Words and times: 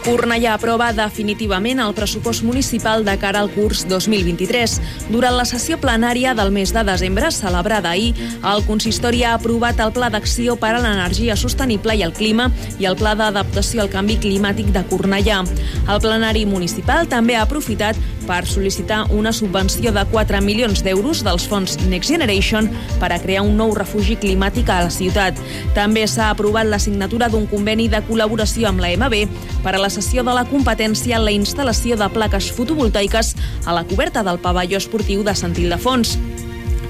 Cornellà 0.00 0.54
aprova 0.56 0.86
definitivament 0.96 1.80
el 1.84 1.92
pressupost 1.92 2.40
municipal 2.40 3.02
de 3.04 3.12
cara 3.20 3.42
al 3.44 3.50
curs 3.52 3.82
2023. 3.88 4.78
Durant 5.12 5.36
la 5.36 5.44
sessió 5.44 5.76
plenària 5.76 6.32
del 6.38 6.48
mes 6.54 6.72
de 6.72 6.84
desembre, 6.88 7.28
celebrada 7.36 7.92
ahir, 7.92 8.14
el 8.40 8.64
consistori 8.64 9.20
ha 9.24 9.34
aprovat 9.36 9.82
el 9.84 9.92
Pla 9.92 10.08
d'Acció 10.08 10.56
per 10.56 10.72
a 10.72 10.80
l'Energia 10.80 11.36
Sostenible 11.36 11.98
i 12.00 12.04
el 12.06 12.14
Clima 12.16 12.48
i 12.80 12.88
el 12.88 12.96
Pla 12.96 13.12
d'Adaptació 13.18 13.84
al 13.84 13.92
Canvi 13.92 14.16
Climàtic 14.24 14.72
de 14.72 14.86
Cornellà. 14.88 15.42
El 15.84 16.00
plenari 16.00 16.46
municipal 16.48 17.04
també 17.10 17.36
ha 17.36 17.44
aprofitat 17.44 18.00
per 18.30 18.44
sol·licitar 18.48 19.02
una 19.16 19.32
subvenció 19.36 19.92
de 19.92 20.04
4 20.08 20.40
milions 20.44 20.84
d'euros 20.86 21.24
dels 21.26 21.44
fons 21.50 21.76
Next 21.90 22.12
Generation 22.12 22.70
per 23.02 23.10
a 23.12 23.20
crear 23.20 23.42
un 23.44 23.56
nou 23.58 23.74
refugi 23.76 24.16
climàtic 24.20 24.70
a 24.70 24.80
la 24.86 24.92
ciutat. 24.94 25.36
També 25.76 26.06
s'ha 26.08 26.30
aprovat 26.30 26.70
la 26.70 26.78
signatura 26.78 27.28
d'un 27.28 27.48
conveni 27.50 27.88
de 27.90 28.00
col·laboració 28.08 28.70
amb 28.70 28.80
la 28.80 28.94
MB 28.96 29.26
per 29.64 29.74
a 29.74 29.82
la 29.82 29.89
cessió 29.90 30.24
de 30.24 30.34
la 30.36 30.46
competència 30.48 31.18
en 31.18 31.26
la 31.26 31.34
instal·lació 31.34 31.98
de 31.98 32.08
plaques 32.14 32.50
fotovoltaiques 32.56 33.34
a 33.66 33.74
la 33.76 33.84
coberta 33.84 34.22
del 34.26 34.40
pavelló 34.42 34.78
esportiu 34.78 35.24
de 35.26 35.34
Sant 35.34 35.56
Ildefons. 35.58 36.16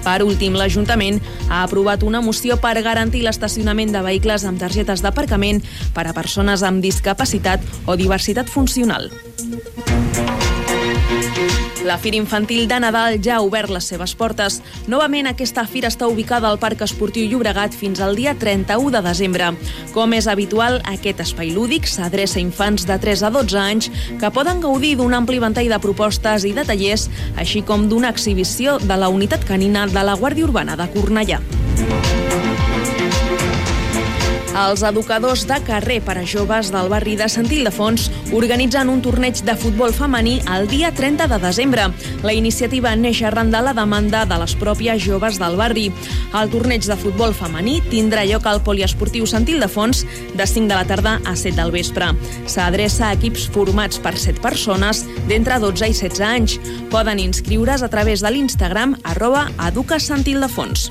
Per 0.05 0.21
últim, 0.25 0.57
l'Ajuntament 0.57 1.21
ha 1.49 1.63
aprovat 1.65 2.05
una 2.07 2.23
moció 2.25 2.57
per 2.61 2.77
garantir 2.81 3.25
l'estacionament 3.27 3.93
de 3.93 4.05
vehicles 4.05 4.47
amb 4.49 4.61
targetes 4.61 5.05
d'aparcament 5.05 5.61
per 5.97 6.07
a 6.09 6.15
persones 6.17 6.65
amb 6.65 6.81
discapacitat 6.85 7.65
o 7.87 7.97
diversitat 8.01 8.49
funcional. 8.49 9.11
La 11.85 11.97
Fira 11.97 12.17
Infantil 12.17 12.69
de 12.69 12.79
Nadal 12.81 13.17
ja 13.25 13.37
ha 13.39 13.41
obert 13.41 13.71
les 13.73 13.87
seves 13.89 14.13
portes. 14.15 14.59
Novament, 14.91 15.27
aquesta 15.31 15.65
fira 15.65 15.89
està 15.89 16.09
ubicada 16.11 16.51
al 16.51 16.59
Parc 16.61 16.83
Esportiu 16.85 17.25
Llobregat 17.31 17.73
fins 17.77 18.03
al 18.05 18.19
dia 18.19 18.35
31 18.37 18.93
de 18.93 19.01
desembre. 19.07 19.49
Com 19.95 20.13
és 20.13 20.29
habitual, 20.29 20.81
aquest 20.93 21.23
espai 21.25 21.55
lúdic 21.57 21.89
s'adreça 21.89 22.39
a 22.39 22.45
infants 22.45 22.85
de 22.89 22.99
3 23.01 23.25
a 23.25 23.33
12 23.33 23.61
anys 23.63 23.91
que 24.21 24.33
poden 24.35 24.61
gaudir 24.61 24.97
d'un 25.01 25.17
ampli 25.17 25.41
ventall 25.41 25.73
de 25.73 25.81
propostes 25.81 26.45
i 26.45 26.53
de 26.53 26.67
tallers, 26.69 27.09
així 27.41 27.65
com 27.65 27.89
d'una 27.89 28.13
exhibició 28.13 28.77
de 28.85 29.01
la 29.01 29.09
unitat 29.09 29.49
canina 29.49 29.87
de 29.89 30.05
la 30.05 30.19
Guàrdia 30.21 30.51
Urbana 30.51 30.77
de 30.77 30.91
Cornellà. 30.93 31.41
Els 34.51 34.83
educadors 34.83 35.45
de 35.47 35.57
carrer 35.63 36.01
per 36.03 36.17
a 36.19 36.25
joves 36.27 36.73
del 36.75 36.89
barri 36.91 37.13
de 37.15 37.29
Sant 37.31 37.47
Ildefons 37.55 38.09
organitzen 38.35 38.89
un 38.91 38.99
torneig 39.03 39.39
de 39.47 39.55
futbol 39.55 39.95
femení 39.95 40.41
el 40.51 40.67
dia 40.69 40.91
30 40.91 41.29
de 41.31 41.39
desembre. 41.39 41.85
La 42.27 42.35
iniciativa 42.35 42.91
neix 42.99 43.23
arran 43.23 43.53
de 43.55 43.61
la 43.63 43.75
demanda 43.77 44.25
de 44.27 44.39
les 44.43 44.57
pròpies 44.59 45.05
joves 45.05 45.39
del 45.39 45.55
barri. 45.61 45.87
El 46.35 46.51
torneig 46.51 46.83
de 46.83 46.97
futbol 46.99 47.35
femení 47.35 47.79
tindrà 47.93 48.27
lloc 48.27 48.49
al 48.51 48.63
poliesportiu 48.67 49.27
Sant 49.31 49.47
Ildefons 49.47 50.03
de 50.35 50.47
5 50.47 50.67
de 50.67 50.75
la 50.75 50.85
tarda 50.85 51.21
a 51.25 51.37
7 51.37 51.55
del 51.55 51.71
vespre. 51.71 52.11
S'adreça 52.51 53.07
a 53.09 53.15
equips 53.15 53.47
formats 53.55 54.03
per 54.03 54.17
7 54.19 54.43
persones 54.43 55.05
d'entre 55.31 55.61
12 55.63 55.93
i 55.95 55.95
16 55.95 56.27
anys. 56.27 56.59
Poden 56.91 57.23
inscriure's 57.23 57.87
a 57.87 57.93
través 57.93 58.21
de 58.21 58.35
l'Instagram 58.35 58.99
arroba 59.05 59.47
educasantildefons. 59.71 60.91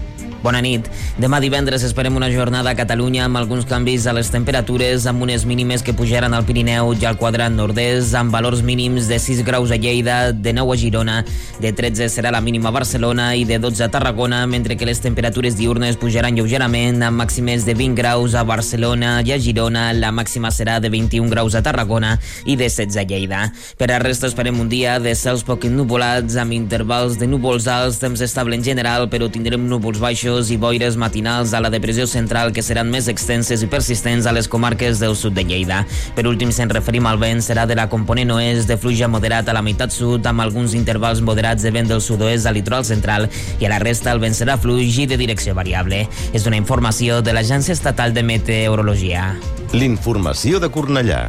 Bona 0.41 0.57
nit. 0.65 0.87
Demà 1.21 1.37
divendres 1.37 1.83
esperem 1.85 2.15
una 2.17 2.31
jornada 2.33 2.71
a 2.71 2.77
Catalunya 2.77 3.27
amb 3.27 3.37
alguns 3.37 3.67
canvis 3.69 4.07
a 4.09 4.13
les 4.17 4.31
temperatures, 4.33 5.03
amb 5.05 5.21
unes 5.21 5.43
mínimes 5.45 5.83
que 5.85 5.93
pujaran 5.93 6.33
al 6.33 6.47
Pirineu 6.47 6.95
i 6.97 7.05
al 7.05 7.19
quadrat 7.19 7.53
nord-est, 7.53 8.15
amb 8.17 8.33
valors 8.33 8.63
mínims 8.65 9.05
de 9.05 9.19
6 9.21 9.43
graus 9.45 9.69
a 9.69 9.77
Lleida, 9.77 10.31
de 10.33 10.53
9 10.57 10.73
a 10.73 10.77
Girona, 10.81 11.17
de 11.61 11.71
13 11.77 12.07
serà 12.09 12.31
la 12.33 12.41
mínima 12.41 12.71
a 12.71 12.73
Barcelona 12.73 13.27
i 13.37 13.43
de 13.45 13.59
12 13.61 13.83
a 13.85 13.89
Tarragona, 13.93 14.39
mentre 14.49 14.79
que 14.79 14.87
les 14.89 15.03
temperatures 15.03 15.59
diurnes 15.59 15.99
pujaran 16.01 16.33
lleugerament, 16.33 17.03
amb 17.05 17.21
màximes 17.21 17.67
de 17.69 17.77
20 17.77 18.01
graus 18.01 18.33
a 18.33 18.41
Barcelona 18.41 19.19
i 19.21 19.35
a 19.35 19.37
Girona, 19.37 19.91
la 19.93 20.09
màxima 20.09 20.49
serà 20.49 20.79
de 20.81 20.89
21 20.89 21.29
graus 21.29 21.53
a 21.53 21.61
Tarragona 21.61 22.15
i 22.49 22.57
de 22.57 22.65
16 22.65 22.97
a 22.97 23.05
Lleida. 23.05 23.43
Per 23.77 23.91
a 23.93 24.01
resta 24.01 24.25
esperem 24.25 24.57
un 24.57 24.73
dia 24.73 24.97
de 24.97 25.13
cels 25.13 25.45
poc 25.45 25.69
ennubulats, 25.69 26.41
amb 26.41 26.57
intervals 26.57 27.21
de 27.21 27.29
núvols 27.29 27.69
alts, 27.69 28.01
temps 28.01 28.25
estable 28.25 28.57
en 28.57 28.65
general, 28.65 29.05
però 29.05 29.29
tindrem 29.29 29.69
núvols 29.69 30.01
baixos 30.01 30.30
i 30.51 30.57
boires 30.57 30.95
matinals 30.95 31.51
a 31.53 31.59
la 31.59 31.69
depressió 31.73 32.05
central 32.07 32.53
que 32.55 32.63
seran 32.63 32.89
més 32.93 33.09
extenses 33.11 33.61
i 33.61 33.67
persistents 33.67 34.25
a 34.25 34.31
les 34.31 34.47
comarques 34.47 35.01
del 35.03 35.17
sud 35.19 35.35
de 35.35 35.43
Lleida. 35.43 35.81
Per 36.15 36.25
últim, 36.29 36.53
se'n 36.55 36.71
referim 36.71 37.09
al 37.09 37.19
vent, 37.19 37.43
serà 37.43 37.67
de 37.67 37.75
la 37.75 37.89
component 37.91 38.31
oest 38.37 38.71
de 38.71 38.77
fluja 38.79 39.09
moderat 39.11 39.49
a 39.51 39.55
la 39.57 39.63
meitat 39.65 39.91
sud 39.91 40.25
amb 40.29 40.45
alguns 40.45 40.75
intervals 40.77 41.19
moderats 41.21 41.67
de 41.67 41.73
vent 41.75 41.91
del 41.91 42.01
sud-oest 42.01 42.47
al 42.47 42.55
litoral 42.55 42.87
central 42.87 43.27
i 43.59 43.67
a 43.67 43.73
la 43.73 43.81
resta 43.83 44.15
el 44.15 44.23
vent 44.23 44.37
serà 44.37 44.55
fluix 44.61 45.01
i 45.03 45.07
de 45.11 45.19
direcció 45.19 45.55
variable. 45.57 46.05
És 46.31 46.47
una 46.47 46.59
informació 46.59 47.21
de 47.21 47.35
l'Agència 47.35 47.75
Estatal 47.75 48.15
de 48.15 48.23
Meteorologia. 48.23 49.33
L'informació 49.75 50.63
de 50.63 50.71
Cornellà. 50.71 51.25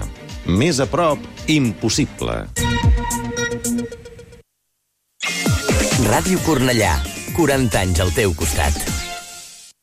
Més 0.46 0.80
a 0.82 0.86
prop, 0.90 1.18
impossible. 1.46 2.42
Ràdio 6.12 6.40
Cornellà. 6.44 6.96
40 7.32 7.78
anys 7.80 8.02
al 8.04 8.10
teu 8.12 8.34
costat. 8.36 8.91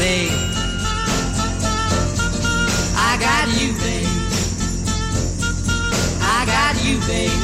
Babe, 0.00 0.32
I 2.96 3.18
got 3.20 3.48
you, 3.60 3.72
babe. 3.84 4.08
I 6.24 6.46
got 6.48 6.76
you, 6.82 6.96
babe. 7.04 7.42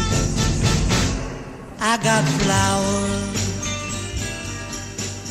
I 1.79 1.99
got 2.01 2.25
flowers 2.41 3.43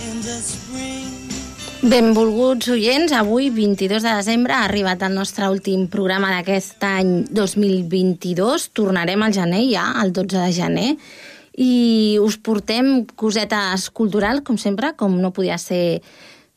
in 0.05 0.21
the 0.21 0.37
spring. 0.37 1.09
Benvolguts 1.81 2.69
oients, 2.69 3.11
avui, 3.17 3.49
22 3.49 4.05
de 4.05 4.13
desembre, 4.13 4.53
ha 4.53 4.67
arribat 4.69 5.01
el 5.01 5.17
nostre 5.17 5.49
últim 5.49 5.87
programa 5.89 6.29
d'aquest 6.35 6.85
any 6.85 7.25
2022. 7.33 8.69
Tornarem 8.77 9.25
al 9.25 9.33
gener 9.33 9.63
ja, 9.71 9.87
el 10.03 10.13
12 10.13 10.45
de 10.45 10.53
gener, 10.53 10.93
i 11.57 12.19
us 12.21 12.37
portem 12.37 12.99
cosetes 13.17 13.89
culturals, 13.89 14.45
com 14.45 14.61
sempre, 14.61 14.93
com 14.93 15.17
no 15.17 15.33
podia 15.33 15.57
ser 15.57 16.03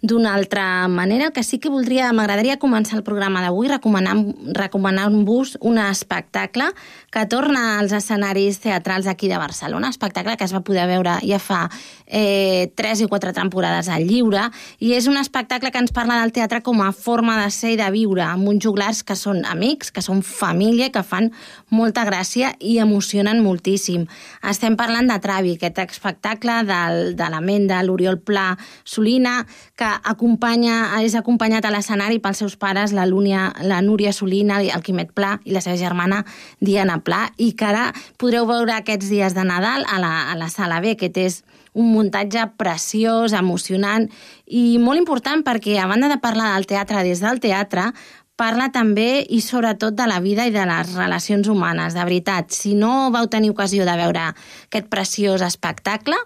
d'una 0.01 0.35
altra 0.35 0.87
manera. 0.89 1.31
Que 1.31 1.43
sí 1.43 1.59
que 1.59 1.69
voldria, 1.69 2.13
m'agradaria 2.13 2.59
començar 2.59 2.97
el 2.99 3.05
programa 3.07 3.43
d'avui 3.43 3.69
recomanant- 3.69 4.35
recomanant-vos 4.55 5.57
un 5.61 5.79
espectacle 5.79 6.71
que 7.11 7.25
torna 7.27 7.79
als 7.79 7.93
escenaris 7.93 8.61
teatrals 8.61 9.07
d'aquí 9.07 9.29
de 9.29 9.39
Barcelona, 9.39 9.89
espectacle 9.89 10.37
que 10.37 10.45
es 10.45 10.55
va 10.55 10.61
poder 10.61 10.87
veure 10.87 11.19
ja 11.25 11.39
fa 11.39 11.69
eh, 12.07 12.71
3 12.77 13.03
i 13.03 13.09
4 13.09 13.33
temporades 13.33 13.89
al 13.89 14.07
lliure, 14.07 14.51
i 14.79 14.93
és 14.95 15.09
un 15.09 15.17
espectacle 15.17 15.73
que 15.73 15.79
ens 15.83 15.93
parla 15.93 16.21
del 16.21 16.33
teatre 16.33 16.63
com 16.63 16.83
a 16.83 16.93
forma 16.93 17.43
de 17.43 17.51
ser 17.51 17.73
i 17.75 17.81
de 17.81 17.91
viure, 17.91 18.23
amb 18.23 18.49
uns 18.49 18.63
juglars 18.65 19.03
que 19.03 19.17
són 19.17 19.45
amics, 19.45 19.91
que 19.91 20.03
són 20.05 20.23
família, 20.23 20.93
que 20.93 21.03
fan 21.03 21.33
molta 21.71 22.05
gràcia 22.09 22.53
i 22.61 22.79
emocionen 22.83 23.43
moltíssim. 23.45 24.07
Estem 24.51 24.77
parlant 24.79 25.11
de 25.11 25.19
Travi, 25.23 25.55
aquest 25.57 25.81
espectacle 25.85 26.63
del, 26.69 27.15
de 27.19 27.29
la 27.31 27.41
ment 27.45 27.69
de 27.71 27.81
l'Oriol 27.85 28.19
Pla 28.21 28.53
Solina, 28.85 29.43
que 29.79 29.89
acompanya, 30.13 31.01
és 31.05 31.17
acompanyat 31.19 31.69
a 31.69 31.73
l'escenari 31.75 32.21
pels 32.25 32.43
seus 32.45 32.57
pares, 32.57 32.95
la, 32.97 33.07
Lúnia, 33.07 33.53
la 33.63 33.83
Núria 33.85 34.13
Solina, 34.13 34.63
el 34.63 34.85
Quimet 34.85 35.13
Pla 35.17 35.37
i 35.45 35.55
la 35.57 35.63
seva 35.65 35.79
germana 35.81 36.25
Diana 36.61 37.01
Pla, 37.05 37.27
i 37.37 37.53
que 37.53 37.69
ara 37.69 37.89
podreu 38.19 38.49
veure 38.49 38.79
aquests 38.79 39.11
dies 39.13 39.37
de 39.37 39.45
Nadal 39.47 39.87
a 39.89 40.01
la, 40.03 40.15
a 40.33 40.37
la 40.39 40.49
Sala 40.53 40.81
B, 40.85 40.97
que 40.99 41.13
és 41.19 41.43
un 41.79 41.93
muntatge 41.93 42.43
preciós, 42.59 43.35
emocionant 43.37 44.09
i 44.47 44.79
molt 44.83 44.99
important 44.99 45.45
perquè, 45.47 45.77
a 45.79 45.87
banda 45.91 46.09
de 46.11 46.19
parlar 46.23 46.55
del 46.55 46.67
teatre 46.67 47.05
des 47.07 47.23
del 47.23 47.39
teatre, 47.45 47.93
parla 48.39 48.71
també 48.71 49.27
i 49.35 49.41
sobretot 49.43 49.97
de 49.99 50.07
la 50.07 50.21
vida 50.23 50.47
i 50.47 50.55
de 50.55 50.65
les 50.69 50.95
relacions 50.95 51.51
humanes. 51.51 51.97
De 51.97 52.05
veritat, 52.07 52.55
si 52.55 52.77
no 52.79 53.11
vau 53.15 53.27
tenir 53.27 53.51
ocasió 53.51 53.87
de 53.89 53.97
veure 53.99 54.31
aquest 54.31 54.89
preciós 54.93 55.43
espectacle, 55.43 56.17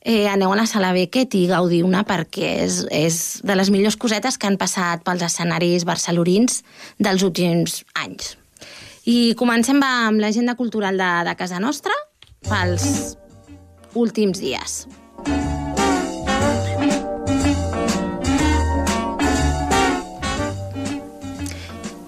eh, 0.00 0.28
aneu 0.30 0.54
a 0.54 0.60
la 0.60 0.66
sala 0.70 0.94
Beckett 0.94 1.34
i 1.34 1.46
gaudiu-ne 1.50 2.04
perquè 2.06 2.54
és, 2.64 2.80
és 2.94 3.20
de 3.42 3.58
les 3.58 3.72
millors 3.74 3.98
cosetes 3.98 4.38
que 4.38 4.48
han 4.48 4.58
passat 4.60 5.02
pels 5.06 5.26
escenaris 5.26 5.86
barcelorins 5.88 6.62
dels 6.98 7.26
últims 7.26 7.82
anys. 7.98 8.36
I 9.08 9.34
comencem 9.40 9.82
amb 9.82 10.20
l'agenda 10.20 10.54
cultural 10.54 10.98
de, 11.00 11.12
de 11.26 11.36
casa 11.36 11.58
nostra 11.58 11.96
pels 12.48 13.16
últims 13.98 14.38
dies. 14.38 14.84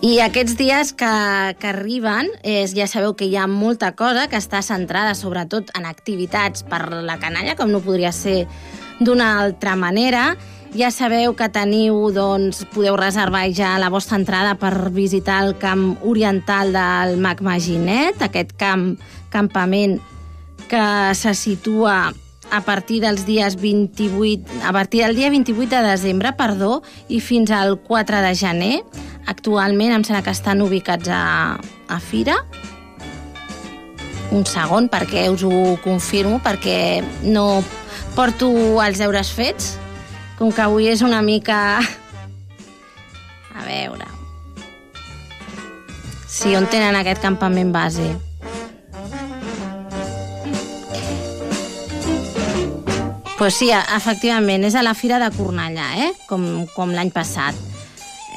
I 0.01 0.15
aquests 0.25 0.55
dies 0.57 0.95
que, 0.97 1.09
que 1.61 1.69
arriben, 1.69 2.31
és, 2.41 2.73
ja 2.73 2.87
sabeu 2.89 3.13
que 3.13 3.27
hi 3.29 3.35
ha 3.37 3.45
molta 3.45 3.91
cosa 3.93 4.31
que 4.33 4.39
està 4.41 4.63
centrada 4.65 5.13
sobretot 5.13 5.69
en 5.77 5.85
activitats 5.85 6.65
per 6.65 6.87
la 7.05 7.19
canalla, 7.21 7.53
com 7.59 7.69
no 7.69 7.83
podria 7.85 8.09
ser 8.17 8.47
d'una 8.97 9.35
altra 9.43 9.75
manera. 9.77 10.39
Ja 10.73 10.89
sabeu 10.95 11.35
que 11.37 11.51
teniu, 11.53 11.99
doncs, 12.17 12.63
podeu 12.73 12.97
reservar 12.97 13.45
ja 13.53 13.75
la 13.83 13.91
vostra 13.93 14.17
entrada 14.17 14.55
per 14.57 14.89
visitar 14.95 15.43
el 15.45 15.53
camp 15.61 15.99
oriental 16.01 16.73
del 16.73 17.19
Mac 17.21 17.45
Maginet, 17.45 18.25
aquest 18.25 18.57
camp, 18.57 18.95
campament 19.29 19.99
que 20.71 21.13
se 21.19 21.35
situa 21.37 22.15
a 22.51 22.61
partir 22.65 23.03
dels 23.05 23.27
dies 23.27 23.61
28, 23.61 24.65
a 24.65 24.73
partir 24.73 25.05
del 25.05 25.15
dia 25.15 25.31
28 25.31 25.77
de 25.77 25.83
desembre, 25.91 26.33
perdó, 26.39 26.81
i 27.09 27.21
fins 27.21 27.51
al 27.51 27.77
4 27.85 28.25
de 28.25 28.35
gener. 28.35 28.75
Actualment 29.31 29.95
em 29.95 30.03
sembla 30.03 30.25
que 30.27 30.33
estan 30.35 30.63
ubicats 30.65 31.07
a, 31.15 31.57
a 31.87 31.99
Fira. 32.03 32.35
Un 34.35 34.43
segon, 34.47 34.89
perquè 34.91 35.29
us 35.31 35.45
ho 35.47 35.77
confirmo, 35.85 36.41
perquè 36.43 37.01
no 37.23 37.63
porto 38.17 38.51
els 38.83 38.99
deures 38.99 39.31
fets, 39.35 39.77
com 40.39 40.51
que 40.51 40.67
avui 40.67 40.91
és 40.91 41.07
una 41.07 41.23
mica... 41.23 41.79
A 43.55 43.67
veure... 43.69 44.09
Sí, 46.31 46.55
on 46.57 46.67
tenen 46.71 46.95
aquest 46.97 47.23
campament 47.23 47.73
base? 47.75 48.07
Pues 53.37 53.57
sí, 53.59 53.71
efectivament, 53.73 54.67
és 54.69 54.77
a 54.79 54.83
la 54.87 54.95
Fira 54.95 55.19
de 55.23 55.31
Cornellà, 55.35 55.91
eh? 56.07 56.13
com, 56.29 56.47
com 56.75 56.95
l'any 56.95 57.11
passat. 57.15 57.70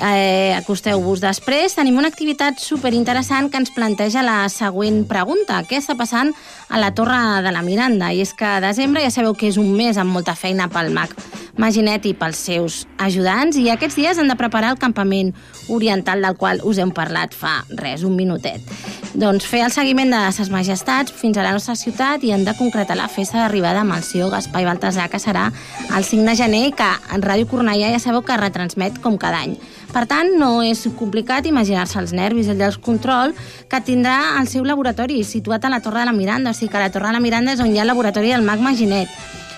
Eh, 0.01 0.53
acosteu-vos 0.57 1.21
després. 1.21 1.75
Tenim 1.77 1.99
una 2.01 2.09
activitat 2.09 2.57
superinteressant 2.61 3.51
que 3.51 3.59
ens 3.61 3.71
planteja 3.75 4.23
la 4.25 4.47
següent 4.49 5.03
pregunta. 5.09 5.61
Què 5.69 5.77
està 5.77 5.93
passant 5.99 6.33
a 6.73 6.79
la 6.79 6.95
Torre 6.95 7.43
de 7.43 7.51
la 7.51 7.61
Miranda? 7.61 8.09
I 8.09 8.23
és 8.25 8.33
que 8.33 8.47
a 8.49 8.59
desembre 8.59 9.03
ja 9.05 9.13
sabeu 9.13 9.35
que 9.37 9.45
és 9.45 9.59
un 9.61 9.69
mes 9.77 9.99
amb 10.01 10.09
molta 10.09 10.33
feina 10.33 10.65
pel 10.73 10.89
MAC 10.89 11.13
Maginet 11.53 12.07
i 12.09 12.15
pels 12.17 12.39
seus 12.47 12.75
ajudants 12.97 13.59
i 13.61 13.67
aquests 13.69 13.99
dies 13.99 14.17
han 14.17 14.31
de 14.31 14.35
preparar 14.39 14.71
el 14.73 14.79
campament 14.81 15.29
oriental 15.69 16.25
del 16.25 16.33
qual 16.33 16.63
us 16.65 16.79
hem 16.81 16.89
parlat 16.89 17.35
fa 17.37 17.59
res, 17.77 18.01
un 18.01 18.15
minutet. 18.17 18.65
Doncs 19.13 19.45
fer 19.45 19.61
el 19.61 19.69
seguiment 19.69 20.09
de 20.09 20.21
ses 20.33 20.49
majestats 20.49 21.13
fins 21.13 21.37
a 21.37 21.43
la 21.45 21.51
nostra 21.53 21.75
ciutat 21.77 22.23
i 22.25 22.31
han 22.33 22.47
de 22.47 22.55
concretar 22.57 22.97
la 22.97 23.05
festa 23.05 23.37
d'arribada 23.37 23.83
amb 23.83 23.93
el 23.93 24.01
CEO 24.01 24.31
Gaspar 24.33 24.63
i 24.63 24.65
Baltasar, 24.65 25.05
que 25.13 25.21
serà 25.21 25.51
el 25.93 26.03
5 26.09 26.25
de 26.25 26.35
gener 26.39 26.63
que 26.73 26.89
en 27.13 27.21
Ràdio 27.21 27.45
Cornellà 27.51 27.93
ja 27.93 28.01
sabeu 28.01 28.25
que 28.25 28.39
retransmet 28.41 28.97
com 29.03 29.21
cada 29.21 29.43
any. 29.45 29.53
Per 29.93 30.07
tant, 30.09 30.31
no 30.41 30.63
és 30.65 30.87
complicat 30.97 31.45
imaginar-se 31.45 31.99
els 32.01 32.15
nervis 32.17 32.49
el 32.49 32.57
dels 32.57 32.79
control 32.81 33.35
que 33.69 33.77
tindrà 33.85 34.39
el 34.39 34.49
seu 34.49 34.65
laboratori 34.65 35.19
situat 35.21 35.67
a 35.67 35.69
la 35.69 35.83
Torre 35.85 36.01
de 36.01 36.07
la 36.09 36.17
Miranda. 36.17 36.49
O 36.49 36.57
sigui 36.57 36.62
que 36.69 36.77
a 36.77 36.85
la 36.85 36.91
Torre 36.91 37.11
de 37.11 37.17
la 37.17 37.23
Miranda 37.23 37.53
és 37.53 37.63
on 37.63 37.71
hi 37.71 37.79
ha 37.79 37.85
el 37.85 37.91
laboratori 37.93 38.33
del 38.33 38.45
Mac 38.45 38.61
Maginet. 38.63 39.09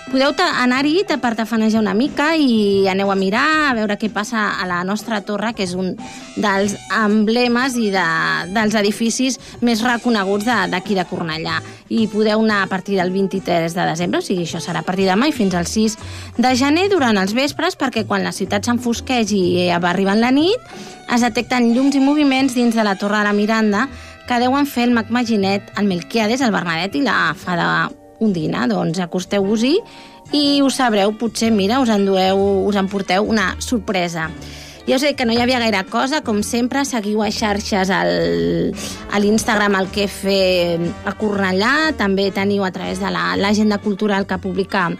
Podeu 0.05 0.35
anar-hi 0.37 1.01
per 1.17 1.33
tafanejar 1.35 1.79
una 1.81 1.95
mica 1.97 2.35
i 2.37 2.85
aneu 2.87 3.09
a 3.09 3.15
mirar, 3.17 3.71
a 3.71 3.73
veure 3.73 3.97
què 3.97 4.11
passa 4.13 4.51
a 4.61 4.67
la 4.69 4.83
nostra 4.85 5.23
torre, 5.25 5.49
que 5.57 5.65
és 5.65 5.73
un 5.73 5.95
dels 6.37 6.75
emblemes 6.93 7.75
i 7.75 7.89
de, 7.89 8.05
dels 8.53 8.77
edificis 8.77 9.39
més 9.65 9.81
reconeguts 9.81 10.45
d'aquí 10.45 10.93
de, 10.93 11.01
de 11.01 11.07
Cornellà. 11.09 11.57
I 11.89 12.05
podeu 12.07 12.45
anar 12.45 12.61
a 12.63 12.69
partir 12.69 12.99
del 13.01 13.09
23 13.11 13.73
de 13.73 13.89
desembre, 13.89 14.21
o 14.21 14.25
sigui, 14.25 14.45
això 14.45 14.61
serà 14.61 14.85
a 14.85 14.87
partir 14.87 15.09
de 15.09 15.15
demà 15.15 15.27
i 15.27 15.35
fins 15.35 15.57
al 15.57 15.65
6 15.65 15.97
de 16.37 16.55
gener 16.55 16.87
durant 16.93 17.17
els 17.17 17.33
vespres, 17.33 17.75
perquè 17.75 18.05
quan 18.05 18.23
la 18.23 18.35
ciutat 18.35 18.69
s'enfosqueix 18.69 19.33
i 19.33 19.45
eh, 19.65 19.79
va 19.81 19.89
arribant 19.89 20.21
la 20.21 20.31
nit, 20.31 20.61
es 21.09 21.21
detecten 21.25 21.73
llums 21.73 21.97
i 21.97 22.01
moviments 22.01 22.53
dins 22.53 22.77
de 22.77 22.85
la 22.85 22.95
Torre 22.95 23.19
de 23.19 23.27
la 23.27 23.33
Miranda 23.33 23.87
que 24.27 24.39
deuen 24.41 24.65
fer 24.65 24.87
el 24.89 24.95
Mac 24.95 25.09
Maginet, 25.13 25.71
el 25.77 25.85
Melquiades, 25.89 26.41
el 26.41 26.51
Bernadet 26.51 26.95
i 26.95 27.01
la 27.05 27.33
Fada 27.37 27.89
Ondina. 28.19 28.65
Doncs 28.67 28.99
acosteu-vos-hi 29.03 29.75
i 30.33 30.61
ho 30.63 30.69
sabreu, 30.73 31.13
potser, 31.19 31.51
mira, 31.53 31.79
us 31.83 31.89
endueu, 31.93 32.39
us 32.65 32.75
emporteu 32.79 33.23
una 33.29 33.55
sorpresa. 33.59 34.29
He 34.85 34.93
dit 35.01 35.15
que 35.17 35.25
no 35.25 35.33
hi 35.33 35.39
havia 35.41 35.57
gaire 35.57 35.79
cosa, 35.89 36.19
com 36.21 36.43
sempre, 36.45 36.83
seguiu 36.85 37.23
a 37.25 37.31
xarxes 37.33 37.89
al, 37.89 38.73
a 39.11 39.17
l'Instagram 39.19 39.73
el 39.79 39.87
que 39.89 40.05
fe 40.07 40.77
a 41.09 41.13
Cornellà, 41.17 41.93
també 41.97 42.27
teniu 42.29 42.61
a 42.63 42.69
través 42.71 42.99
de 43.01 43.09
la- 43.09 43.33
l'agenda 43.35 43.79
cultural 43.81 44.27
que 44.29 44.37
publica 44.37 44.91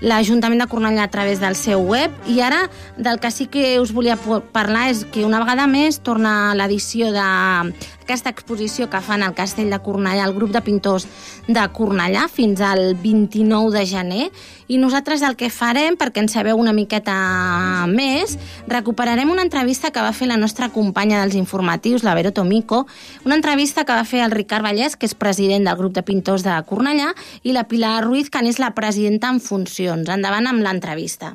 l'Ajuntament 0.00 0.60
de 0.62 0.68
Cornellà 0.70 1.04
a 1.08 1.10
través 1.10 1.40
del 1.40 1.56
seu 1.58 1.82
web. 1.82 2.12
I 2.30 2.40
ara 2.44 2.68
del 2.96 3.18
que 3.18 3.30
sí 3.30 3.46
que 3.46 3.78
us 3.80 3.92
volia 3.92 4.18
parlar 4.52 4.88
és 4.92 5.04
que 5.10 5.24
una 5.26 5.40
vegada 5.42 5.66
més 5.66 6.00
torna 6.06 6.54
l'edició 6.54 7.10
d'aquesta 7.14 8.30
exposició 8.30 8.88
que 8.90 9.02
fan 9.02 9.24
al 9.26 9.34
Castell 9.34 9.72
de 9.74 9.80
Cornellà, 9.82 10.26
el 10.28 10.36
grup 10.36 10.54
de 10.54 10.62
pintors 10.62 11.08
de 11.48 11.64
Cornellà 11.74 12.28
fins 12.30 12.60
al 12.62 12.94
29 12.94 13.74
de 13.74 13.84
gener. 13.86 14.30
I 14.68 14.76
nosaltres 14.76 15.22
el 15.24 15.34
que 15.40 15.48
farem, 15.48 15.96
perquè 15.96 16.20
en 16.20 16.28
sabeu 16.28 16.58
una 16.60 16.74
miqueta 16.76 17.86
més, 17.88 18.36
recuperarem 18.68 19.30
una 19.32 19.42
entrevista 19.46 19.90
que 19.90 20.04
va 20.04 20.12
fer 20.12 20.28
la 20.28 20.36
nostra 20.36 20.68
companya 20.68 21.22
dels 21.22 21.38
informatius, 21.40 22.04
la 22.04 22.14
Vero 22.14 22.34
Tomico, 22.36 22.86
una 23.24 23.38
entrevista 23.38 23.86
que 23.88 23.96
va 23.96 24.04
fer 24.04 24.20
el 24.26 24.34
Ricard 24.34 24.66
Vallès, 24.66 24.94
que 24.94 25.08
és 25.08 25.16
president 25.16 25.64
del 25.64 25.78
grup 25.80 25.96
de 25.96 26.04
pintors 26.04 26.44
de 26.44 26.54
Cornellà, 26.68 27.14
i 27.42 27.56
la 27.56 27.64
Pilar 27.64 28.04
Ruiz, 28.04 28.28
que 28.28 28.44
n'és 28.44 28.60
la 28.60 28.74
presidenta 28.76 29.32
en 29.32 29.40
funcions. 29.88 30.08
Endavant 30.14 30.46
amb 30.46 30.62
l'entrevista. 30.64 31.34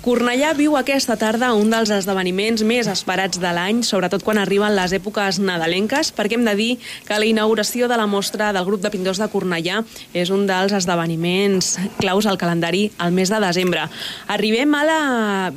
Cornellà 0.00 0.54
viu 0.56 0.78
aquesta 0.78 1.12
tarda 1.20 1.50
un 1.52 1.68
dels 1.68 1.90
esdeveniments 1.92 2.62
més 2.64 2.86
esperats 2.88 3.36
de 3.36 3.50
l'any, 3.52 3.82
sobretot 3.84 4.22
quan 4.24 4.38
arriben 4.40 4.72
les 4.72 4.94
èpoques 4.96 5.36
nadalenques, 5.44 6.08
perquè 6.16 6.38
hem 6.38 6.46
de 6.48 6.54
dir 6.56 6.68
que 7.04 7.18
la 7.20 7.28
inauguració 7.28 7.84
de 7.84 7.98
la 8.00 8.06
mostra 8.08 8.48
del 8.56 8.64
grup 8.64 8.80
de 8.80 8.88
pintors 8.94 9.20
de 9.20 9.28
Cornellà 9.28 9.82
és 10.16 10.32
un 10.32 10.46
dels 10.48 10.72
esdeveniments 10.72 11.74
claus 12.00 12.24
al 12.24 12.40
calendari 12.40 12.86
al 12.96 13.12
mes 13.12 13.28
de 13.28 13.42
desembre. 13.44 13.84
Arribem 14.32 14.72
a 14.72 14.82
la 14.88 14.98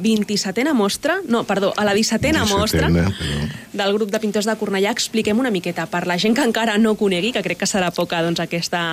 27a 0.04 0.76
mostra, 0.76 1.22
no, 1.24 1.46
perdó, 1.48 1.72
a 1.78 1.88
la 1.88 1.96
17a 1.96 2.44
mostra 2.52 2.92
del 2.92 3.96
grup 3.96 4.12
de 4.12 4.20
pintors 4.20 4.52
de 4.52 4.60
Cornellà. 4.60 4.92
Expliquem 4.92 5.40
una 5.40 5.56
miqueta, 5.56 5.88
per 5.88 6.04
la 6.04 6.20
gent 6.20 6.36
que 6.36 6.44
encara 6.44 6.76
no 6.84 6.98
conegui, 7.00 7.32
que 7.32 7.48
crec 7.48 7.64
que 7.64 7.76
serà 7.78 7.96
poca 7.96 8.20
doncs, 8.20 8.44
aquesta, 8.44 8.84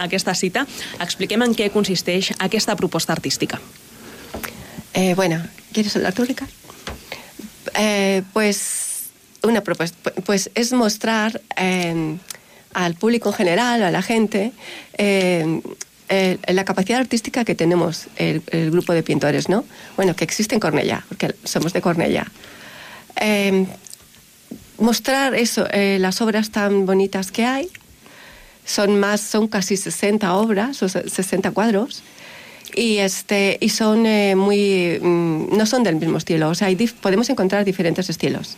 aquesta 0.00 0.32
cita, 0.32 0.64
expliquem 0.96 1.44
en 1.44 1.52
què 1.52 1.68
consisteix 1.76 2.32
aquesta 2.40 2.72
proposta 2.80 3.12
artística. 3.12 3.60
Eh, 4.94 5.14
bueno, 5.14 5.42
¿quieres 5.72 5.94
hablar 5.96 6.12
tú, 6.12 6.24
Ricardo? 6.24 6.52
Eh, 7.76 8.22
pues 8.32 9.06
una 9.42 9.60
propuesta, 9.62 9.98
pu- 10.10 10.22
pues 10.22 10.50
es 10.54 10.72
mostrar 10.72 11.40
eh, 11.56 12.16
al 12.72 12.94
público 12.94 13.28
en 13.30 13.34
general, 13.34 13.82
a 13.82 13.90
la 13.90 14.02
gente, 14.02 14.52
eh, 14.96 15.60
la 16.46 16.64
capacidad 16.64 17.00
artística 17.00 17.44
que 17.44 17.54
tenemos 17.56 18.06
el, 18.16 18.40
grupo 18.70 18.92
de 18.92 19.02
pintores, 19.02 19.48
¿no? 19.48 19.64
Bueno, 19.96 20.14
que 20.14 20.22
existe 20.24 20.54
en 20.54 20.60
Cornellá, 20.60 21.04
porque 21.08 21.34
somos 21.44 21.72
de 21.72 21.80
Cornellá. 21.80 22.30
Eh, 23.20 23.66
mostrar 24.78 25.34
eso, 25.34 25.66
eh, 25.72 25.98
las 26.00 26.20
obras 26.20 26.50
tan 26.50 26.86
bonitas 26.86 27.32
que 27.32 27.44
hay, 27.44 27.68
son 28.64 28.98
más, 29.00 29.20
son 29.20 29.48
casi 29.48 29.76
60 29.76 30.34
obras, 30.36 30.82
o 30.82 30.88
se- 30.88 31.08
60 31.08 31.50
cuadros, 31.50 32.02
y 32.74 32.98
este 32.98 33.58
y 33.60 33.68
son 33.68 34.06
eh, 34.06 34.34
muy 34.36 34.98
mm, 35.00 35.56
no 35.56 35.66
son 35.66 35.82
del 35.82 35.96
mismo 35.96 36.18
estilo. 36.18 36.48
O 36.48 36.54
sea 36.54 36.68
hay 36.68 36.76
podemos 36.76 37.28
encontrar 37.30 37.64
diferentes 37.64 38.08
estilos. 38.10 38.56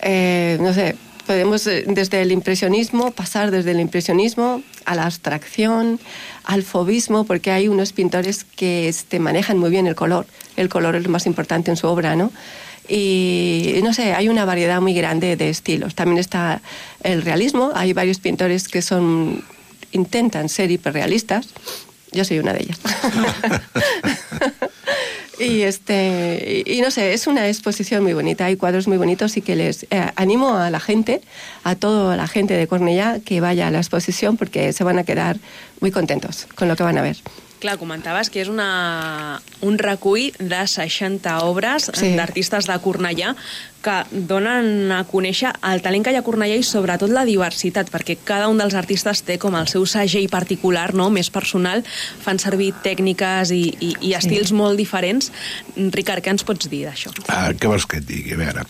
Eh, 0.00 0.58
no 0.60 0.72
sé 0.72 0.96
podemos 1.26 1.66
eh, 1.66 1.84
desde 1.86 2.22
el 2.22 2.32
impresionismo 2.32 3.10
pasar 3.12 3.50
desde 3.50 3.70
el 3.72 3.80
impresionismo 3.80 4.62
a 4.84 4.94
la 4.94 5.04
abstracción 5.04 6.00
al 6.44 6.62
fobismo 6.62 7.24
porque 7.24 7.50
hay 7.50 7.68
unos 7.68 7.92
pintores 7.92 8.44
que 8.44 8.88
este, 8.88 9.18
manejan 9.18 9.58
muy 9.58 9.70
bien 9.70 9.86
el 9.86 9.94
color. 9.94 10.26
El 10.56 10.68
color 10.68 10.96
es 10.96 11.04
lo 11.04 11.10
más 11.10 11.26
importante 11.26 11.70
en 11.70 11.76
su 11.76 11.86
obra 11.86 12.16
no 12.16 12.32
y 12.88 13.78
no 13.84 13.94
sé, 13.94 14.12
hay 14.12 14.28
una 14.28 14.44
variedad 14.44 14.80
muy 14.80 14.92
grande 14.92 15.36
de 15.36 15.48
estilos. 15.48 15.94
También 15.94 16.18
está 16.18 16.60
el 17.04 17.22
realismo, 17.22 17.70
hay 17.74 17.92
varios 17.92 18.18
pintores 18.18 18.68
que 18.68 18.82
son 18.82 19.44
intentan 19.92 20.48
ser 20.48 20.70
hiperrealistas. 20.70 21.48
Yo 22.12 22.24
soy 22.24 22.38
una 22.38 22.52
de 22.52 22.64
ellas. 22.64 22.78
y 25.38 25.62
este 25.62 26.62
y, 26.66 26.78
y 26.78 26.80
no 26.80 26.90
sé, 26.90 27.14
es 27.14 27.26
una 27.26 27.48
exposición 27.48 28.02
muy 28.02 28.12
bonita, 28.12 28.46
hay 28.46 28.56
cuadros 28.56 28.86
muy 28.86 28.98
bonitos 28.98 29.36
y 29.36 29.42
que 29.42 29.56
les 29.56 29.84
eh, 29.90 30.10
animo 30.16 30.56
a 30.56 30.70
la 30.70 30.80
gente, 30.80 31.22
a 31.64 31.74
toda 31.74 32.16
la 32.16 32.28
gente 32.28 32.54
de 32.54 32.66
Cornellá 32.66 33.18
que 33.24 33.40
vaya 33.40 33.68
a 33.68 33.70
la 33.70 33.78
exposición 33.78 34.36
porque 34.36 34.72
se 34.72 34.84
van 34.84 34.98
a 34.98 35.04
quedar 35.04 35.38
muy 35.80 35.90
contentos 35.90 36.46
con 36.54 36.68
lo 36.68 36.76
que 36.76 36.82
van 36.82 36.98
a 36.98 37.02
ver. 37.02 37.16
Clar, 37.62 37.76
comentaves 37.78 38.26
que 38.26 38.40
és 38.42 38.48
una, 38.50 39.38
un 39.62 39.76
recull 39.78 40.32
de 40.42 40.64
60 40.66 41.36
obres 41.46 41.92
Sí. 41.94 42.08
d'artistes 42.18 42.66
de 42.66 42.74
Cornellà 42.82 43.36
que 43.82 43.96
donen 44.10 44.92
a 44.94 45.02
conèixer 45.08 45.52
el 45.68 45.82
talent 45.84 46.04
que 46.06 46.12
hi 46.14 46.18
ha 46.18 46.22
a 46.22 46.26
Cornellà 46.26 46.56
i 46.58 46.66
sobretot 46.66 47.12
la 47.12 47.24
diversitat, 47.28 47.90
perquè 47.92 48.16
cada 48.24 48.48
un 48.52 48.60
dels 48.60 48.76
artistes 48.78 49.24
té 49.26 49.38
com 49.42 49.56
el 49.58 49.68
seu 49.70 49.86
segell 49.90 50.28
particular, 50.32 50.92
no? 50.94 51.10
més 51.10 51.30
personal, 51.34 51.84
fan 52.22 52.40
servir 52.42 52.72
tècniques 52.84 53.52
i, 53.54 53.62
i, 53.80 53.92
i 54.08 54.14
estils 54.18 54.54
molt 54.56 54.80
diferents. 54.80 55.32
Ricard, 55.76 56.24
què 56.24 56.34
ens 56.34 56.46
pots 56.46 56.70
dir 56.72 56.84
d'això? 56.88 57.12
Ah, 57.28 57.50
què 57.52 57.70
vols 57.70 57.86
que 57.88 58.00
et 58.00 58.08
digui? 58.08 58.36
A 58.36 58.40
veure, 58.40 58.66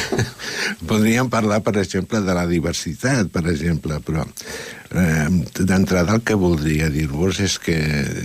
podríem 0.90 1.30
parlar, 1.32 1.62
per 1.64 1.78
exemple, 1.82 2.22
de 2.24 2.36
la 2.36 2.46
diversitat, 2.50 3.30
per 3.32 3.46
exemple, 3.52 4.00
però 4.04 4.26
eh, 4.26 5.28
d'entrada 5.60 6.18
el 6.18 6.24
que 6.26 6.38
voldria 6.38 6.90
dir-vos 6.92 7.40
és 7.44 7.58
que 7.62 7.76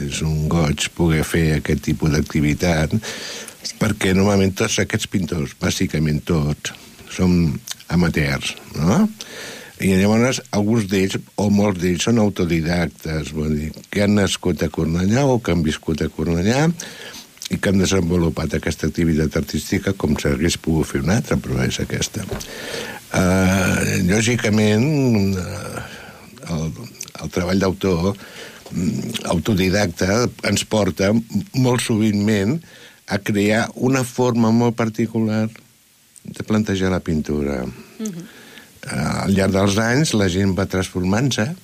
és 0.09 0.23
un 0.25 0.47
goig 0.51 0.89
poder 0.97 1.23
fer 1.27 1.45
aquest 1.59 1.85
tipus 1.89 2.13
d'activitat 2.15 2.95
perquè 3.79 4.13
normalment 4.15 4.55
tots 4.57 4.79
aquests 4.83 5.09
pintors, 5.11 5.55
bàsicament 5.59 6.23
tots, 6.27 6.73
som 7.11 7.33
amateurs, 7.89 8.55
no? 8.77 9.05
I 9.79 9.93
llavors 9.95 10.41
alguns 10.51 10.89
d'ells, 10.91 11.15
o 11.39 11.47
molts 11.55 11.79
d'ells, 11.79 12.03
són 12.09 12.19
autodidactes, 12.19 13.31
vull 13.35 13.53
dir, 13.55 13.69
que 13.87 14.03
han 14.03 14.17
nascut 14.17 14.65
a 14.65 14.67
Cornellà 14.73 15.23
o 15.23 15.37
que 15.39 15.55
han 15.55 15.63
viscut 15.63 16.03
a 16.03 16.09
Cornellà 16.11 16.65
i 17.49 17.57
que 17.57 17.71
han 17.71 17.79
desenvolupat 17.79 18.57
aquesta 18.57 18.89
activitat 18.89 19.39
artística 19.39 19.95
com 19.95 20.17
s'hagués 20.19 20.59
pogut 20.59 20.91
fer 20.91 21.01
una 21.05 21.15
altra, 21.21 21.39
però 21.39 21.63
és 21.63 21.79
aquesta. 21.81 22.27
Uh, 23.09 24.03
lògicament, 24.09 25.39
uh, 25.39 25.79
el, 26.53 26.67
el 27.23 27.31
treball 27.33 27.63
d'autor 27.63 28.11
mm, 28.11 29.23
autodidacta 29.31 30.27
ens 30.51 30.67
porta 30.67 31.13
molt 31.55 31.87
sovintment 31.87 32.59
a 33.09 33.17
crear 33.19 33.67
una 33.75 34.03
forma 34.05 34.51
molt 34.53 34.77
particular 34.77 35.47
de 36.23 36.43
plantejar 36.45 36.91
la 36.91 36.99
pintura. 36.99 37.63
Uh 37.63 38.05
-huh. 38.05 38.27
Al 39.25 39.33
llarg 39.33 39.53
dels 39.53 39.77
anys 39.77 40.13
la 40.13 40.29
gent 40.29 40.55
va 40.57 40.65
transformant-se. 40.65 41.55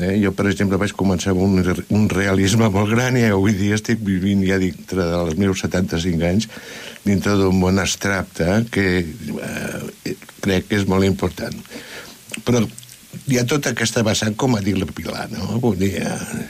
Eh? 0.00 0.18
Jo, 0.22 0.32
per 0.32 0.48
exemple, 0.50 0.76
vaig 0.76 0.92
començar 0.92 1.30
amb 1.30 1.40
un, 1.40 1.84
un 1.94 2.08
realisme 2.08 2.68
molt 2.68 2.90
gran 2.90 3.16
i 3.16 3.28
avui 3.28 3.52
dia 3.54 3.76
estic 3.78 4.00
vivint 4.02 4.42
ja 4.46 4.58
dintre 4.58 5.04
dels 5.06 5.36
meus 5.38 5.60
75 5.62 6.26
anys 6.26 6.48
dintre 7.04 7.36
d'un 7.38 7.54
món 7.60 7.78
abstracte 7.78 8.64
que 8.74 8.86
eh, 9.04 10.16
crec 10.40 10.66
que 10.68 10.80
és 10.80 10.88
molt 10.90 11.04
important. 11.04 11.54
Però 12.44 12.64
hi 13.30 13.38
ha 13.38 13.46
tota 13.46 13.70
aquesta 13.70 14.02
vessant, 14.02 14.34
com 14.34 14.56
ha 14.56 14.60
dit 14.64 14.76
la 14.78 14.86
Pilar, 14.86 15.28
no? 15.30 15.60
Vull 15.62 15.78
dir, 15.78 15.94
eh, 16.02 16.44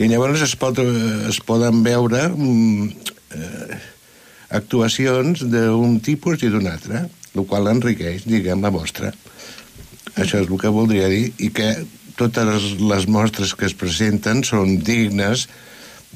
I 0.00 0.06
llavors 0.08 0.40
es, 0.40 0.54
pot, 0.56 0.78
eh, 0.78 1.28
es 1.28 1.40
poden 1.44 1.82
veure 1.84 2.28
mm, 2.30 3.18
eh, 3.34 3.78
actuacions 4.50 5.44
d'un 5.46 5.98
tipus 6.04 6.42
i 6.42 6.50
d'un 6.52 6.68
altre, 6.70 7.06
el 7.34 7.46
qual 7.46 7.70
enriqueix, 7.70 8.26
diguem, 8.26 8.62
la 8.62 8.72
mostra. 8.74 9.12
Això 10.16 10.40
és 10.42 10.48
el 10.48 10.58
que 10.58 10.72
voldria 10.74 11.08
dir, 11.10 11.30
i 11.38 11.50
que 11.54 11.72
totes 12.18 12.72
les 12.80 13.06
mostres 13.08 13.54
que 13.56 13.68
es 13.68 13.76
presenten 13.78 14.42
són 14.44 14.80
dignes 14.84 15.46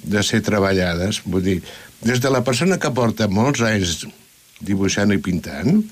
de 0.02 0.22
ser 0.26 0.42
treballades. 0.44 1.22
Vull 1.24 1.44
dir, 1.46 1.58
des 2.04 2.20
de 2.20 2.32
la 2.32 2.42
persona 2.44 2.80
que 2.80 2.92
porta 2.92 3.30
molts 3.30 3.62
anys 3.64 4.02
dibuixant 4.64 5.14
i 5.14 5.20
pintant, 5.22 5.84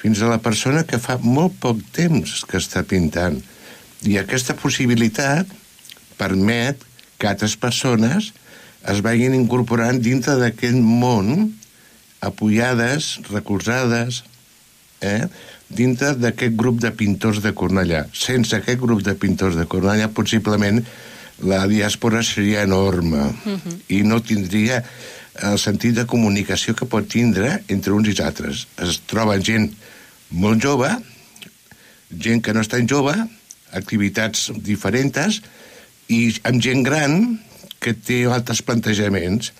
fins 0.00 0.20
a 0.22 0.30
la 0.30 0.40
persona 0.40 0.84
que 0.88 1.00
fa 1.02 1.18
molt 1.20 1.56
poc 1.60 1.80
temps 1.96 2.44
que 2.48 2.60
està 2.60 2.84
pintant. 2.88 3.40
I 4.06 4.16
aquesta 4.20 4.56
possibilitat 4.56 5.48
permet 6.20 6.86
que 7.20 7.28
altres 7.28 7.56
persones 7.60 8.30
es 8.88 9.00
vagin 9.04 9.34
incorporant 9.36 10.00
dintre 10.00 10.36
d'aquest 10.40 10.78
món 10.80 11.52
apoyades, 12.20 13.18
recolzades, 13.30 14.22
eh? 15.00 15.26
dintre 15.68 16.14
d'aquest 16.18 16.56
grup 16.58 16.80
de 16.82 16.90
pintors 16.92 17.40
de 17.44 17.52
Cornellà. 17.56 18.04
Sense 18.12 18.56
aquest 18.56 18.80
grup 18.80 19.04
de 19.06 19.14
pintors 19.14 19.56
de 19.56 19.66
Cornellà, 19.70 20.10
possiblement 20.12 20.82
la 21.46 21.62
diàspora 21.70 22.22
seria 22.22 22.62
enorme 22.62 23.22
uh 23.30 23.56
-huh. 23.56 23.76
i 23.88 24.02
no 24.02 24.20
tindria 24.20 24.84
el 25.42 25.58
sentit 25.58 25.94
de 25.94 26.06
comunicació 26.06 26.74
que 26.74 26.86
pot 26.86 27.08
tindre 27.08 27.62
entre 27.68 27.92
uns 27.92 28.08
i 28.08 28.22
altres. 28.22 28.66
Es 28.76 29.00
troba 29.06 29.38
gent 29.40 29.70
molt 30.30 30.62
jove, 30.62 30.90
gent 32.10 32.42
que 32.42 32.52
no 32.52 32.60
és 32.60 32.68
tan 32.68 32.88
jove, 32.88 33.14
activitats 33.72 34.50
diferents, 34.56 35.40
i 36.08 36.34
amb 36.42 36.60
gent 36.62 36.82
gran 36.82 37.40
que 37.80 37.94
té 37.96 38.22
altres 38.28 38.62
plantejaments. 38.62 39.52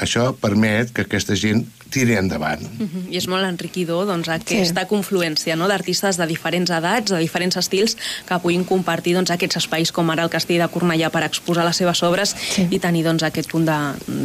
Això 0.00 0.30
permet 0.38 0.90
que 0.94 1.04
aquesta 1.04 1.36
gent 1.38 1.64
tiri 1.94 2.16
endavant. 2.18 2.62
Mhm, 2.78 3.06
I 3.12 3.18
és 3.20 3.28
molt 3.30 3.46
enriquidor 3.46 4.06
doncs, 4.08 4.28
aquesta 4.32 4.82
sí. 4.82 4.88
confluència 4.90 5.56
no? 5.56 5.68
d'artistes 5.70 6.18
de 6.18 6.26
diferents 6.26 6.70
edats, 6.74 7.12
de 7.12 7.20
diferents 7.22 7.56
estils, 7.60 7.96
que 8.26 8.38
puguin 8.42 8.64
compartir 8.66 9.14
doncs, 9.14 9.30
aquests 9.30 9.62
espais 9.62 9.92
com 9.94 10.10
ara 10.10 10.26
el 10.26 10.32
Castell 10.32 10.62
de 10.62 10.68
Cornellà 10.72 11.10
per 11.14 11.24
exposar 11.26 11.66
les 11.66 11.78
seves 11.78 12.02
obres 12.06 12.34
sí. 12.34 12.66
i 12.70 12.80
tenir 12.82 13.04
doncs, 13.06 13.22
aquest 13.26 13.50
punt 13.52 13.68
de, 13.68 13.78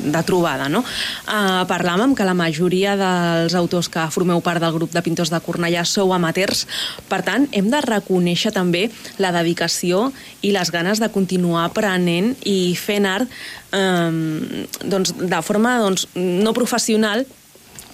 de 0.10 0.24
trobada. 0.26 0.70
No? 0.72 0.82
Uh, 1.28 1.64
parlàvem 1.70 2.16
que 2.18 2.28
la 2.28 2.36
majoria 2.38 2.96
dels 3.00 3.56
autors 3.58 3.90
que 3.92 4.08
formeu 4.14 4.42
part 4.42 4.64
del 4.64 4.74
grup 4.76 4.94
de 4.96 5.06
pintors 5.06 5.30
de 5.30 5.42
Cornellà 5.44 5.86
sou 5.86 6.14
amateurs, 6.16 6.66
per 7.10 7.22
tant, 7.28 7.48
hem 7.54 7.70
de 7.70 7.82
reconèixer 7.86 8.54
també 8.56 8.88
la 9.22 9.34
dedicació 9.36 10.10
i 10.42 10.54
les 10.56 10.72
ganes 10.74 11.00
de 11.00 11.12
continuar 11.14 11.68
aprenent 11.68 12.34
i 12.48 12.74
fent 12.80 13.06
art 13.10 13.30
eh, 13.74 14.66
doncs, 14.82 15.14
de 15.20 15.42
forma 15.46 15.78
doncs, 15.84 16.08
no 16.16 16.54
professional, 16.58 17.26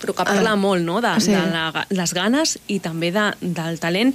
però 0.05 0.15
que 0.15 0.23
parla 0.31 0.53
Ah, 0.53 0.55
molt 0.55 0.85
no? 0.85 1.01
de, 1.01 1.15
sí. 1.19 1.33
de 1.33 1.41
la, 1.51 1.85
les 1.89 2.13
ganes 2.13 2.57
i 2.69 2.79
també 2.79 3.11
de, 3.11 3.31
del 3.41 3.79
talent 3.83 4.13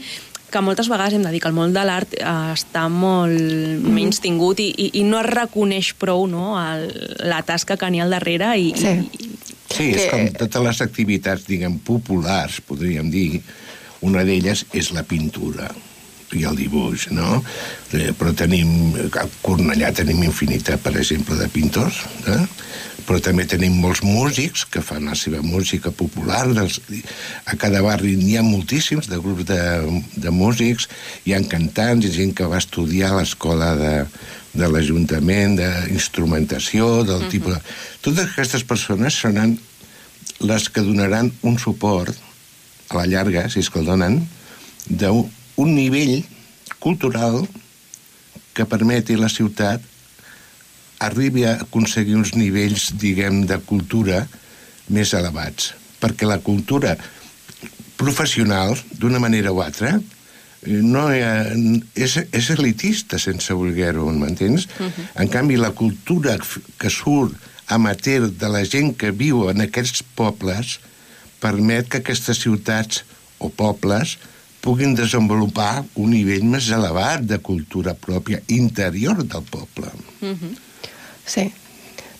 que 0.51 0.59
moltes 0.67 0.89
vegades 0.91 1.15
hem 1.15 1.23
de 1.23 1.31
dir 1.31 1.39
que 1.43 1.47
el 1.47 1.55
món 1.55 1.71
de 1.75 1.83
l'art 1.87 2.15
eh, 2.19 2.25
està 2.57 2.89
molt 2.91 3.37
Mhm. 3.39 3.93
menys 3.95 4.19
tingut 4.25 4.59
i, 4.59 4.71
i, 4.77 4.89
i 4.99 5.05
no 5.07 5.21
es 5.21 5.27
reconeix 5.29 5.93
prou 5.95 6.27
no? 6.27 6.57
el, 6.59 6.89
la 7.31 7.43
tasca 7.47 7.77
que 7.79 7.91
n'hi 7.91 8.01
ha 8.01 8.05
al 8.09 8.11
darrere 8.17 8.57
i, 8.59 8.73
Sí. 8.77 8.97
i, 9.19 9.31
Sí, 9.71 9.85
és 9.95 10.03
Que- 10.03 10.11
com 10.11 10.33
totes 10.35 10.63
les 10.67 10.81
activitats, 10.83 11.45
diguem, 11.47 11.77
populars, 11.79 12.57
podríem 12.67 13.07
dir. 13.09 13.41
Una 14.03 14.25
d'elles 14.27 14.65
és 14.75 14.89
la 14.91 15.05
pintura 15.07 15.69
i 16.35 16.43
el 16.43 16.57
dibuix, 16.59 17.05
no? 17.15 17.37
Eh, 17.95 18.11
però 18.19 18.33
tenim, 18.35 18.97
a 19.15 19.29
Cornellà 19.45 19.93
tenim 19.95 20.25
infinitat, 20.27 20.81
per 20.83 20.97
exemple, 20.99 21.37
de 21.39 21.47
pintors, 21.55 22.01
eh? 22.27 22.41
Però 23.11 23.19
també 23.19 23.43
tenim 23.51 23.75
molts 23.83 24.05
músics 24.07 24.63
que 24.71 24.79
fan 24.87 25.09
la 25.11 25.17
seva 25.19 25.41
música 25.43 25.91
popular. 25.91 26.45
Dels, 26.55 26.77
a 27.43 27.57
cada 27.59 27.81
barri 27.83 28.13
n'hi 28.15 28.37
ha 28.39 28.45
moltíssims 28.47 29.09
de 29.11 29.19
grups 29.19 29.49
de, 29.49 29.59
de 30.15 30.31
músics, 30.31 30.87
hi 31.27 31.35
ha 31.35 31.41
cantants, 31.51 32.07
hi 32.07 32.13
ha 32.13 32.19
gent 32.21 32.37
que 32.39 32.47
va 32.47 32.61
estudiar 32.63 33.11
a 33.11 33.17
l'escola 33.19 33.73
de, 33.81 33.91
de 34.55 34.71
l'Ajuntament, 34.71 35.59
d'instrumentació, 35.59 37.03
del 37.03 37.17
uh 37.17 37.27
-huh. 37.27 37.33
tipus... 37.35 37.59
De... 37.59 37.61
Totes 38.07 38.31
aquestes 38.31 38.63
persones 38.63 39.19
seran 39.19 39.59
les 40.39 40.71
que 40.71 40.87
donaran 40.87 41.33
un 41.43 41.59
suport 41.59 42.15
a 42.91 42.95
la 42.95 43.07
llarga, 43.11 43.49
si 43.51 43.59
és 43.59 43.71
que 43.71 43.81
el 43.83 43.91
donen, 43.91 44.23
d'un 44.87 45.27
un 45.57 45.75
nivell 45.75 46.23
cultural 46.79 47.43
que 48.55 48.65
permeti 48.65 49.15
a 49.15 49.27
la 49.27 49.29
ciutat 49.29 49.90
arribi 51.01 51.47
a 51.49 51.57
aconseguir 51.65 52.17
uns 52.19 52.35
nivells, 52.37 52.91
diguem, 53.01 53.45
de 53.49 53.59
cultura 53.67 54.25
més 54.93 55.15
elevats. 55.17 55.75
Perquè 56.01 56.29
la 56.29 56.41
cultura 56.45 56.97
professional, 58.01 58.77
d'una 59.01 59.21
manera 59.21 59.53
o 59.53 59.61
altra, 59.65 59.95
eh, 59.97 60.81
no 60.81 61.07
ha, 61.09 61.35
és, 61.95 62.17
és 62.33 62.51
elitista 62.57 63.21
sense 63.21 63.55
voler-ho, 63.57 64.09
m'entens? 64.13 64.67
Uh 64.79 64.87
-huh. 64.87 65.07
En 65.23 65.29
canvi, 65.29 65.57
la 65.57 65.73
cultura 65.73 66.39
que 66.79 66.91
surt 66.91 67.35
amateur 67.67 68.31
de 68.31 68.49
la 68.49 68.65
gent 68.65 68.97
que 68.97 69.11
viu 69.11 69.49
en 69.51 69.61
aquests 69.61 70.03
pobles 70.15 70.81
permet 71.41 71.89
que 71.89 71.99
aquestes 71.99 72.43
ciutats 72.43 73.05
o 73.39 73.49
pobles 73.49 74.19
puguin 74.61 74.95
desenvolupar 74.95 75.85
un 75.95 76.11
nivell 76.11 76.45
més 76.45 76.69
elevat 76.69 77.25
de 77.25 77.39
cultura 77.39 77.95
pròpia 77.95 78.43
interior 78.49 79.23
del 79.25 79.43
poble. 79.43 79.93
Sí, 81.31 81.53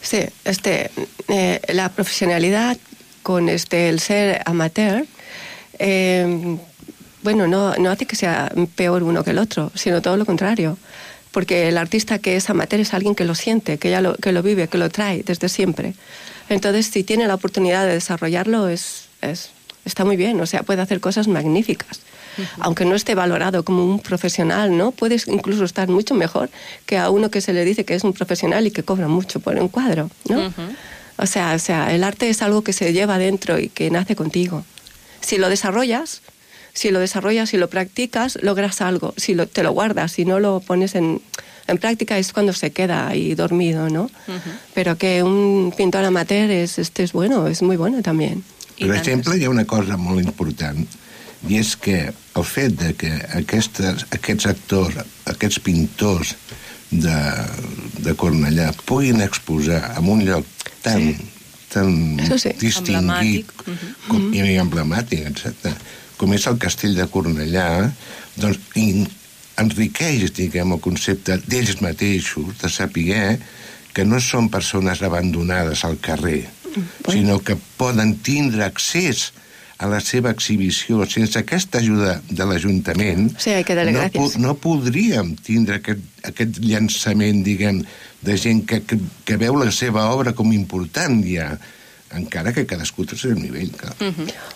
sí. 0.01 0.21
Este, 0.45 0.91
eh, 1.27 1.61
la 1.75 1.89
profesionalidad 1.89 2.77
con 3.25 3.49
este 3.49 3.89
el 3.89 3.99
ser 3.99 4.41
amateur, 4.47 5.05
eh, 5.81 6.57
bueno, 7.23 7.47
no, 7.49 7.75
no 7.75 7.91
hace 7.91 8.07
que 8.07 8.15
sea 8.15 8.53
peor 8.77 9.03
uno 9.03 9.25
que 9.25 9.31
el 9.31 9.39
otro, 9.39 9.73
sino 9.75 10.01
todo 10.01 10.17
lo 10.17 10.25
contrario. 10.25 10.79
Porque 11.33 11.69
el 11.69 11.77
artista 11.79 12.19
que 12.19 12.37
es 12.37 12.51
amateur 12.51 12.81
es 12.81 12.95
alguien 12.95 13.15
que 13.15 13.25
lo 13.25 13.35
siente, 13.35 13.79
que 13.79 13.91
ya 13.91 14.01
lo, 14.01 14.15
que 14.15 14.33
lo 14.33 14.43
vive, 14.43 14.69
que 14.69 14.79
lo 14.79 14.89
trae 14.91 15.23
desde 15.25 15.49
siempre. 15.49 15.95
Entonces, 16.49 16.87
si 16.87 17.05
tiene 17.05 17.27
la 17.29 17.35
oportunidad 17.35 17.87
de 17.87 17.93
desarrollarlo, 17.95 18.69
es, 18.69 19.05
es- 19.23 19.51
está 19.85 20.05
muy 20.05 20.17
bien, 20.17 20.41
o 20.41 20.47
sea, 20.47 20.63
puede 20.65 20.83
hacer 20.83 21.01
cosas 21.01 21.29
magníficas. 21.29 22.01
Aunque 22.61 22.85
no 22.85 22.95
esté 22.95 23.15
valorado 23.15 23.63
como 23.65 23.85
un 23.85 24.01
profesional, 24.01 24.77
¿no? 24.77 24.91
Puedes 24.93 25.27
incluso 25.29 25.65
estar 25.65 25.89
mucho 25.89 26.15
mejor 26.15 26.51
que 26.87 26.97
a 26.99 27.11
uno 27.11 27.31
que 27.31 27.41
se 27.41 27.53
le 27.53 27.65
dice 27.65 27.85
que 27.85 27.95
es 27.95 28.05
un 28.05 28.13
profesional 28.13 28.67
y 28.67 28.71
que 28.71 28.83
cobra 28.83 29.09
mucho 29.09 29.41
por 29.41 29.57
un 29.57 29.69
cuadro, 29.69 30.11
¿no? 30.29 30.53
O 31.19 31.27
sea, 31.27 31.55
o 31.55 31.59
sea, 31.59 31.93
el 31.95 32.03
arte 32.05 32.29
es 32.31 32.41
algo 32.43 32.63
que 32.63 32.73
se 32.73 32.93
lleva 32.93 33.19
dentro 33.19 33.59
y 33.59 33.69
que 33.69 33.91
nace 33.91 34.17
contigo. 34.17 34.65
Si 35.21 35.37
lo 35.37 35.49
desarrollas, 35.51 36.23
si 36.73 36.91
lo 36.91 36.99
desarrollas 37.01 37.53
y 37.53 37.59
lo 37.59 37.69
practicas, 37.69 38.39
logras 38.43 38.81
algo. 38.81 39.13
Si 39.19 39.35
lo- 39.35 39.47
te 39.47 39.63
lo 39.63 39.73
guardas, 39.73 40.13
si 40.13 40.25
no 40.25 40.41
lo 40.41 40.61
pones 40.61 40.95
en, 40.95 41.21
en 41.67 41.77
práctica, 41.79 42.17
es 42.17 42.33
cuando 42.33 42.53
se 42.55 42.71
queda 42.73 43.07
ahí 43.09 43.35
dormido, 43.35 43.91
¿no? 43.91 44.09
Pero 44.73 44.97
que 44.97 45.23
un 45.23 45.75
pintor 45.77 46.05
amateur 46.05 46.51
es, 46.51 46.79
este 46.79 47.03
es 47.03 47.13
bueno, 47.13 47.47
es 47.49 47.61
muy 47.61 47.77
bueno 47.77 48.01
también. 48.03 48.43
Per 48.79 48.89
exemple, 48.97 49.37
hi 49.37 49.45
ha 49.45 49.51
una 49.51 49.67
cosa 49.67 49.99
molt 49.99 50.25
important, 50.25 50.89
i 51.49 51.61
és 51.61 51.75
que 51.81 51.99
el 52.11 52.47
fet 52.47 52.77
de 52.81 52.93
que 52.99 53.11
aquestes, 53.39 54.05
aquests 54.13 54.49
actors, 54.51 54.99
aquests 55.31 55.61
pintors 55.65 56.35
de, 56.91 57.19
de 58.05 58.15
Cornellà 58.19 58.71
puguin 58.87 59.23
exposar 59.25 59.81
en 59.97 60.11
un 60.11 60.25
lloc 60.27 60.47
tan, 60.85 61.15
tan 61.73 61.95
Això 62.21 62.39
sí. 62.41 62.53
distingit 62.61 62.99
Emblemàtic. 62.99 63.55
Mhm. 63.67 63.95
com, 64.09 64.29
i 64.35 64.59
emblemàtic, 64.61 65.25
exacte, 65.31 65.73
com 66.21 66.35
és 66.37 66.47
el 66.51 66.59
castell 66.61 66.99
de 66.99 67.09
Cornellà, 67.09 67.71
doncs 68.37 68.61
in, 68.77 69.07
enriqueix, 69.61 70.31
diguem, 70.37 70.73
el 70.77 70.81
concepte 70.85 71.39
d'ells 71.47 71.81
mateixos, 71.85 72.57
de 72.61 72.69
saber 72.69 73.39
que 73.95 74.05
no 74.05 74.21
són 74.23 74.49
persones 74.53 75.03
abandonades 75.03 75.85
al 75.85 75.99
carrer, 76.03 76.45
sinó 77.09 77.41
que 77.43 77.57
poden 77.77 78.17
tindre 78.23 78.65
accés 78.65 79.31
a 79.81 79.89
la 79.89 79.99
seva 80.05 80.29
exhibició 80.35 81.07
sense 81.09 81.41
aquesta 81.41 81.79
ajuda 81.81 82.19
de 82.29 82.45
l'Ajuntament, 82.45 83.31
Sí, 83.41 83.55
no, 83.57 83.65
gracias. 83.97 84.37
no 84.37 84.55
podríem 84.61 85.35
tindre 85.41 85.79
aquest, 85.81 86.03
aquest 86.29 86.59
llançament, 86.61 87.41
diguem, 87.47 87.81
de 88.21 88.37
gent 88.37 88.67
que, 88.69 88.83
que, 88.85 88.99
que 89.25 89.39
veu 89.41 89.57
la 89.57 89.71
seva 89.73 90.11
obra 90.13 90.35
com 90.37 90.53
important 90.53 91.23
ja, 91.25 91.55
encara 92.13 92.53
que 92.53 92.67
cadascú 92.67 93.07
té 93.07 93.15
el 93.17 93.21
seu 93.23 93.35
nivell. 93.39 93.71
Clar. 93.73 93.95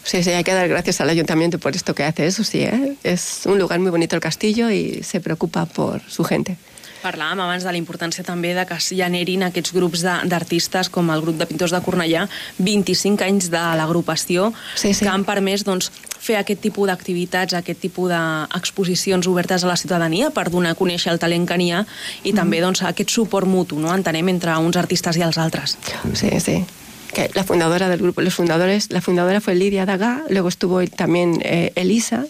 Sí, 0.04 0.22
sí, 0.22 0.30
hay 0.30 0.44
que 0.44 0.52
dar 0.52 0.68
gracias 0.68 1.00
al 1.00 1.08
ayuntamiento 1.08 1.58
por 1.58 1.74
esto 1.74 1.94
que 1.94 2.02
hace, 2.04 2.26
eso 2.26 2.44
sí, 2.44 2.60
¿eh? 2.60 2.96
Es 3.02 3.42
un 3.46 3.58
lugar 3.58 3.80
muy 3.80 3.90
bonito 3.90 4.16
el 4.16 4.20
castillo 4.20 4.70
y 4.70 5.02
se 5.04 5.20
preocupa 5.20 5.64
por 5.64 6.02
su 6.08 6.24
gente. 6.24 6.58
Parlàvem 7.04 7.40
abans 7.44 7.64
de 7.66 7.68
la 7.68 7.76
importància 7.76 8.24
també 8.24 8.54
de 8.56 8.62
que 8.64 8.78
es 8.80 8.86
generin 8.96 9.42
aquests 9.44 9.74
grups 9.76 10.00
de- 10.00 10.22
d'artistes 10.30 10.88
com 10.88 11.10
el 11.12 11.20
grup 11.20 11.36
de 11.36 11.44
pintors 11.46 11.70
de 11.74 11.80
Cornellà, 11.84 12.22
25 12.58 13.22
anys 13.26 13.50
de 13.52 13.60
l'agrupació, 13.76 14.52
Sí, 14.74 14.94
sí. 14.94 15.04
que 15.04 15.10
han 15.12 15.24
permès 15.28 15.64
doncs, 15.68 15.90
fer 16.24 16.38
aquest 16.40 16.62
tipus 16.64 16.88
d'activitats, 16.88 17.52
aquest 17.52 17.80
tipus 17.84 18.08
d'exposicions 18.08 19.26
obertes 19.28 19.64
a 19.64 19.68
la 19.68 19.76
ciutadania 19.76 20.30
per 20.30 20.48
donar 20.50 20.70
a 20.72 20.78
conèixer 20.78 21.12
el 21.12 21.18
talent 21.20 21.44
que 21.46 21.58
n'hi 21.60 21.72
ha 21.76 21.84
i 22.24 22.32
també 22.32 22.62
doncs, 22.64 22.80
aquest 22.82 23.10
suport 23.12 23.46
mutu, 23.46 23.78
no? 23.78 23.92
entenem, 23.94 24.28
entre 24.32 24.56
uns 24.56 24.76
artistes 24.80 25.16
i 25.20 25.22
els 25.22 25.36
altres. 25.36 25.76
Sí, 26.14 26.30
sí. 26.40 26.64
Que 27.12 27.30
la 27.34 27.44
fundadora 27.44 27.88
del 27.90 28.00
grupo, 28.00 28.22
los 28.22 28.34
fundadores, 28.34 28.90
la 28.90 29.00
fundadora 29.02 29.40
fue 29.42 29.54
Lidia 29.54 29.84
Dagá, 29.86 30.22
luego 30.30 30.48
estuvo 30.48 30.82
también 30.86 31.38
eh, 31.44 31.70
Elisa, 31.76 32.24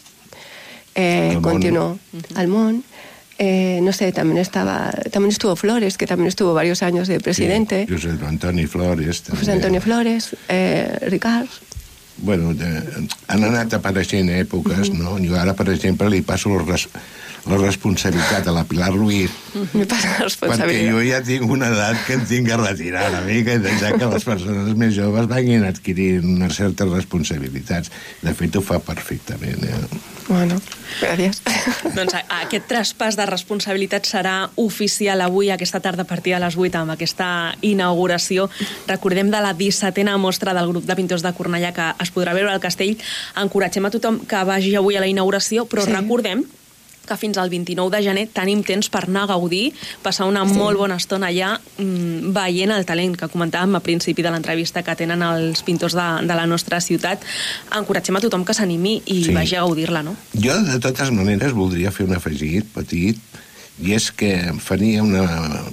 eh, 0.94 1.30
Almón. 1.30 1.42
continuó 1.42 1.98
Almón, 2.34 2.84
eh, 3.38 3.80
no 3.82 3.92
sé, 3.92 4.12
también 4.12 4.38
estaba, 4.38 4.90
también 5.10 5.30
estuvo 5.32 5.56
Flores, 5.56 5.96
que 5.98 6.06
también 6.06 6.28
estuvo 6.28 6.54
varios 6.54 6.82
años 6.82 7.08
de 7.08 7.20
presidente, 7.20 7.86
Sí, 7.88 7.94
Josep 7.94 8.22
Antoni 8.22 8.66
Flores. 8.66 9.22
També. 9.22 9.38
José 9.38 9.52
Antonio 9.52 9.80
Flores, 9.80 10.36
eh, 10.48 10.98
Ricard, 11.08 11.48
Bueno, 12.16 12.54
de, 12.54 12.68
han 13.26 13.42
anat 13.42 13.74
apareixent 13.74 14.28
èpoques, 14.30 14.92
no? 14.94 15.16
Jo 15.18 15.34
ara, 15.34 15.54
per 15.58 15.66
exemple, 15.72 16.06
li 16.12 16.20
passo 16.22 16.52
la, 16.52 16.62
res, 16.62 16.84
la 17.46 17.58
responsabilitat 17.60 18.46
a 18.48 18.52
la 18.56 18.64
Pilar 18.64 18.92
Ruiz, 18.94 19.30
perquè 20.40 20.78
jo 20.88 21.02
ja 21.04 21.20
tinc 21.24 21.50
una 21.50 21.68
edat 21.72 22.00
que 22.06 22.16
em 22.18 22.24
tinc 22.28 22.48
que 22.48 22.56
retirar 22.56 23.08
una 23.10 23.20
mica 23.26 23.54
i 23.56 23.62
deixar 23.62 23.92
que 23.98 24.08
les 24.10 24.24
persones 24.24 24.72
més 24.80 24.94
joves 24.96 25.28
vagin 25.30 25.64
adquirint 25.68 26.24
unes 26.24 26.56
certes 26.56 26.88
responsabilitats. 26.90 27.92
De 28.22 28.32
fet, 28.34 28.56
ho 28.56 28.62
fa 28.64 28.78
perfectament. 28.80 29.62
Eh? 29.64 30.00
Bueno, 30.28 30.56
gracias. 31.02 31.42
Doncs 31.94 32.14
a- 32.16 32.24
aquest 32.46 32.66
traspàs 32.70 33.16
de 33.20 33.26
responsabilitat 33.28 34.08
serà 34.08 34.48
oficial 34.56 35.20
avui, 35.20 35.50
aquesta 35.52 35.80
tarda 35.84 36.06
a 36.06 36.08
partir 36.08 36.32
de 36.34 36.40
les 36.40 36.56
8, 36.56 36.80
amb 36.80 36.94
aquesta 36.96 37.28
inauguració. 37.60 38.48
Recordem 38.88 39.30
de 39.30 39.40
la 39.44 39.52
17a 39.54 40.16
mostra 40.18 40.54
del 40.56 40.68
grup 40.72 40.84
de 40.88 40.96
pintors 40.96 41.22
de 41.22 41.34
Cornellà 41.36 41.74
que 41.76 41.90
es 42.00 42.10
podrà 42.14 42.32
veure 42.32 42.52
al 42.56 42.60
castell. 42.64 42.96
Encoratgem 43.36 43.84
a 43.84 43.92
tothom 43.92 44.22
que 44.26 44.44
vagi 44.48 44.74
avui 44.80 44.96
a 44.96 45.04
la 45.04 45.10
inauguració, 45.12 45.68
però 45.68 45.84
Sí. 45.84 45.92
recordem 45.92 46.44
que 47.06 47.16
fins 47.20 47.38
al 47.38 47.50
29 47.52 47.90
de 47.96 48.02
gener 48.02 48.26
tenim 48.32 48.62
temps 48.64 48.88
per 48.90 49.04
anar 49.06 49.24
a 49.24 49.32
gaudir, 49.34 49.72
passar 50.02 50.26
una 50.30 50.42
sí. 50.48 50.54
molt 50.56 50.78
bona 50.80 50.96
estona 51.00 51.28
allà 51.32 51.54
mm, 51.78 52.32
veient 52.36 52.72
el 52.74 52.84
talent 52.88 53.16
que 53.16 53.28
comentàvem 53.32 53.76
a 53.76 53.80
principi 53.84 54.22
de 54.24 54.30
l'entrevista 54.34 54.82
que 54.82 54.96
tenen 54.96 55.22
els 55.22 55.62
pintors 55.62 55.94
de, 55.94 56.06
de 56.26 56.34
la 56.34 56.46
nostra 56.46 56.80
ciutat. 56.80 57.22
Encoratgem 57.76 58.16
a 58.16 58.24
tothom 58.24 58.44
que 58.44 58.54
s'animi 58.54 59.02
i 59.06 59.22
Sí. 59.24 59.32
vagi 59.34 59.56
a 59.56 59.62
gaudir-la, 59.64 60.02
no? 60.02 60.16
Jo, 60.34 60.56
de 60.64 60.78
totes 60.80 61.10
maneres, 61.10 61.52
voldria 61.52 61.90
fer 61.92 62.06
un 62.08 62.14
afegit 62.16 62.66
petit, 62.74 63.18
i 63.82 63.92
és 63.96 64.10
que 64.14 64.52
faria 64.62 65.02
una 65.02 65.24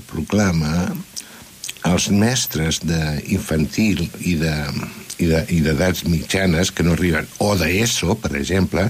proclama 0.10 0.92
als 1.84 2.10
mestres 2.14 2.80
d'infantil 2.86 4.08
i 4.22 4.36
de 4.42 4.56
i 5.22 5.28
de- 5.30 5.46
i 5.54 5.60
d'edats 5.62 6.04
mitjanes 6.10 6.72
que 6.74 6.82
no 6.82 6.94
arriben, 6.94 7.28
o 7.38 7.52
d'ESO, 7.56 8.16
per 8.18 8.32
exemple, 8.40 8.88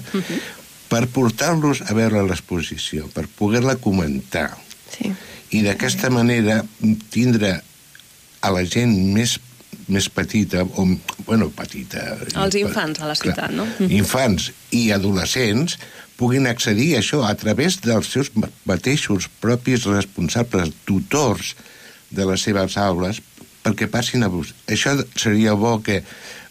per 0.92 1.06
portar-los 1.08 1.82
a 1.88 1.96
veure 1.96 2.22
l'exposició, 2.28 3.08
per 3.16 3.24
poder-la 3.40 3.78
comentar. 3.80 4.50
Sí. 4.92 5.14
I 5.56 5.62
d'aquesta 5.64 6.10
manera 6.12 6.60
tindre 7.14 7.58
a 8.42 8.52
la 8.52 8.66
gent 8.68 8.92
més 9.16 9.38
més 9.92 10.06
petita, 10.14 10.62
o, 10.64 10.86
bueno, 11.28 11.50
petita... 11.52 12.00
Els 12.40 12.56
infants 12.56 13.02
a 13.04 13.08
la 13.10 13.16
ciutat, 13.18 13.52
no? 13.52 13.66
Infants 14.02 14.52
i 14.78 14.86
adolescents 14.96 15.76
puguin 16.20 16.46
accedir 16.48 16.94
a 16.96 17.02
això 17.02 17.24
a 17.28 17.34
través 17.36 17.80
dels 17.84 18.08
seus 18.14 18.30
ma- 18.40 18.48
mateixos 18.70 19.28
propis 19.44 19.84
responsables, 19.90 20.72
tutors 20.88 21.56
de 22.12 22.28
les 22.30 22.44
seves 22.46 22.78
aules, 22.80 23.20
perquè 23.66 23.90
passin 23.92 24.24
a 24.24 24.30
vos. 24.32 24.54
Això 24.72 24.94
seria 25.20 25.58
bo 25.60 25.78
que 25.84 26.02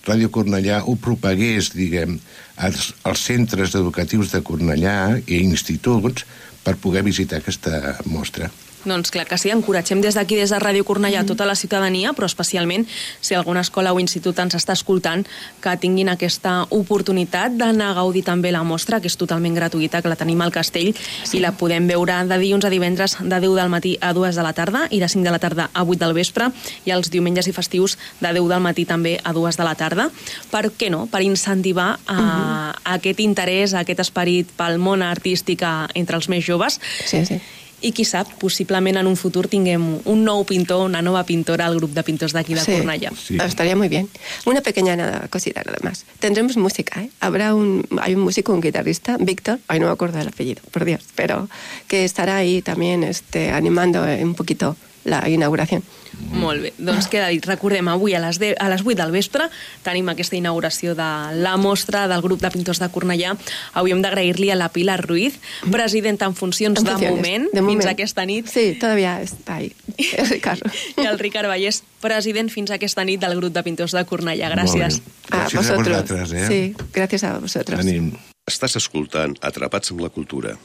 Ràdio 0.05 0.29
Cornellà 0.35 0.83
ho 0.85 0.97
propagués, 1.01 1.73
diguem, 1.77 2.19
als, 2.61 2.93
als 3.03 3.25
centres 3.25 3.75
educatius 3.79 4.33
de 4.35 4.43
Cornellà 4.45 4.97
i 5.25 5.41
instituts 5.41 6.27
per 6.65 6.77
poder 6.81 7.03
visitar 7.07 7.41
aquesta 7.41 7.97
mostra. 8.05 8.51
Doncs 8.85 9.11
clar 9.11 9.27
que 9.29 9.37
sí, 9.37 9.51
encoratgem 9.53 10.01
des 10.01 10.15
d'aquí, 10.17 10.37
des 10.37 10.51
de 10.51 10.59
Ràdio 10.59 10.85
Cornellà, 10.89 11.25
tota 11.27 11.45
la 11.45 11.55
ciutadania, 11.55 12.13
però 12.17 12.25
especialment 12.25 12.87
si 13.21 13.35
alguna 13.35 13.61
escola 13.61 13.93
o 13.93 14.01
institut 14.01 14.39
ens 14.39 14.55
està 14.57 14.73
escoltant, 14.73 15.27
que 15.61 15.77
tinguin 15.77 16.09
aquesta 16.09 16.67
oportunitat 16.71 17.53
d'anar 17.61 17.91
a 17.91 17.95
gaudir 18.01 18.25
també 18.25 18.53
la 18.53 18.63
mostra, 18.65 19.01
que 19.01 19.07
és 19.09 19.17
totalment 19.21 19.55
gratuïta, 19.55 20.01
que 20.01 20.09
la 20.09 20.17
tenim 20.17 20.41
al 20.41 20.51
castell, 20.51 20.95
sí. 20.97 21.37
i 21.37 21.41
la 21.41 21.53
podem 21.53 21.87
veure 21.87 22.25
de 22.25 22.39
dilluns 22.41 22.65
a 22.65 22.71
divendres 22.73 23.19
de 23.21 23.41
10 23.41 23.55
del 23.55 23.69
matí 23.69 23.99
a 24.01 24.15
2 24.17 24.35
de 24.37 24.43
la 24.43 24.53
tarda 24.53 24.87
i 24.91 25.01
de 25.01 25.09
5 25.09 25.25
de 25.25 25.31
la 25.31 25.39
tarda 25.39 25.69
a 25.75 25.85
8 25.85 25.99
del 26.01 26.15
vespre, 26.17 26.51
i 26.85 26.91
els 26.91 27.11
diumenges 27.11 27.47
i 27.49 27.53
festius 27.53 27.99
de 28.21 28.33
10 28.33 28.49
del 28.49 28.65
matí 28.65 28.87
també 28.87 29.19
a 29.23 29.33
2 29.37 29.57
de 29.61 29.65
la 29.65 29.75
tarda. 29.75 30.11
Per 30.51 30.73
què 30.73 30.91
no? 30.91 31.07
Per 31.07 31.21
incentivar 31.23 31.99
a, 32.07 32.15
uh 32.15 32.19
-huh. 32.19 32.81
aquest 32.97 33.21
interès, 33.21 33.75
aquest 33.75 34.01
esperit 34.01 34.49
pel 34.57 34.79
món 34.79 35.03
artístic 35.03 35.63
a- 35.63 35.89
entre 35.95 36.17
els 36.17 36.29
més 36.29 36.45
joves. 36.45 36.81
Sí, 37.05 37.27
sí. 37.27 37.41
I 37.83 37.93
qui 37.93 38.05
sap, 38.05 38.29
possiblement 38.41 38.97
en 39.01 39.07
un 39.07 39.17
futur 39.17 39.47
tinguem 39.49 40.01
un 40.05 40.25
nou 40.25 40.45
pintor, 40.45 40.85
una 40.87 41.01
nova 41.03 41.25
pintora 41.25 41.67
al 41.67 41.77
grup 41.79 41.95
de 41.97 42.03
pintors 42.03 42.33
d'aquí 42.33 42.55
de 42.55 42.61
Sí. 42.61 42.73
Cornellà. 42.73 43.13
Sí. 43.17 43.39
Estaría 43.43 43.77
muy 43.77 43.89
bien. 43.89 44.09
Una 44.47 44.61
pequeña 44.61 44.97
cosita 45.31 45.63
nada 45.65 45.79
más. 45.83 46.05
Tendremos 46.19 46.57
música, 46.57 47.03
¿eh? 47.03 47.11
Habrá 47.21 47.55
un, 47.55 47.87
hay 48.01 48.15
un 48.15 48.21
músico, 48.23 48.53
un 48.53 48.61
guitarrista, 48.61 49.17
Víctor, 49.19 49.59
ay 49.69 49.81
no 49.81 49.87
me 49.87 49.93
acuerdo 49.93 50.19
del 50.19 50.29
apellido, 50.29 50.63
por 50.71 50.85
Dios, 50.85 51.01
pero 51.15 51.49
que 51.89 52.05
estará 52.05 52.37
ahí 52.37 52.63
también 52.63 53.03
este, 53.05 53.51
animando 53.51 54.07
eh, 54.07 54.23
un 54.25 54.35
poquito 54.35 54.77
la 55.05 55.23
inauguración. 55.29 55.83
Molt 56.35 56.61
bé, 56.61 56.73
doncs 56.77 57.07
queda 57.09 57.29
dit. 57.33 57.45
Recordem, 57.47 57.87
avui 57.89 58.13
a 58.15 58.21
les, 58.21 58.37
10, 58.39 58.57
a 58.61 58.67
les 58.69 58.83
8 58.85 58.97
del 58.99 59.13
vespre 59.15 59.47
tenim 59.87 60.09
aquesta 60.13 60.37
inauguració 60.37 60.93
de 60.99 61.07
la 61.41 61.55
mostra 61.57 62.07
del 62.11 62.21
grup 62.21 62.43
de 62.43 62.51
pintors 62.53 62.81
de 62.83 62.89
Cornellà. 62.93 63.37
Avui 63.73 63.95
hem 63.95 64.03
d'agrair-li 64.05 64.51
a 64.53 64.57
la 64.59 64.69
Pilar 64.69 64.99
Ruiz, 65.07 65.39
presidenta 65.71 66.27
en 66.29 66.35
funcions 66.35 66.79
En 66.79 66.85
de 66.85 66.91
funciones, 66.91 67.17
moment, 67.17 67.49
de 67.55 67.63
moment. 67.63 67.81
fins 67.81 67.91
aquesta 67.93 68.27
nit, 68.27 68.47
Sí, 68.49 68.77
todavía 68.79 69.23
está 69.23 69.55
ahí, 69.57 69.73
Ricardo. 70.29 70.69
i 71.01 71.07
el 71.07 71.19
Ricard 71.19 71.49
Vallès, 71.49 71.83
president 72.03 72.51
fins 72.53 72.71
aquesta 72.71 73.05
nit 73.05 73.21
del 73.21 73.37
grup 73.41 73.55
de 73.55 73.63
pintors 73.63 73.93
de 73.97 74.05
Cornellà. 74.05 74.51
Gràcies. 74.53 75.01
Bé. 75.01 75.13
A 75.31 75.47
Gràcies 75.47 75.55
a 75.55 75.61
vosotros. 75.63 75.87
vosaltres, 75.89 76.33
eh? 76.33 76.47
Sí, 76.49 76.77
gracias 76.93 77.25
a 77.25 77.39
vosotros. 77.39 77.81
Tenim 77.81 78.13
Estàs 78.51 78.75
escoltant 78.77 79.37
Atrapats 79.47 79.93
amb 79.93 80.01
la 80.03 80.09
cultura. 80.11 80.57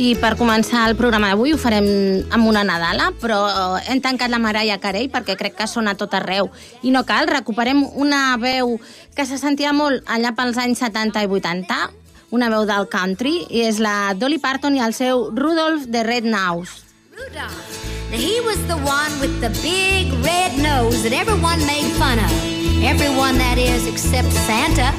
I 0.00 0.14
per 0.16 0.30
començar 0.40 0.86
el 0.88 0.94
programa 0.96 1.28
d'avui 1.28 1.50
ho 1.52 1.58
farem 1.60 1.84
amb 2.32 2.46
una 2.48 2.62
Nadala, 2.64 3.10
però 3.20 3.36
hem 3.84 3.98
tancat 4.00 4.32
la 4.32 4.38
Mariah 4.40 4.78
Carey 4.80 5.10
perquè 5.12 5.34
crec 5.36 5.58
que 5.58 5.66
sona 5.68 5.92
tot 5.92 6.14
arreu. 6.16 6.48
I 6.80 6.92
no 6.94 7.02
cal, 7.04 7.28
recuperem 7.28 7.82
una 8.00 8.38
veu 8.40 8.78
que 9.12 9.26
se 9.28 9.36
sentia 9.36 9.74
molt 9.76 10.08
allà 10.08 10.32
pels 10.38 10.56
anys 10.62 10.80
70 10.80 11.26
i 11.26 11.28
80, 11.28 11.78
una 12.32 12.48
veu 12.48 12.64
del 12.64 12.88
country, 12.88 13.34
i 13.50 13.66
és 13.68 13.82
la 13.84 14.14
Dolly 14.16 14.40
Parton 14.40 14.78
i 14.78 14.80
el 14.80 14.96
seu 14.96 15.26
Rudolph 15.36 15.84
the 15.92 16.06
Red 16.08 16.24
Nose. 16.24 16.80
Rudolph. 17.12 17.76
He 18.08 18.40
was 18.48 18.56
the 18.72 18.80
one 18.80 19.20
with 19.20 19.36
the 19.44 19.52
big 19.60 20.16
red 20.24 20.56
nose 20.56 21.04
that 21.04 21.12
everyone 21.12 21.60
made 21.68 21.92
fun 22.00 22.16
of. 22.16 22.32
Everyone, 22.80 23.36
that 23.36 23.60
is, 23.60 23.84
except 23.86 24.32
Santa. 24.48 24.94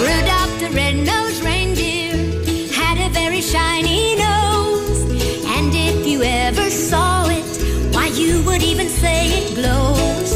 Rudolph 0.00 0.56
the 0.64 0.72
red-nosed 0.72 1.44
reindeer 1.44 1.99
shiny 3.50 4.14
nose. 4.14 5.00
And 5.56 5.72
if 5.74 6.06
you 6.06 6.22
ever 6.22 6.70
saw 6.70 7.26
it, 7.28 7.50
why, 7.92 8.06
you 8.06 8.42
would 8.46 8.62
even 8.62 8.88
say 8.88 9.20
it 9.40 9.54
glows. 9.56 10.32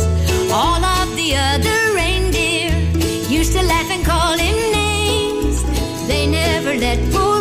All 0.50 0.82
of 0.84 1.08
the 1.14 1.30
other 1.36 1.78
reindeer 1.94 2.74
used 3.38 3.52
to 3.52 3.62
laugh 3.62 3.90
and 3.90 4.04
call 4.04 4.36
him 4.36 4.56
names. 4.72 5.62
They 6.08 6.26
never 6.26 6.74
let 6.74 6.98
poor 7.12 7.33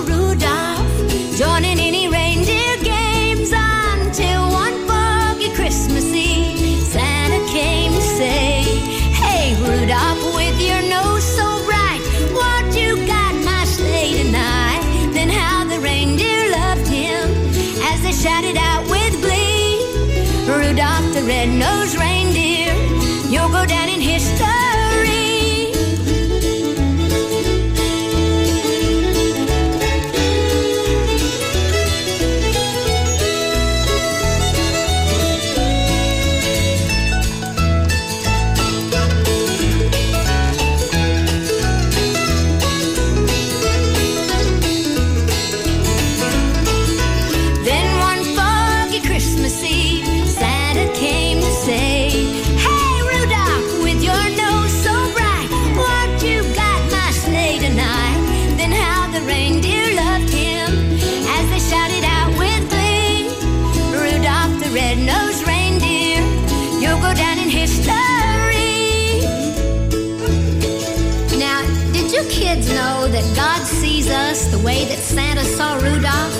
kids 72.53 72.69
know 72.69 73.07
that 73.07 73.25
God 73.35 73.65
sees 73.65 74.09
us 74.09 74.45
the 74.45 74.59
way 74.59 74.85
that 74.85 74.99
Santa 74.99 75.43
saw 75.43 75.73
Rudolph? 75.73 76.35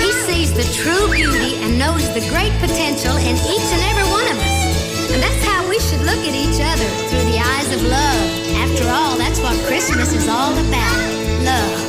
He 0.00 0.10
sees 0.24 0.50
the 0.52 0.64
true 0.80 1.12
beauty 1.12 1.56
and 1.60 1.78
knows 1.78 2.04
the 2.14 2.24
great 2.32 2.52
potential 2.56 3.16
in 3.16 3.36
each 3.36 3.68
and 3.76 3.82
every 3.92 4.08
one 4.08 4.26
of 4.32 4.38
us. 4.40 5.12
And 5.12 5.20
that's 5.22 5.44
how 5.44 5.68
we 5.68 5.78
should 5.80 6.00
look 6.08 6.22
at 6.24 6.32
each 6.32 6.56
other 6.56 6.88
through 7.08 7.26
the 7.28 7.38
eyes 7.38 7.68
of 7.74 7.82
love. 7.82 8.28
After 8.64 8.88
all, 8.88 9.18
that's 9.18 9.40
what 9.40 9.56
Christmas 9.66 10.14
is 10.14 10.26
all 10.28 10.52
about 10.56 11.44
love. 11.44 11.87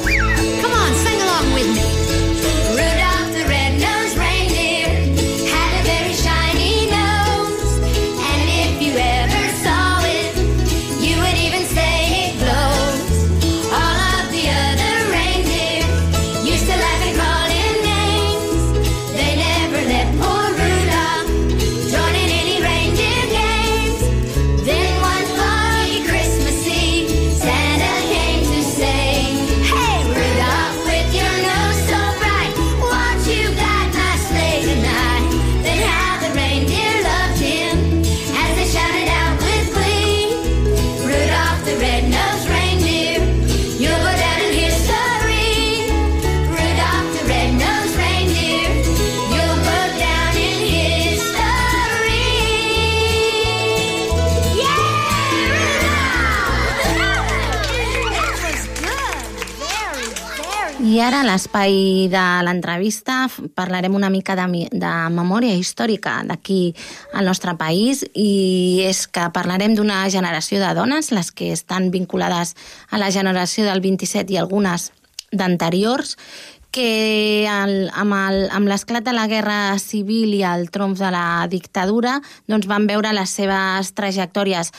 Ara 61.09 61.23
a 61.23 61.25
l'espai 61.25 62.05
de 62.11 62.23
l'entrevista 62.45 63.23
parlarem 63.57 63.95
una 63.97 64.11
mica 64.13 64.35
de, 64.37 64.67
de 64.69 64.91
memòria 65.09 65.55
històrica 65.57 66.19
d'aquí 66.27 66.75
al 67.17 67.25
nostre 67.25 67.55
país 67.57 68.03
i 68.13 68.83
és 68.85 69.07
que 69.09 69.23
parlarem 69.33 69.73
d'una 69.73 70.03
generació 70.13 70.59
de 70.61 70.69
dones, 70.77 71.09
les 71.09 71.31
que 71.33 71.49
estan 71.55 71.89
vinculades 71.89 72.53
a 72.93 73.01
la 73.01 73.09
generació 73.09 73.65
del 73.65 73.81
27 73.81 74.35
i 74.35 74.37
algunes 74.37 74.91
d'anteriors, 75.31 76.13
que 76.69 77.47
el, 77.49 77.89
amb 77.89 78.69
l'esclat 78.69 79.01
de 79.01 79.15
la 79.17 79.25
Guerra 79.31 79.79
Civil 79.81 80.35
i 80.37 80.43
el 80.45 80.69
tromf 80.69 81.01
de 81.01 81.09
la 81.15 81.47
dictadura 81.49 82.19
doncs 82.45 82.69
van 82.69 82.85
veure 82.85 83.15
les 83.17 83.33
seves 83.33 83.95
trajectòries 83.97 84.69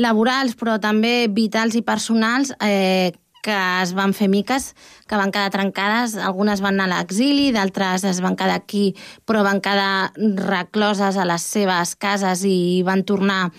laborals, 0.00 0.56
però 0.56 0.78
també 0.80 1.28
vitals 1.28 1.76
i 1.76 1.84
personals, 1.84 2.54
eh, 2.64 3.12
que 3.44 3.54
es 3.82 3.92
van 3.94 4.14
fer 4.16 4.30
miques, 4.32 4.72
que 5.06 5.18
van 5.20 5.32
quedar 5.34 5.52
trencades. 5.52 6.16
Algunes 6.16 6.62
van 6.64 6.78
anar 6.78 6.88
a 6.88 7.02
l'exili, 7.02 7.50
d'altres 7.52 8.06
es 8.08 8.22
van 8.24 8.38
quedar 8.40 8.56
aquí, 8.56 8.94
però 9.28 9.44
van 9.44 9.60
quedar 9.64 10.14
recloses 10.48 11.18
a 11.20 11.26
les 11.28 11.44
seves 11.44 11.94
cases 12.00 12.46
i 12.48 12.82
van 12.86 13.04
tornar 13.04 13.50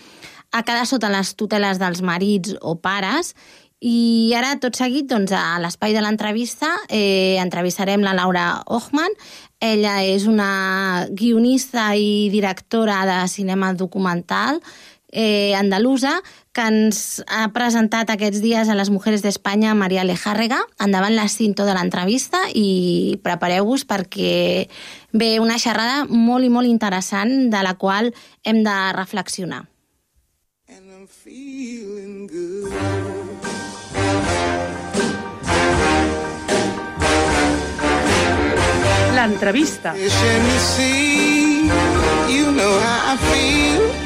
a 0.50 0.64
quedar 0.66 0.86
sota 0.88 1.12
les 1.12 1.34
tuteles 1.38 1.78
dels 1.78 2.02
marits 2.02 2.56
o 2.60 2.76
pares. 2.82 3.34
I 3.86 4.32
ara, 4.32 4.54
tot 4.56 4.74
seguit, 4.78 5.04
doncs, 5.10 5.34
a 5.36 5.60
l'espai 5.60 5.92
de 5.92 6.00
l'entrevista, 6.00 6.70
eh, 6.88 7.36
entrevistarem 7.42 8.00
la 8.02 8.14
Laura 8.16 8.62
Ochman. 8.72 9.12
Ella 9.60 10.00
és 10.02 10.24
una 10.26 11.06
guionista 11.12 11.90
i 11.94 12.30
directora 12.32 13.04
de 13.06 13.28
cinema 13.28 13.74
documental 13.74 14.62
eh, 15.12 15.54
andalusa 15.54 16.20
que 16.52 16.64
ens 16.64 17.22
ha 17.28 17.46
presentat 17.52 18.10
aquests 18.10 18.40
dies 18.40 18.68
a 18.68 18.76
les 18.78 18.90
Mujeres 18.90 19.22
d'Espanya 19.22 19.74
Maria 19.76 20.04
Lejàrrega. 20.08 20.62
Endavant 20.80 21.14
la 21.16 21.28
cinto 21.28 21.66
de 21.68 21.76
l'entrevista 21.76 22.40
i 22.54 23.18
prepareu-vos 23.22 23.84
perquè 23.84 24.66
ve 25.12 25.36
una 25.40 25.58
xerrada 25.60 26.04
molt 26.08 26.46
i 26.46 26.52
molt 26.52 26.68
interessant 26.68 27.50
de 27.52 27.62
la 27.62 27.74
qual 27.74 28.12
hem 28.44 28.64
de 28.64 28.76
reflexionar. 28.96 29.66
L'entrevista. 39.16 39.94
You 42.28 42.52
know 42.52 42.78
how 42.80 43.14
I 43.14 43.16
feel. 43.16 44.05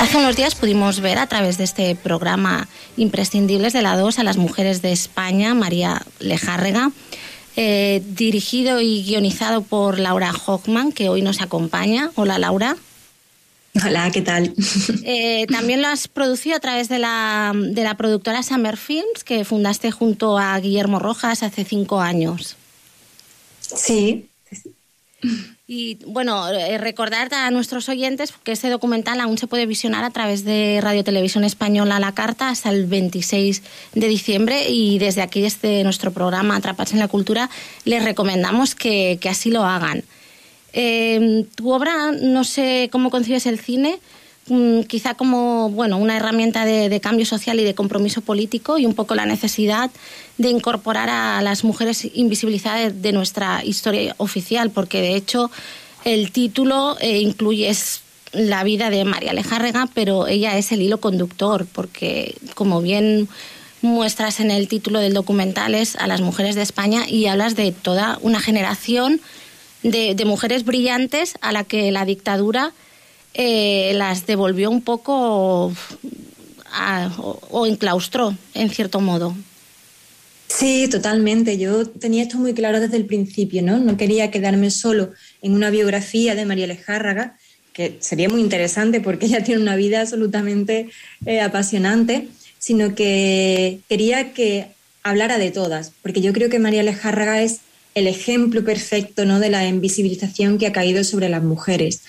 Hace 0.00 0.16
unos 0.18 0.36
días 0.36 0.54
pudimos 0.54 1.00
ver 1.00 1.18
a 1.18 1.26
través 1.26 1.58
de 1.58 1.64
este 1.64 1.94
programa 1.96 2.68
Imprescindibles 2.96 3.72
de 3.72 3.82
la 3.82 3.96
2 3.96 4.18
a 4.18 4.24
las 4.24 4.36
mujeres 4.36 4.80
de 4.80 4.92
España, 4.92 5.54
María 5.54 6.02
Lejárrega, 6.18 6.92
eh, 7.56 8.02
dirigido 8.06 8.80
y 8.80 9.02
guionizado 9.04 9.62
por 9.62 9.98
Laura 9.98 10.32
Hockman, 10.32 10.92
que 10.92 11.08
hoy 11.08 11.20
nos 11.20 11.42
acompaña. 11.42 12.10
Hola, 12.14 12.38
Laura. 12.38 12.76
Hola, 13.82 14.10
¿qué 14.12 14.22
tal? 14.22 14.54
Eh, 15.06 15.46
también 15.48 15.82
lo 15.82 15.88
has 15.88 16.08
producido 16.08 16.56
a 16.56 16.60
través 16.60 16.88
de 16.88 16.98
la, 16.98 17.52
de 17.54 17.82
la 17.82 17.96
productora 17.96 18.42
Summer 18.42 18.76
Films, 18.76 19.24
que 19.24 19.44
fundaste 19.44 19.90
junto 19.90 20.38
a 20.38 20.58
Guillermo 20.58 20.98
Rojas 20.98 21.42
hace 21.42 21.64
cinco 21.64 22.00
años. 22.00 22.56
Sí. 23.60 24.28
Y 25.66 25.98
bueno, 26.06 26.48
eh, 26.50 26.78
recordar 26.78 27.32
a 27.32 27.50
nuestros 27.50 27.88
oyentes 27.88 28.32
que 28.42 28.52
este 28.52 28.68
documental 28.68 29.20
aún 29.20 29.38
se 29.38 29.46
puede 29.46 29.66
visionar 29.66 30.04
a 30.04 30.10
través 30.10 30.44
de 30.44 30.80
Radio 30.82 31.04
Televisión 31.04 31.44
Española 31.44 31.98
La 31.98 32.12
Carta 32.12 32.50
hasta 32.50 32.70
el 32.70 32.86
26 32.86 33.62
de 33.94 34.08
diciembre 34.08 34.68
y 34.68 34.98
desde 34.98 35.22
aquí, 35.22 35.40
desde 35.40 35.82
nuestro 35.82 36.12
programa 36.12 36.56
Atrapados 36.56 36.92
en 36.92 36.98
la 36.98 37.08
Cultura, 37.08 37.48
les 37.84 38.04
recomendamos 38.04 38.74
que, 38.74 39.18
que 39.20 39.28
así 39.28 39.50
lo 39.50 39.64
hagan. 39.64 40.04
Eh, 40.76 41.46
tu 41.54 41.72
obra, 41.72 42.10
no 42.10 42.42
sé 42.42 42.88
cómo 42.90 43.08
concibes 43.08 43.46
el 43.46 43.60
cine, 43.60 44.00
mm, 44.48 44.80
quizá 44.80 45.14
como 45.14 45.70
bueno, 45.70 45.98
una 45.98 46.16
herramienta 46.16 46.64
de, 46.64 47.00
cambio 47.00 47.24
social 47.24 47.60
y 47.60 47.64
de 47.64 47.76
compromiso 47.76 48.22
político 48.22 48.76
y 48.76 48.84
un 48.84 48.94
poco 48.94 49.14
la 49.14 49.24
necesidad 49.24 49.92
de 50.36 50.48
incorporar 50.50 51.08
a 51.08 51.40
las 51.42 51.62
mujeres 51.62 52.08
invisibilizadas 52.14 53.00
de 53.00 53.12
nuestra 53.12 53.64
historia 53.64 54.16
oficial, 54.18 54.70
porque 54.70 55.00
de 55.00 55.14
hecho 55.14 55.48
el 56.04 56.32
título 56.32 56.96
eh, 57.00 57.20
incluye 57.20 57.72
la 58.32 58.64
vida 58.64 58.90
de 58.90 59.04
María 59.04 59.32
Lejárrega, 59.32 59.88
pero 59.94 60.26
ella 60.26 60.58
es 60.58 60.72
el 60.72 60.82
hilo 60.82 60.98
conductor, 60.98 61.68
porque 61.72 62.34
como 62.56 62.82
bien 62.82 63.28
muestras 63.80 64.40
en 64.40 64.50
el 64.50 64.66
título 64.66 64.98
del 64.98 65.14
documental 65.14 65.76
es 65.76 65.94
a 65.94 66.08
las 66.08 66.20
mujeres 66.20 66.56
de 66.56 66.62
España 66.62 67.08
y 67.08 67.26
hablas 67.26 67.54
de 67.54 67.70
toda 67.70 68.18
una 68.22 68.40
generación 68.40 69.20
de, 69.84 70.24
mujeres 70.24 70.64
brillantes 70.64 71.34
a 71.40 71.52
la 71.52 71.64
que 71.64 71.92
la 71.92 72.04
dictadura 72.04 72.72
eh, 73.34 73.92
las 73.94 74.26
devolvió 74.26 74.70
un 74.70 74.82
poco 74.82 75.12
o, 75.16 75.72
o, 77.50 77.66
enclaustró, 77.66 78.36
en 78.54 78.70
cierto 78.70 79.00
modo. 79.00 79.36
Sí, 80.48 80.88
totalmente. 80.88 81.58
Yo 81.58 81.86
tenía 81.86 82.22
esto 82.22 82.38
muy 82.38 82.54
claro 82.54 82.80
desde 82.80 82.96
el 82.96 83.06
principio, 83.06 83.62
¿no? 83.62 83.78
No 83.78 83.96
quería 83.96 84.30
quedarme 84.30 84.70
solo 84.70 85.12
en 85.42 85.52
una 85.54 85.70
biografía 85.70 86.34
de 86.34 86.46
María 86.46 86.66
Lejárraga, 86.66 87.36
que 87.72 87.96
sería 88.00 88.28
muy 88.28 88.40
interesante 88.40 89.00
porque 89.00 89.26
ella 89.26 89.42
tiene 89.44 89.60
una 89.60 89.76
vida 89.76 90.00
absolutamente 90.00 90.88
eh, 91.26 91.40
apasionante, 91.40 92.28
sino 92.58 92.94
que 92.94 93.80
quería 93.88 94.32
que 94.32 94.68
hablara 95.02 95.38
de 95.38 95.50
todas, 95.50 95.92
porque 96.02 96.22
yo 96.22 96.32
creo 96.32 96.48
que 96.48 96.58
María 96.58 96.82
Lejárraga 96.82 97.42
es 97.42 97.60
el 97.94 98.06
ejemplo 98.06 98.64
perfecto 98.64 99.24
¿no? 99.24 99.40
de 99.40 99.50
la 99.50 99.66
invisibilización 99.66 100.58
que 100.58 100.66
ha 100.66 100.72
caído 100.72 101.04
sobre 101.04 101.28
las 101.28 101.42
mujeres. 101.42 102.02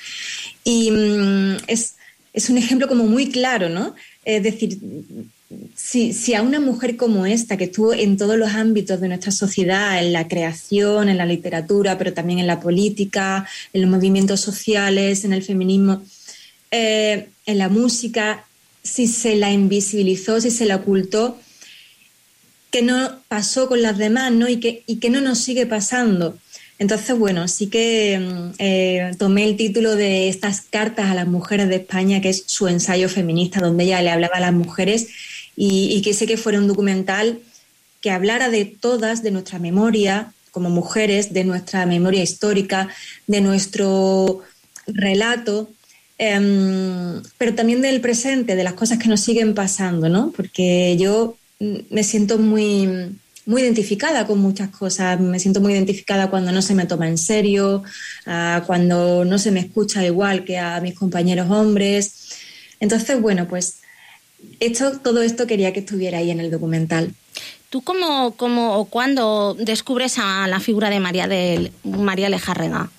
Y 0.64 0.92
mmm, 0.92 1.58
es, 1.68 1.96
es, 2.34 2.50
un 2.50 2.58
ejemplo 2.58 2.88
como 2.88 3.06
muy 3.06 3.30
claro, 3.30 3.70
¿no? 3.70 3.96
Es 4.24 4.42
decir, 4.42 4.80
si, 5.76 6.14
si, 6.14 6.34
a 6.34 6.42
una 6.42 6.60
mujer 6.60 6.98
como 6.98 7.26
esta, 7.26 7.58
que 7.58 7.66
estuvo 7.66 7.94
en 7.94 8.18
todos 8.18 8.38
los 8.38 8.50
ámbitos 8.50 9.00
de 9.00 9.08
nuestra 9.08 9.32
sociedad, 9.32 10.04
en 10.04 10.12
la 10.12 10.28
creación, 10.28 11.10
en 11.10 11.18
la 11.18 11.26
literatura, 11.26 11.98
pero 11.98 12.14
también 12.14 12.40
en 12.40 12.48
la 12.48 12.60
política, 12.60 13.48
en 13.72 13.82
los 13.82 13.90
movimientos 13.90 14.42
sociales, 14.42 15.24
en 15.24 15.34
el 15.34 15.44
feminismo, 15.44 16.02
eh, 16.72 17.30
en 17.46 17.58
la 17.58 17.70
música, 17.70 18.46
si 18.82 19.08
se 19.08 19.36
la 19.36 19.52
invisibilizó, 19.52 20.42
si 20.42 20.52
se 20.52 20.66
la 20.66 20.78
ocultó, 20.78 21.38
que 22.76 22.82
no 22.82 23.22
pasó 23.30 23.70
con 23.70 23.82
las 23.82 23.98
demás 23.98 24.34
¿no? 24.34 24.50
Y, 24.50 24.58
que, 24.58 24.84
y 24.86 24.98
que 24.98 25.10
no 25.10 25.22
nos 25.22 25.40
sigue 25.40 25.66
pasando. 25.66 26.38
Entonces, 26.78 27.18
bueno, 27.18 27.48
sí 27.48 27.68
que 27.68 28.52
eh, 28.58 29.12
tomé 29.18 29.46
el 29.46 29.56
título 29.56 29.96
de 29.96 30.28
estas 30.28 30.60
cartas 30.60 31.10
a 31.10 31.16
las 31.16 31.26
mujeres 31.26 31.70
de 31.70 31.78
España, 31.78 32.20
que 32.20 32.28
es 32.28 32.44
su 32.48 32.68
ensayo 32.68 33.08
feminista, 33.08 33.62
donde 33.62 33.86
ella 33.86 34.02
le 34.02 34.10
hablaba 34.10 34.36
a 34.36 34.40
las 34.42 34.52
mujeres 34.52 35.08
y, 35.56 35.94
y 35.96 36.02
quise 36.02 36.28
que 36.28 36.36
fuera 36.36 36.60
un 36.60 36.68
documental 36.68 37.40
que 38.02 38.12
hablara 38.12 38.50
de 38.50 38.66
todas, 38.66 39.24
de 39.24 39.32
nuestra 39.32 39.58
memoria 39.58 40.34
como 40.52 40.70
mujeres, 40.70 41.32
de 41.32 41.46
nuestra 41.46 41.86
memoria 41.86 42.24
histórica, 42.24 42.90
de 43.26 43.40
nuestro 43.40 44.42
relato, 44.86 45.70
eh, 46.18 47.22
pero 47.38 47.56
también 47.56 47.82
del 47.82 48.02
presente, 48.02 48.58
de 48.58 48.66
las 48.66 48.74
cosas 48.74 48.98
que 48.98 49.08
nos 49.08 49.22
siguen 49.22 49.54
pasando, 49.54 50.10
¿no? 50.10 50.34
Porque 50.36 50.98
yo 51.00 51.38
me 51.60 52.04
siento 52.04 52.38
muy, 52.38 53.18
muy 53.46 53.62
identificada 53.62 54.26
con 54.28 54.40
muchas 54.40 54.70
cosas. 54.70 55.20
Me 55.20 55.40
siento 55.40 55.62
muy 55.62 55.74
identificada 55.74 56.30
cuando 56.30 56.52
no 56.52 56.62
se 56.62 56.76
me 56.76 56.86
toma 56.86 57.08
en 57.08 57.18
serio, 57.18 57.84
uh, 58.26 58.66
cuando 58.66 59.26
no 59.26 59.40
se 59.40 59.52
me 59.52 59.62
escucha 59.62 60.06
igual 60.06 60.44
que 60.44 60.58
a 60.58 60.80
mis 60.82 60.96
compañeros 60.96 61.50
hombres. 61.50 62.36
Entonces, 62.80 63.22
bueno, 63.22 63.48
pues 63.48 63.82
esto, 64.60 65.00
todo 65.00 65.22
esto 65.22 65.48
quería 65.48 65.74
que 65.74 65.80
estuviera 65.80 66.20
ahí 66.20 66.32
en 66.32 66.40
el 66.40 66.52
documental. 66.52 67.14
¿Tú 67.70 67.82
cómo, 67.82 68.36
cómo 68.36 68.78
o 68.78 68.86
cuándo 68.86 69.56
descubres 69.56 70.18
a 70.18 70.48
la 70.48 70.60
figura 70.60 70.90
de 70.90 71.00
María, 71.00 71.28
de 71.28 71.72
María 71.84 72.30
Lejárrega? 72.30 72.90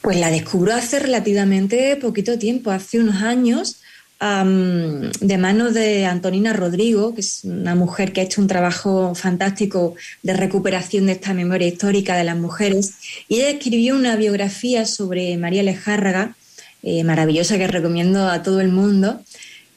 Pues 0.00 0.18
la 0.18 0.30
descubro 0.30 0.74
hace 0.74 0.98
relativamente 0.98 1.96
poquito 1.96 2.38
tiempo, 2.38 2.70
hace 2.70 2.98
unos 2.98 3.22
años 3.22 3.82
de 4.20 5.38
manos 5.38 5.74
de 5.74 6.06
Antonina 6.06 6.52
Rodrigo, 6.52 7.14
que 7.14 7.20
es 7.20 7.44
una 7.44 7.74
mujer 7.74 8.12
que 8.12 8.20
ha 8.20 8.24
hecho 8.24 8.40
un 8.40 8.48
trabajo 8.48 9.14
fantástico 9.14 9.94
de 10.22 10.32
recuperación 10.32 11.06
de 11.06 11.12
esta 11.12 11.34
memoria 11.34 11.68
histórica 11.68 12.16
de 12.16 12.24
las 12.24 12.36
mujeres. 12.36 12.94
Y 13.28 13.36
ella 13.36 13.50
escribió 13.50 13.94
una 13.94 14.16
biografía 14.16 14.86
sobre 14.86 15.36
María 15.36 15.62
Lejárraga, 15.62 16.34
eh, 16.82 17.04
maravillosa 17.04 17.58
que 17.58 17.68
recomiendo 17.68 18.28
a 18.28 18.42
todo 18.42 18.60
el 18.60 18.68
mundo, 18.68 19.20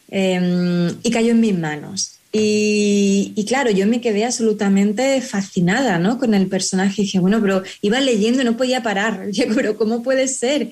eh, 0.10 0.91
y 1.04 1.12
cayó 1.12 1.32
en 1.32 1.39
mis 1.39 1.58
manos. 1.58 2.21
Y, 2.34 3.45
claro, 3.47 3.71
yo 3.71 3.86
me 3.88 3.99
quedé 3.99 4.23
absolutamente 4.23 5.19
fascinada 5.21 5.99
¿no? 5.99 6.17
con 6.17 6.34
el 6.34 6.47
personaje. 6.47 7.01
Y 7.01 7.06
dije, 7.06 7.19
bueno, 7.19 7.41
pero 7.41 7.63
iba 7.82 7.99
leyendo 7.99 8.43
no 8.43 8.56
podía 8.56 8.82
parar. 8.82 9.30
Yo, 9.32 9.45
pero 9.54 9.77
¿cómo 9.77 10.01
puede 10.01 10.27
ser? 10.27 10.71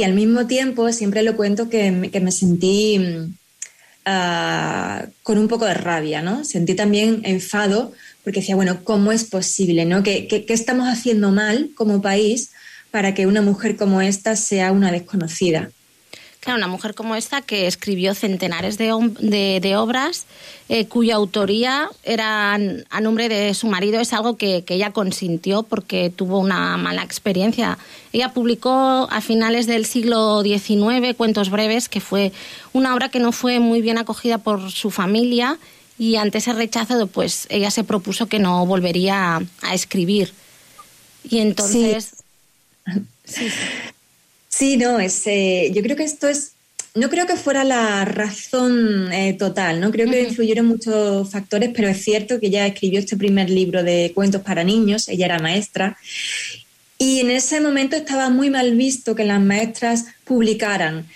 Y 0.00 0.02
al 0.02 0.14
mismo 0.14 0.46
tiempo, 0.46 0.90
siempre 0.92 1.22
lo 1.22 1.36
cuento 1.36 1.68
que, 1.68 2.08
que 2.10 2.20
me 2.20 2.32
sentí 2.32 2.98
uh, 4.06 5.10
con 5.22 5.36
un 5.36 5.46
poco 5.46 5.66
de 5.66 5.74
rabia, 5.74 6.22
¿no? 6.22 6.42
Sentí 6.42 6.74
también 6.74 7.20
enfado 7.24 7.92
porque 8.24 8.40
decía, 8.40 8.56
bueno, 8.56 8.82
¿cómo 8.82 9.12
es 9.12 9.24
posible, 9.24 9.84
¿no? 9.84 10.02
¿Qué, 10.02 10.26
qué, 10.26 10.46
qué 10.46 10.54
estamos 10.54 10.88
haciendo 10.88 11.32
mal 11.32 11.68
como 11.74 12.00
país 12.00 12.52
para 12.90 13.12
que 13.12 13.26
una 13.26 13.42
mujer 13.42 13.76
como 13.76 14.00
esta 14.00 14.36
sea 14.36 14.72
una 14.72 14.90
desconocida? 14.90 15.70
Claro, 16.40 16.56
una 16.56 16.68
mujer 16.68 16.94
como 16.94 17.16
esta 17.16 17.42
que 17.42 17.66
escribió 17.66 18.14
centenares 18.14 18.78
de, 18.78 18.94
de, 19.20 19.60
de 19.60 19.76
obras 19.76 20.24
eh, 20.70 20.86
cuya 20.86 21.16
autoría 21.16 21.90
era 22.02 22.54
a 22.54 23.00
nombre 23.02 23.28
de 23.28 23.52
su 23.52 23.66
marido 23.66 24.00
es 24.00 24.14
algo 24.14 24.38
que, 24.38 24.64
que, 24.64 24.74
ella 24.76 24.90
consintió 24.90 25.64
porque 25.64 26.08
tuvo 26.08 26.38
una 26.38 26.78
mala 26.78 27.02
experiencia. 27.02 27.76
Ella 28.14 28.32
publicó 28.32 29.06
a 29.10 29.20
finales 29.20 29.66
del 29.66 29.84
siglo 29.84 30.42
XIX 30.42 31.14
Cuentos 31.14 31.50
Breves, 31.50 31.90
que 31.90 32.00
fue 32.00 32.32
una 32.72 32.94
obra 32.94 33.10
que 33.10 33.20
no 33.20 33.32
fue 33.32 33.60
muy 33.60 33.82
bien 33.82 33.98
acogida 33.98 34.38
por 34.38 34.70
su 34.70 34.90
familia 34.90 35.58
y 35.98 36.16
ante 36.16 36.38
ese 36.38 36.54
rechazo 36.54 37.06
pues 37.06 37.48
ella 37.50 37.70
se 37.70 37.84
propuso 37.84 38.28
que 38.28 38.38
no 38.38 38.64
volvería 38.64 39.36
a, 39.36 39.42
a 39.60 39.74
escribir. 39.74 40.32
Y 41.22 41.40
entonces... 41.40 42.14
Sí. 43.24 43.50
sí, 43.50 43.50
sí. 43.50 43.99
Sí, 44.60 44.76
no, 44.76 45.00
es, 45.00 45.26
eh, 45.26 45.72
yo 45.74 45.80
creo 45.80 45.96
que 45.96 46.04
esto 46.04 46.28
es 46.28 46.52
no 46.94 47.08
creo 47.08 47.26
que 47.26 47.36
fuera 47.36 47.64
la 47.64 48.04
razón 48.04 49.10
eh, 49.10 49.32
total, 49.32 49.80
¿no? 49.80 49.90
Creo 49.90 50.10
que 50.10 50.22
influyeron 50.24 50.66
muchos 50.66 51.30
factores, 51.30 51.70
pero 51.74 51.88
es 51.88 52.04
cierto 52.04 52.38
que 52.38 52.48
ella 52.48 52.66
escribió 52.66 52.98
este 52.98 53.16
primer 53.16 53.48
libro 53.48 53.82
de 53.82 54.12
cuentos 54.14 54.42
para 54.42 54.62
niños, 54.62 55.08
ella 55.08 55.24
era 55.24 55.38
maestra, 55.38 55.96
y 56.98 57.20
en 57.20 57.30
ese 57.30 57.62
momento 57.62 57.96
estaba 57.96 58.28
muy 58.28 58.50
mal 58.50 58.76
visto 58.76 59.14
que 59.14 59.24
las 59.24 59.40
maestras 59.40 60.04
publicaran. 60.24 61.06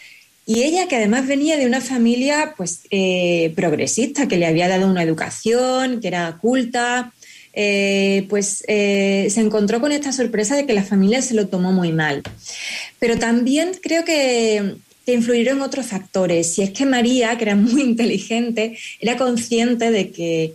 Y 0.46 0.62
ella, 0.62 0.88
que 0.88 0.96
además 0.96 1.26
venía 1.26 1.58
de 1.58 1.66
una 1.66 1.82
familia 1.82 2.54
pues, 2.56 2.80
eh, 2.90 3.52
progresista, 3.54 4.26
que 4.26 4.38
le 4.38 4.46
había 4.46 4.68
dado 4.68 4.88
una 4.88 5.02
educación, 5.02 6.00
que 6.00 6.08
era 6.08 6.38
culta, 6.40 7.12
eh, 7.54 8.26
pues 8.28 8.64
eh, 8.66 9.28
se 9.30 9.40
encontró 9.40 9.80
con 9.80 9.92
esta 9.92 10.12
sorpresa 10.12 10.56
de 10.56 10.66
que 10.66 10.72
la 10.72 10.82
familia 10.82 11.22
se 11.22 11.34
lo 11.34 11.46
tomó 11.46 11.72
muy 11.72 11.92
mal. 11.92 12.22
Pero 12.98 13.18
también 13.18 13.72
creo 13.82 14.04
que, 14.04 14.76
influyeron 15.06 15.60
otros 15.60 15.86
factores. 15.86 16.58
Y 16.58 16.62
es 16.62 16.70
que 16.70 16.86
María, 16.86 17.36
que 17.36 17.44
era 17.44 17.56
muy 17.56 17.82
inteligente, 17.90 18.78
era 19.00 19.16
consciente 19.16 19.90
de 19.90 20.10
que 20.10 20.54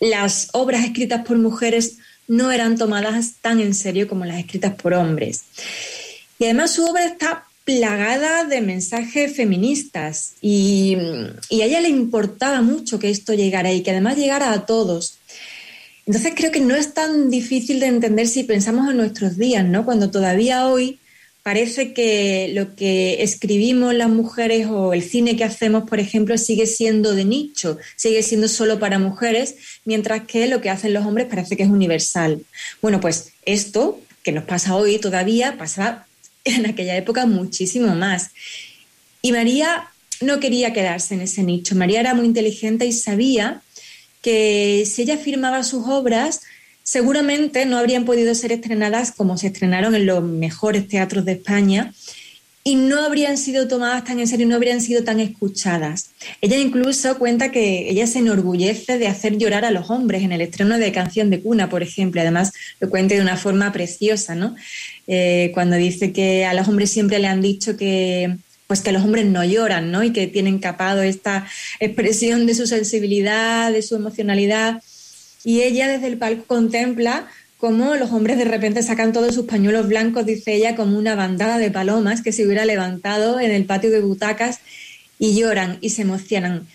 las 0.00 0.48
obras 0.52 0.84
escritas 0.84 1.26
por 1.26 1.36
mujeres 1.36 1.98
no 2.28 2.52
eran 2.52 2.78
tomadas 2.78 3.34
tan 3.40 3.58
en 3.60 3.74
serio 3.74 4.06
como 4.06 4.24
las 4.24 4.38
escritas 4.38 4.74
por 4.76 4.94
hombres. 4.94 5.42
Y 6.38 6.44
además 6.44 6.72
su 6.72 6.84
obra 6.86 7.04
está 7.04 7.44
plagada 7.78 8.44
de 8.44 8.60
mensajes 8.60 9.36
feministas 9.36 10.32
y, 10.40 10.96
y 11.48 11.60
a 11.62 11.66
ella 11.66 11.80
le 11.80 11.88
importaba 11.88 12.62
mucho 12.62 12.98
que 12.98 13.10
esto 13.10 13.32
llegara 13.32 13.72
y 13.72 13.82
que 13.82 13.92
además 13.92 14.16
llegara 14.16 14.52
a 14.52 14.66
todos. 14.66 15.18
Entonces 16.04 16.32
creo 16.34 16.50
que 16.50 16.60
no 16.60 16.74
es 16.74 16.94
tan 16.94 17.30
difícil 17.30 17.78
de 17.78 17.86
entender 17.86 18.26
si 18.26 18.42
pensamos 18.42 18.90
en 18.90 18.96
nuestros 18.96 19.36
días, 19.36 19.64
¿no? 19.64 19.84
Cuando 19.84 20.10
todavía 20.10 20.66
hoy 20.66 20.98
parece 21.44 21.92
que 21.92 22.50
lo 22.54 22.74
que 22.74 23.22
escribimos 23.22 23.94
las 23.94 24.10
mujeres 24.10 24.66
o 24.68 24.92
el 24.92 25.02
cine 25.02 25.36
que 25.36 25.44
hacemos, 25.44 25.88
por 25.88 26.00
ejemplo, 26.00 26.36
sigue 26.38 26.66
siendo 26.66 27.14
de 27.14 27.24
nicho, 27.24 27.78
sigue 27.94 28.24
siendo 28.24 28.48
solo 28.48 28.80
para 28.80 28.98
mujeres, 28.98 29.54
mientras 29.84 30.24
que 30.24 30.48
lo 30.48 30.60
que 30.60 30.70
hacen 30.70 30.92
los 30.92 31.06
hombres 31.06 31.28
parece 31.28 31.56
que 31.56 31.62
es 31.62 31.70
universal. 31.70 32.42
Bueno, 32.82 33.00
pues 33.00 33.30
esto 33.46 34.00
que 34.24 34.32
nos 34.32 34.44
pasa 34.44 34.74
hoy 34.74 34.98
todavía 34.98 35.56
pasaba 35.56 36.06
en 36.56 36.66
aquella 36.66 36.96
época 36.96 37.26
muchísimo 37.26 37.94
más. 37.94 38.30
Y 39.22 39.32
María 39.32 39.88
no 40.20 40.40
quería 40.40 40.72
quedarse 40.72 41.14
en 41.14 41.22
ese 41.22 41.42
nicho. 41.42 41.74
María 41.74 42.00
era 42.00 42.14
muy 42.14 42.26
inteligente 42.26 42.86
y 42.86 42.92
sabía 42.92 43.62
que 44.22 44.84
si 44.86 45.02
ella 45.02 45.16
firmaba 45.16 45.62
sus 45.64 45.86
obras, 45.86 46.42
seguramente 46.82 47.64
no 47.66 47.78
habrían 47.78 48.04
podido 48.04 48.34
ser 48.34 48.52
estrenadas 48.52 49.12
como 49.12 49.38
se 49.38 49.48
estrenaron 49.48 49.94
en 49.94 50.06
los 50.06 50.22
mejores 50.22 50.88
teatros 50.88 51.24
de 51.24 51.32
España 51.32 51.92
y 52.62 52.74
no 52.74 53.02
habrían 53.02 53.38
sido 53.38 53.68
tomadas 53.68 54.04
tan 54.04 54.20
en 54.20 54.26
serio, 54.26 54.46
no 54.46 54.54
habrían 54.54 54.82
sido 54.82 55.02
tan 55.02 55.18
escuchadas. 55.18 56.10
Ella 56.42 56.58
incluso 56.58 57.18
cuenta 57.18 57.50
que 57.50 57.88
ella 57.88 58.06
se 58.06 58.18
enorgullece 58.18 58.98
de 58.98 59.08
hacer 59.08 59.38
llorar 59.38 59.64
a 59.64 59.70
los 59.70 59.88
hombres 59.88 60.22
en 60.22 60.32
el 60.32 60.42
estreno 60.42 60.76
de 60.76 60.92
Canción 60.92 61.30
de 61.30 61.40
Cuna, 61.40 61.70
por 61.70 61.82
ejemplo. 61.82 62.20
Además, 62.20 62.52
lo 62.78 62.90
cuenta 62.90 63.14
de 63.14 63.22
una 63.22 63.38
forma 63.38 63.72
preciosa, 63.72 64.34
¿no? 64.34 64.56
Eh, 65.12 65.50
cuando 65.54 65.74
dice 65.74 66.12
que 66.12 66.44
a 66.44 66.54
los 66.54 66.68
hombres 66.68 66.88
siempre 66.88 67.18
le 67.18 67.26
han 67.26 67.42
dicho 67.42 67.76
que 67.76 68.36
pues 68.68 68.80
que 68.80 68.92
los 68.92 69.02
hombres 69.02 69.26
no 69.26 69.42
lloran, 69.42 69.90
¿no? 69.90 70.04
Y 70.04 70.12
que 70.12 70.28
tienen 70.28 70.60
capado 70.60 71.02
esta 71.02 71.48
expresión 71.80 72.46
de 72.46 72.54
su 72.54 72.68
sensibilidad, 72.68 73.72
de 73.72 73.82
su 73.82 73.96
emocionalidad. 73.96 74.80
Y 75.42 75.62
ella 75.62 75.88
desde 75.88 76.06
el 76.06 76.16
palco 76.16 76.44
contempla 76.46 77.26
cómo 77.58 77.96
los 77.96 78.12
hombres 78.12 78.38
de 78.38 78.44
repente 78.44 78.84
sacan 78.84 79.12
todos 79.12 79.34
sus 79.34 79.46
pañuelos 79.46 79.88
blancos, 79.88 80.26
dice 80.26 80.54
ella, 80.54 80.76
como 80.76 80.96
una 80.96 81.16
bandada 81.16 81.58
de 81.58 81.72
palomas 81.72 82.22
que 82.22 82.30
se 82.30 82.46
hubiera 82.46 82.64
levantado 82.64 83.40
en 83.40 83.50
el 83.50 83.64
patio 83.64 83.90
de 83.90 84.02
butacas 84.02 84.60
y 85.18 85.34
lloran 85.34 85.78
y 85.80 85.90
se 85.90 86.02
emocionan. 86.02 86.68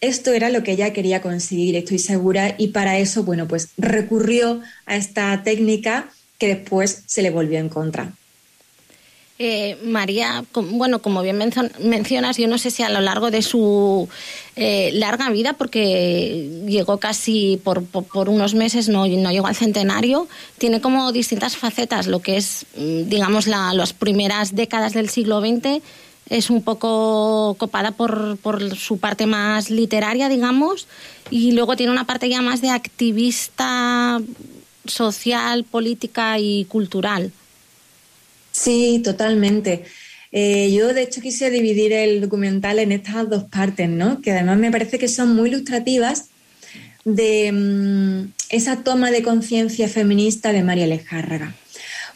Esto 0.00 0.32
era 0.32 0.48
lo 0.48 0.62
que 0.62 0.72
ella 0.72 0.94
quería 0.94 1.20
conseguir, 1.20 1.76
estoy 1.76 1.98
segura, 1.98 2.54
y 2.56 2.68
para 2.68 2.98
eso, 2.98 3.22
bueno, 3.22 3.46
pues 3.46 3.68
recurrió 3.76 4.62
a 4.86 4.96
esta 4.96 5.42
técnica 5.42 6.08
que 6.40 6.48
después 6.48 7.04
se 7.06 7.22
le 7.22 7.30
volvió 7.30 7.58
en 7.60 7.68
contra. 7.68 8.12
Eh, 9.42 9.78
María, 9.84 10.44
bueno, 10.52 11.00
como 11.00 11.22
bien 11.22 11.38
mencio- 11.38 11.70
mencionas, 11.80 12.36
yo 12.36 12.46
no 12.46 12.58
sé 12.58 12.70
si 12.70 12.82
a 12.82 12.90
lo 12.90 13.00
largo 13.00 13.30
de 13.30 13.40
su 13.40 14.06
eh, 14.56 14.90
larga 14.92 15.30
vida, 15.30 15.54
porque 15.54 16.62
llegó 16.66 16.98
casi 16.98 17.58
por, 17.64 17.82
unos 18.28 18.54
meses, 18.54 18.88
no, 18.88 19.06
llegó 19.06 19.46
al 19.46 19.56
centenario, 19.56 20.28
tiene 20.58 20.82
como 20.82 21.10
distintas 21.12 21.56
facetas, 21.56 22.06
lo 22.06 22.20
que 22.20 22.36
es, 22.36 22.66
mm, 22.76 23.08
digamos, 23.08 23.46
la, 23.46 23.72
las 23.72 23.94
primeras 23.94 24.54
décadas 24.54 24.92
del 24.92 25.08
siglo 25.08 25.40
XX 25.40 25.82
es 26.28 26.50
un 26.50 26.62
poco 26.62 27.56
copada 27.58 27.92
por 27.92 28.38
su 28.76 28.98
parte 28.98 29.24
más 29.26 29.70
literaria, 29.70 30.28
digamos, 30.28 30.86
y 31.30 31.52
luego 31.52 31.76
tiene 31.76 31.92
una 31.92 32.04
parte 32.04 32.28
ya 32.28 32.42
más 32.42 32.60
de 32.60 32.70
activista 32.70 34.20
social, 34.84 35.64
política 35.64 36.38
y 36.38 36.64
cultural. 36.66 37.32
Sí, 38.52 39.00
totalmente. 39.04 39.84
Eh, 40.32 40.72
yo, 40.72 40.94
de 40.94 41.02
hecho, 41.02 41.20
quise 41.20 41.50
dividir 41.50 41.92
el 41.92 42.20
documental 42.20 42.78
en 42.78 42.92
estas 42.92 43.28
dos 43.28 43.44
partes, 43.44 43.88
¿no? 43.88 44.20
Que 44.20 44.32
además 44.32 44.58
me 44.58 44.70
parece 44.70 44.98
que 44.98 45.08
son 45.08 45.34
muy 45.34 45.48
ilustrativas 45.48 46.26
de 47.04 47.50
mm, 47.52 48.32
esa 48.50 48.82
toma 48.82 49.10
de 49.10 49.22
conciencia 49.22 49.88
feminista 49.88 50.52
de 50.52 50.62
María 50.62 50.86
Lejárraga. 50.86 51.54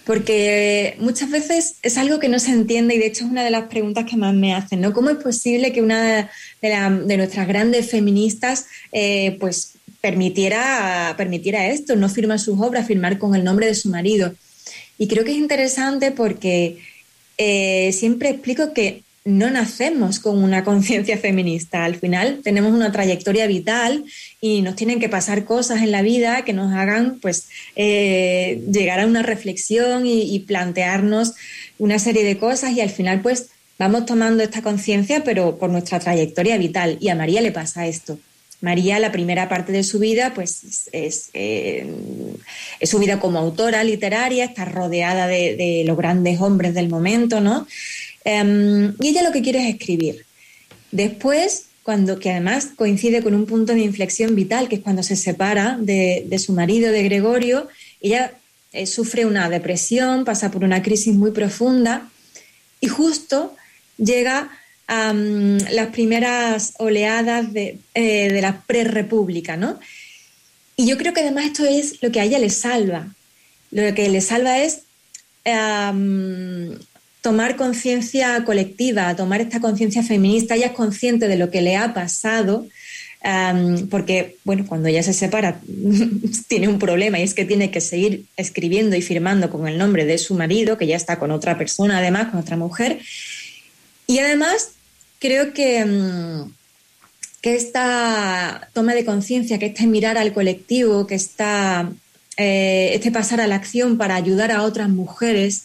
Porque 0.05 0.97
muchas 0.99 1.31
veces 1.31 1.77
es 1.83 1.97
algo 1.97 2.21
que 2.21 2.29
no 2.29 2.39
se 2.39 2.51
entiende 2.51 2.95
y 2.95 2.99
de 2.99 3.07
hecho 3.07 3.25
es 3.25 3.31
una 3.31 3.43
de 3.43 3.51
las 3.51 3.69
preguntas 3.69 4.05
que 4.05 4.19
más 4.19 4.35
me 4.35 4.55
hacen, 4.55 4.83
¿no? 4.83 4.93
¿Cómo 4.93 5.09
es 5.09 5.17
posible 5.17 5.73
que 5.73 5.81
una 5.81 6.29
de, 6.61 7.17
nuestras 7.17 7.49
grandes 7.49 7.91
feministas 7.91 8.67
eh, 8.93 9.39
pues 9.41 9.74
permitiera, 10.05 11.15
permitiera 11.17 11.69
esto, 11.69 11.97
no 11.97 12.11
firmar 12.11 12.39
sus 12.39 12.61
obras, 12.61 12.87
firmar 12.87 13.17
con 13.17 13.35
el 13.35 13.43
nombre 13.43 13.65
de 13.65 13.75
su 13.75 13.89
marido? 13.89 14.35
Y 14.99 15.09
creo 15.09 15.25
que 15.25 15.31
es 15.31 15.39
interesante 15.39 16.11
porque 16.11 16.77
eh, 17.39 17.91
siempre 17.95 18.29
explico 18.29 18.75
que 18.75 19.03
no 19.25 19.49
nacemos 19.49 20.19
con 20.19 20.45
una 20.45 20.63
conciencia 20.71 21.17
feminista. 21.17 21.87
Al 21.87 21.97
final 21.97 22.41
tenemos 22.45 22.75
una 22.75 22.93
trayectoria 22.93 23.47
vital 23.47 24.05
y 24.43 24.61
nos 24.61 24.77
tienen 24.77 25.01
que 25.01 25.09
pasar 25.09 25.47
cosas 25.47 25.81
en 25.81 25.91
la 25.91 26.03
vida 26.03 26.45
que 26.45 26.53
nos 26.53 26.75
hagan 26.75 27.19
pues, 27.23 27.49
eh, 27.75 28.63
llegar 28.71 29.01
a 29.01 29.07
una 29.07 29.23
reflexión 29.23 30.05
y, 30.05 30.35
y 30.35 30.41
plantearnos 30.41 31.33
una 31.79 31.99
serie 31.99 32.25
de 32.25 32.37
cosas 32.37 32.73
y 32.73 32.83
al 32.83 32.91
final 32.91 33.23
pues 33.23 33.49
vamos 33.79 34.05
tomando 34.05 34.43
esta 34.43 34.61
conciencia 34.61 35.25
pero 35.25 35.57
por 35.57 35.71
nuestra 35.71 35.99
trayectoria 35.99 36.59
vital. 36.59 36.99
Y 37.01 37.09
a 37.09 37.15
María 37.15 37.41
le 37.41 37.53
pasa 37.53 37.87
esto. 37.87 38.19
María, 38.65 38.99
la 38.99 39.13
primera 39.13 39.49
parte 39.49 39.71
de 39.71 39.85
su 39.85 39.99
vida, 40.01 40.33
pues 40.35 40.89
es, 40.91 41.31
eh, 41.35 41.87
su 42.83 42.99
vida 42.99 43.21
como 43.21 43.39
autora 43.39 43.85
literaria, 43.85 44.47
está 44.47 44.65
rodeada 44.65 45.29
de, 45.29 45.85
los 45.87 45.97
grandes 45.97 46.41
hombres 46.41 46.75
del 46.75 46.89
momento, 46.89 47.41
¿no? 47.41 47.67
Em, 48.25 48.95
y 49.01 49.09
ella 49.09 49.23
lo 49.23 49.31
que 49.31 49.43
quiere 49.43 49.61
es 49.61 49.75
escribir. 49.75 50.25
Después, 50.91 51.67
cuando, 51.83 52.19
que 52.19 52.31
además 52.31 52.71
coincide 52.75 53.23
con 53.23 53.35
un 53.35 53.47
punto 53.47 53.75
de 53.75 53.81
inflexión 53.81 54.35
vital, 54.35 54.69
que 54.69 54.77
es 54.77 54.81
cuando 54.81 55.03
se 55.03 55.17
separa 55.17 55.77
de, 55.79 56.25
de 56.27 56.39
su 56.39 56.53
marido, 56.53 56.91
de 56.91 57.03
Gregorio, 57.03 57.69
ella 58.01 58.33
eh, 58.75 58.87
sufre 58.87 59.25
una 59.25 59.49
depresión, 59.49 60.25
pasa 60.25 60.51
por 60.51 60.65
una 60.65 60.83
crisis 60.83 61.15
muy 61.15 61.31
profunda 61.31 62.11
y 62.81 62.89
justo 62.89 63.55
llega 63.99 64.51
las 64.89 65.89
primeras 65.89 66.75
oleadas 66.79 67.53
de, 67.53 67.79
eh, 67.95 68.33
de 68.33 68.43
la 68.43 68.63
prerrepública, 68.63 69.57
¿no? 69.57 69.79
Y 70.77 70.87
yo 70.87 70.99
creo 70.99 71.13
que 71.13 71.21
además 71.21 71.47
esto 71.47 71.65
es 71.65 72.03
lo 72.03 72.11
que 72.11 72.21
a 72.21 72.25
ella 72.25 72.39
le 72.39 72.51
salva. 72.51 73.15
Lo 73.71 73.95
que 73.95 74.09
le 74.09 74.21
salva 74.21 74.59
es 74.59 74.83
tomar 77.21 77.57
conciencia 77.57 78.45
colectiva, 78.45 79.15
tomar 79.17 79.41
esta 79.41 79.61
conciencia 79.61 80.03
feminista. 80.03 80.55
Ella 80.55 80.67
es 80.67 80.73
consciente 80.73 81.29
de 81.29 81.37
lo 81.37 81.51
que 81.51 81.63
le 81.63 81.77
ha 81.77 81.95
pasado, 81.95 82.67
porque, 83.91 84.37
bueno, 84.45 84.67
cuando 84.67 84.89
ella 84.89 85.03
se 85.03 85.13
separa, 85.13 85.61
tiene 86.49 86.69
un 86.69 86.79
problema 86.79 87.19
y 87.19 87.23
es 87.23 87.35
que 87.35 87.45
tiene 87.45 87.71
que 87.71 87.81
seguir 87.81 88.27
escribiendo 88.37 88.97
y 88.97 89.03
firmando 89.03 89.51
con 89.51 89.67
el 89.67 89.79
nombre 89.79 90.05
de 90.05 90.19
su 90.19 90.35
marido, 90.35 90.77
que 90.77 90.87
ya 90.87 90.97
está 90.97 91.19
con 91.19 91.31
otra 91.31 91.57
persona, 91.57 91.99
además, 91.99 92.29
con 92.29 92.41
otra 92.41 92.57
mujer. 92.57 93.01
Y 94.07 94.19
además, 94.19 94.71
creo 95.19 95.53
que, 95.53 95.85
mm, 95.85 96.53
que 97.41 97.57
esta 97.57 98.69
toma 98.73 98.95
de 98.95 99.05
conciencia, 99.05 99.59
que 99.59 99.67
este 99.67 99.87
mirar 99.87 100.19
al 100.19 100.33
colectivo, 100.33 101.07
que 101.07 101.15
esta, 101.15 101.91
eh, 102.37 102.93
este 102.95 103.11
pasar 103.11 103.41
a 103.41 103.47
la 103.47 103.57
acción 103.57 103.99
para 103.99 104.17
ayudar 104.17 104.51
a 104.51 104.63
otras 104.63 104.89
mujeres, 104.89 105.65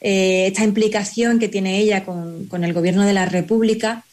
eh, 0.00 0.46
esta 0.48 0.64
implicación 0.64 1.38
que 1.38 1.48
tiene 1.48 1.78
ella 1.78 2.04
con, 2.04 2.46
con 2.46 2.62
el 2.64 2.72
gobierno 2.74 3.06
de 3.06 3.14
la 3.14 3.26
República, 3.26 4.04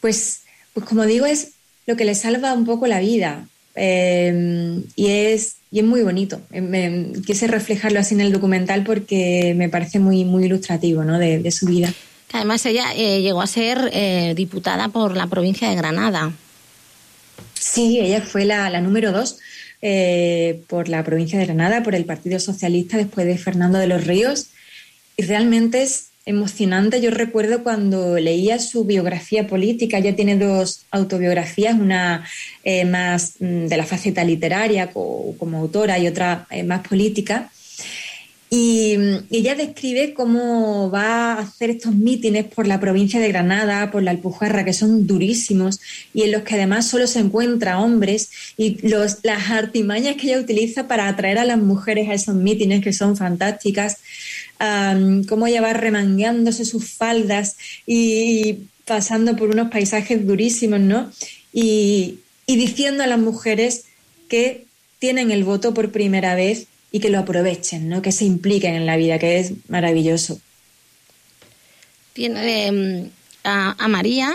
pues, 0.00 0.40
pues 0.74 0.86
como 0.86 1.06
digo, 1.06 1.26
es 1.26 1.52
lo 1.86 1.96
que 1.96 2.04
le 2.04 2.14
salva 2.14 2.52
un 2.52 2.64
poco 2.66 2.86
la 2.86 3.00
vida. 3.00 3.48
Eh, 3.74 4.82
y 4.96 5.06
es 5.08 5.56
y 5.70 5.78
es 5.78 5.84
muy 5.86 6.02
bonito. 6.02 6.42
Eh, 6.52 6.60
me- 6.60 7.12
quise 7.24 7.46
reflejarlo 7.46 7.98
así 7.98 8.14
en 8.14 8.20
el 8.20 8.30
documental 8.32 8.84
porque 8.84 9.54
me 9.56 9.70
parece 9.70 9.98
muy, 9.98 10.24
muy 10.26 10.44
ilustrativo 10.44 11.02
¿no? 11.02 11.18
de 11.18 11.50
su 11.50 11.64
vida. 11.64 11.92
Que 12.32 12.38
además 12.38 12.64
ella 12.66 12.86
eh, 12.96 13.20
llegó 13.20 13.42
a 13.42 13.46
ser 13.46 13.90
eh, 13.92 14.32
diputada 14.34 14.88
por 14.88 15.16
la 15.16 15.26
provincia 15.26 15.68
de 15.68 15.76
Granada. 15.76 16.32
Sí, 17.54 18.00
ella 18.00 18.22
fue 18.22 18.44
la, 18.46 18.68
la 18.70 18.80
número 18.80 19.12
dos 19.12 19.38
eh, 19.82 20.62
por 20.66 20.88
la 20.88 21.04
provincia 21.04 21.38
de 21.38 21.44
Granada, 21.44 21.82
por 21.82 21.94
el 21.94 22.06
Partido 22.06 22.40
Socialista, 22.40 22.96
después 22.96 23.26
de 23.26 23.36
Fernando 23.38 23.78
de 23.78 23.86
los 23.86 24.06
Ríos. 24.06 24.46
Y 25.16 25.24
realmente 25.24 25.82
es 25.82 26.06
emocionante. 26.24 27.00
Yo 27.02 27.10
recuerdo 27.10 27.62
cuando 27.62 28.18
leía 28.18 28.58
su 28.60 28.84
biografía 28.84 29.46
política, 29.46 29.98
ella 29.98 30.16
tiene 30.16 30.36
dos 30.38 30.86
autobiografías, 30.90 31.74
una 31.78 32.24
eh, 32.64 32.84
más 32.86 33.34
mm, 33.40 33.66
de 33.66 33.76
la 33.76 33.84
faceta 33.84 34.24
literaria 34.24 34.86
co- 34.90 35.34
como 35.38 35.58
autora 35.58 35.98
y 35.98 36.06
otra 36.08 36.46
eh, 36.50 36.62
más 36.62 36.86
política. 36.86 37.50
Y 38.54 38.98
ella 39.30 39.54
describe 39.54 40.12
cómo 40.12 40.90
va 40.90 41.32
a 41.32 41.38
hacer 41.38 41.70
estos 41.70 41.94
mítines 41.94 42.44
por 42.44 42.66
la 42.66 42.80
provincia 42.80 43.18
de 43.18 43.28
Granada, 43.28 43.90
por 43.90 44.02
la 44.02 44.10
Alpujarra, 44.10 44.62
que 44.62 44.74
son 44.74 45.06
durísimos 45.06 45.80
y 46.12 46.24
en 46.24 46.32
los 46.32 46.42
que 46.42 46.56
además 46.56 46.86
solo 46.86 47.06
se 47.06 47.20
encuentra 47.20 47.80
hombres 47.80 48.28
y 48.58 48.86
los, 48.86 49.20
las 49.22 49.48
artimañas 49.50 50.16
que 50.16 50.26
ella 50.26 50.40
utiliza 50.40 50.86
para 50.86 51.08
atraer 51.08 51.38
a 51.38 51.46
las 51.46 51.56
mujeres 51.56 52.10
a 52.10 52.12
esos 52.12 52.34
mítines 52.34 52.84
que 52.84 52.92
son 52.92 53.16
fantásticas. 53.16 53.96
Cómo 54.58 55.46
ella 55.46 55.62
va 55.62 55.72
remangándose 55.72 56.66
sus 56.66 56.90
faldas 56.90 57.56
y, 57.86 58.68
pasando 58.84 59.34
por 59.34 59.48
unos 59.48 59.70
paisajes 59.70 60.26
durísimos, 60.26 60.80
¿no? 60.80 61.10
Y 61.54 62.18
diciendo 62.46 63.02
a 63.02 63.06
las 63.06 63.18
mujeres 63.18 63.86
que 64.28 64.66
tienen 64.98 65.30
el 65.30 65.42
voto 65.42 65.72
por 65.72 65.90
primera 65.90 66.34
vez 66.34 66.66
y 66.92 67.00
que 67.00 67.08
lo 67.10 67.18
aprovechen, 67.18 67.88
¿no? 67.88 68.02
Que 68.02 68.12
se 68.12 68.24
impliquen 68.26 68.74
en 68.74 68.86
la 68.86 68.96
vida, 68.96 69.18
que 69.18 69.38
es 69.40 69.52
maravilloso. 69.68 70.38
Tiene 72.12 72.68
eh, 72.68 73.10
a, 73.44 73.74
a 73.82 73.88
María, 73.88 74.32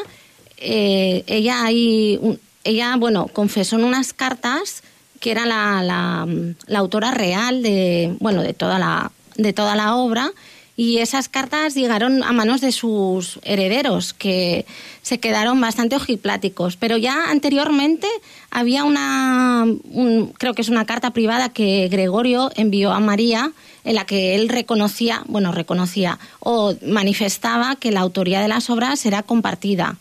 eh, 0.57 1.23
ella 1.27 1.63
hay 1.63 2.17
un- 2.21 2.39
ella, 2.63 2.95
bueno, 2.97 3.27
confesó 3.27 3.77
en 3.77 3.85
unas 3.85 4.11
cartas 4.13 4.81
que 5.19 5.31
era 5.31 5.45
la, 5.45 5.81
la, 5.83 6.27
la 6.65 6.79
autora 6.79 7.11
real 7.11 7.61
de, 7.63 8.15
bueno, 8.19 8.41
de 8.43 8.53
toda 8.53 8.77
la, 8.79 9.11
de 9.35 9.53
toda 9.53 9.75
la 9.75 9.95
obra 9.95 10.31
y 10.79 10.99
esas 10.99 11.27
cartas 11.27 11.73
llegaron 11.73 12.23
a 12.23 12.31
manos 12.31 12.61
de 12.61 12.71
sus 12.71 13.39
herederos 13.43 14.13
que 14.13 14.65
se 15.01 15.19
quedaron 15.19 15.59
bastante 15.59 15.95
ojipláticos. 15.95 16.77
Pero 16.77 16.97
ya 16.97 17.31
anteriormente 17.31 18.07
había 18.51 18.83
una, 18.83 19.63
un- 19.65 20.33
creo 20.37 20.53
que 20.53 20.61
es 20.61 20.69
una 20.69 20.85
carta 20.85 21.09
privada 21.11 21.49
que 21.49 21.87
Gregorio 21.89 22.51
envió 22.55 22.91
a 22.91 22.99
María 22.99 23.51
en 23.85 23.95
la 23.95 24.05
que 24.05 24.35
él 24.35 24.49
reconocía, 24.49 25.23
bueno, 25.27 25.51
reconocía 25.51 26.19
o 26.39 26.75
manifestaba 26.85 27.75
que 27.75 27.89
la 27.91 28.01
autoría 28.01 28.39
de 28.39 28.47
las 28.47 28.69
obras 28.69 29.03
era 29.07 29.23
compartida. 29.23 29.97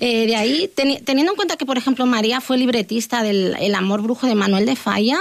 Eh, 0.00 0.26
de 0.26 0.36
ahí, 0.36 0.70
teni- 0.76 1.02
teniendo 1.04 1.32
en 1.32 1.36
cuenta 1.36 1.56
que, 1.56 1.66
por 1.66 1.76
ejemplo, 1.78 2.04
María 2.06 2.40
fue 2.40 2.56
libretista 2.56 3.22
del 3.22 3.56
El 3.60 3.74
amor 3.74 4.00
brujo 4.02 4.26
de 4.26 4.34
Manuel 4.34 4.64
de 4.66 4.76
Falla, 4.76 5.18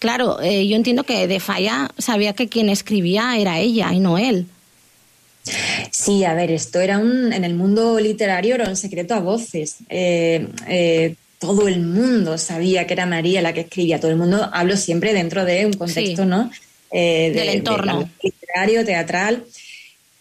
claro, 0.00 0.40
eh, 0.42 0.66
yo 0.66 0.74
entiendo 0.74 1.04
que 1.04 1.28
de 1.28 1.38
Falla 1.38 1.90
sabía 1.96 2.32
que 2.32 2.48
quien 2.48 2.68
escribía 2.68 3.36
era 3.38 3.60
ella 3.60 3.92
y 3.92 4.00
no 4.00 4.18
él. 4.18 4.46
Sí, 5.90 6.24
a 6.24 6.34
ver, 6.34 6.50
esto 6.50 6.80
era 6.80 6.98
un, 6.98 7.32
en 7.32 7.44
el 7.44 7.54
mundo 7.54 7.98
literario 7.98 8.56
era 8.56 8.68
un 8.68 8.76
secreto 8.76 9.14
a 9.14 9.20
voces. 9.20 9.76
Eh, 9.88 10.46
eh, 10.68 11.14
todo 11.38 11.66
el 11.68 11.80
mundo 11.80 12.36
sabía 12.36 12.86
que 12.86 12.92
era 12.92 13.06
María 13.06 13.40
la 13.40 13.54
que 13.54 13.60
escribía. 13.60 13.98
Todo 14.00 14.10
el 14.10 14.18
mundo, 14.18 14.50
hablo 14.52 14.76
siempre 14.76 15.14
dentro 15.14 15.44
de 15.44 15.64
un 15.66 15.72
contexto, 15.72 16.22
Sí. 16.22 16.28
¿no? 16.28 16.50
Eh, 16.92 17.32
Del 17.34 17.48
entorno. 17.48 18.10
literario, 18.22 18.84
teatral. 18.84 19.44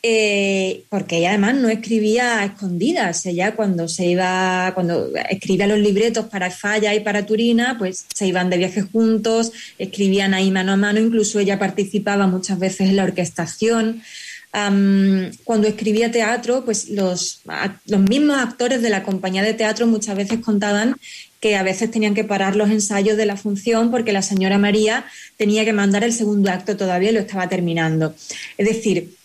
Eh, 0.01 0.85
porque 0.87 1.17
ella 1.17 1.29
además 1.29 1.55
no 1.55 1.67
escribía 1.67 2.39
a 2.39 2.45
escondidas. 2.45 3.25
Ella 3.25 3.55
cuando 3.55 3.87
se 3.87 4.05
iba, 4.05 4.71
cuando 4.73 5.09
escribía 5.29 5.67
los 5.67 5.79
libretos 5.79 6.25
para 6.27 6.51
Falla 6.51 6.95
y 6.95 7.01
para 7.01 7.25
Turina, 7.25 7.75
pues 7.77 8.05
se 8.13 8.27
iban 8.27 8.49
de 8.49 8.57
viaje 8.57 8.81
juntos, 8.81 9.51
escribían 9.77 10.33
ahí 10.33 10.51
mano 10.51 10.73
a 10.73 10.77
mano, 10.77 10.99
incluso 10.99 11.39
ella 11.39 11.59
participaba 11.59 12.27
muchas 12.27 12.59
veces 12.59 12.89
en 12.89 12.95
la 12.95 13.03
orquestación. 13.03 14.01
Cuando 14.51 15.67
escribía 15.67 16.11
teatro, 16.11 16.65
pues 16.65 16.89
los, 16.89 17.41
los 17.85 17.99
mismos 17.99 18.37
actores 18.37 18.81
de 18.81 18.89
la 18.89 19.03
compañía 19.03 19.43
de 19.43 19.53
teatro 19.53 19.85
muchas 19.85 20.15
veces 20.15 20.39
contaban 20.39 20.95
que 21.39 21.55
a 21.55 21.63
veces 21.63 21.91
tenían 21.91 22.15
que 22.15 22.23
parar 22.23 22.55
los 22.55 22.69
ensayos 22.69 23.15
de 23.15 23.25
la 23.25 23.37
función 23.37 23.91
porque 23.91 24.11
la 24.11 24.21
señora 24.21 24.57
María 24.57 25.05
tenía 25.37 25.65
que 25.65 25.73
mandar 25.73 26.03
el 26.03 26.13
segundo 26.13 26.49
acto 26.51 26.75
todavía 26.75 27.11
y 27.11 27.13
lo 27.13 27.19
estaba 27.19 27.47
terminando. 27.47 28.15
Es 28.57 28.67
decir, 28.67 29.18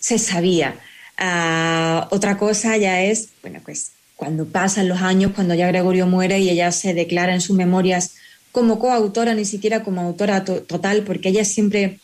se 0.00 0.18
sabía. 0.18 0.74
Ah, 1.16 2.08
otra 2.10 2.36
cosa 2.38 2.76
ya 2.76 3.02
es, 3.02 3.28
bueno, 3.42 3.60
pues 3.64 3.92
cuando 4.16 4.46
pasan 4.46 4.88
los 4.88 5.00
años, 5.02 5.32
cuando 5.34 5.54
ya 5.54 5.66
Gregorio 5.68 6.06
muere 6.06 6.38
y 6.40 6.50
ella 6.50 6.72
se 6.72 6.94
declara 6.94 7.34
en 7.34 7.40
sus 7.40 7.56
memorias 7.56 8.14
como 8.52 8.78
coautora, 8.78 9.34
ni 9.34 9.44
siquiera 9.44 9.82
como 9.82 10.00
autora 10.00 10.44
to- 10.44 10.62
total, 10.62 11.02
porque 11.04 11.28
ella 11.28 11.44
siempre, 11.44 12.00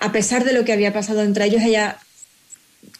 a 0.00 0.12
pesar 0.12 0.44
de 0.44 0.52
lo 0.52 0.64
que 0.64 0.72
había 0.72 0.92
pasado 0.92 1.22
entre 1.22 1.46
ellos, 1.46 1.62
ella 1.62 1.98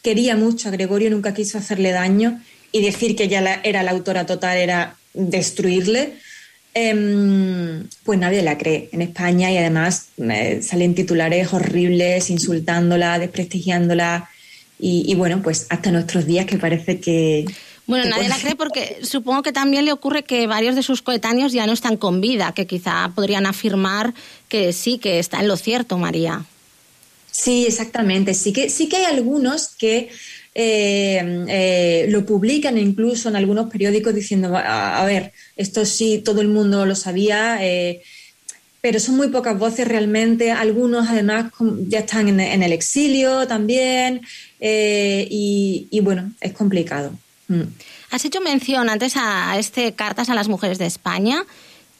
quería 0.03 0.37
mucho 0.37 0.69
a 0.69 0.73
Gregorio, 0.73 1.11
nunca 1.11 1.33
quiso 1.35 1.59
hacerle 1.59 1.93
daño 1.93 2.43
y 2.73 2.83
decir 2.83 3.17
que 3.17 3.25
ella 3.25 3.41
la- 3.41 3.61
era 3.63 3.83
la 3.83 3.93
autora 3.93 4.27
total 4.27 4.57
era 4.59 4.97
destruirle. 5.15 6.15
Em, 6.79 7.89
pues 8.05 8.19
nadie 8.19 8.43
la 8.43 8.59
cree 8.59 8.91
en 8.93 9.01
España 9.01 9.51
y 9.51 9.57
además 9.57 10.09
eh, 10.19 10.61
salen 10.63 10.95
titulares 10.95 11.55
horribles 11.55 12.29
insultándola, 12.29 13.19
desprestigiándola 13.19 14.29
y, 14.79 15.11
y 15.11 15.15
bueno, 15.15 15.41
pues 15.43 15.67
hasta 15.71 15.91
nuestros 15.91 16.27
días 16.27 16.45
que 16.45 16.59
parece 16.59 17.01
que... 17.01 17.47
Bueno, 17.87 18.05
que 18.05 18.11
nadie 18.11 18.29
la 18.29 18.37
cree 18.37 18.57
porque 18.57 18.99
supongo 19.01 19.43
que 19.43 19.53
también 19.53 19.87
le 19.87 19.93
ocurre 19.93 20.25
que 20.25 20.47
varios 20.47 20.77
de 20.77 20.83
sus 20.83 21.01
coetáneos 21.01 21.53
ya 21.53 21.67
no 21.67 21.73
están 21.73 21.97
con 21.97 22.21
vida, 22.21 22.53
que 22.53 22.67
quizá 22.67 23.11
podrían 23.15 23.47
afirmar 23.47 24.13
que 24.51 24.75
sí, 24.75 24.99
que 24.99 25.19
está 25.19 25.41
en 25.41 25.49
lo 25.49 25.57
cierto, 25.57 25.97
María. 25.97 26.45
Sí, 27.31 27.65
exactamente. 27.67 28.35
Sí 28.35 28.53
que, 28.53 28.69
sí 28.69 28.87
que 28.87 28.97
hay 28.97 29.05
algunos 29.07 29.69
que 29.69 30.11
eh, 30.59 31.45
eh, 31.49 32.07
lo 32.09 32.25
publican 32.25 32.79
incluso 32.79 33.29
en 33.29 33.37
algunos 33.37 33.71
periódicos 33.71 34.15
diciendo, 34.15 34.57
a, 34.57 35.05
ver, 35.05 35.35
esto 35.55 35.85
sí, 35.85 36.23
todo 36.25 36.41
el 36.41 36.49
mundo 36.49 36.87
lo 36.87 36.95
sabía, 36.95 37.59
eh, 37.61 38.01
pero 38.81 38.99
son 38.99 39.19
muy 39.19 39.29
pocas 39.29 39.59
voces 39.59 39.87
realmente. 39.87 40.53
Algunos 40.53 41.11
además 41.11 41.53
ya 41.89 41.99
están 41.99 42.41
en, 42.41 42.63
el 42.63 42.73
exilio 42.73 43.47
también 43.47 44.23
y, 44.59 46.01
bueno, 46.03 46.33
es 46.41 46.55
complicado. 46.55 47.13
Mm. 47.49 47.65
Has 48.11 48.25
hecho 48.25 48.41
mención 48.41 48.89
antes 48.89 49.13
a 49.17 49.59
este 49.59 49.93
Cartas 49.93 50.31
a 50.31 50.35
las 50.35 50.49
Mujeres 50.49 50.79
de 50.79 50.87
España. 50.87 51.45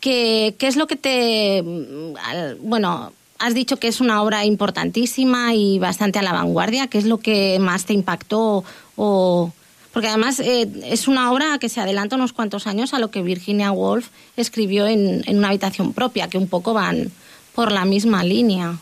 que 0.01 0.55
¿Qué 0.57 0.67
es 0.67 0.77
lo 0.77 0.87
que 0.87 0.97
te... 0.97 1.63
mm, 1.63 2.15
Bueno, 2.63 3.13
has 3.39 3.55
dicho 3.55 3.79
que 3.79 3.89
es 3.89 4.01
una 4.01 4.23
obra 4.23 4.45
importantísima 4.45 5.55
y 5.55 5.79
bastante 5.79 6.19
a 6.19 6.23
la 6.23 6.33
vanguardia. 6.33 6.87
¿Qué 6.87 6.99
es 6.99 7.05
lo 7.05 7.19
que 7.19 7.59
más 7.59 7.85
te 7.85 7.93
impactó? 7.93 8.65
O... 8.97 9.53
Porque 9.93 10.09
además 10.09 10.41
eh, 10.41 10.69
es 10.85 11.09
una 11.09 11.33
obra 11.33 11.59
que 11.59 11.71
se 11.71 11.81
adelanta 11.81 12.17
unos 12.17 12.35
cuantos 12.35 12.67
años 12.67 12.93
a 12.93 12.99
lo 12.99 13.11
que 13.11 13.23
Virginia 13.23 13.73
Woolf 13.73 14.09
escribió 14.37 14.87
en, 14.87 15.23
en 15.27 15.39
una 15.39 15.49
habitación 15.49 15.95
propia, 15.95 16.29
que 16.29 16.37
un 16.37 16.49
poco 16.49 16.75
van 16.75 17.11
por 17.55 17.73
la 17.73 17.87
misma 17.87 18.23
línea. 18.23 18.79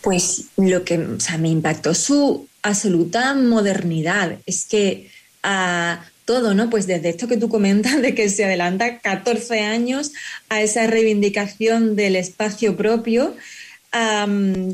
Pues 0.00 0.46
lo 0.56 0.84
que 0.84 0.98
me 1.38 1.48
impactó 1.48 1.94
su 1.94 2.48
absoluta 2.62 3.34
modernidad. 3.34 4.38
Es 4.44 4.66
que 4.66 5.10
a 5.42 6.00
todo, 6.26 6.52
¿no? 6.52 6.68
Pues 6.68 6.86
desde 6.86 7.08
esto 7.08 7.28
que 7.28 7.38
tú 7.38 7.48
comentas, 7.48 8.02
de 8.02 8.14
que 8.14 8.28
se 8.28 8.44
adelanta 8.44 8.98
14 8.98 9.60
años 9.60 10.12
a 10.50 10.60
esa 10.60 10.86
reivindicación 10.86 11.96
del 11.96 12.16
espacio 12.16 12.76
propio, 12.76 13.34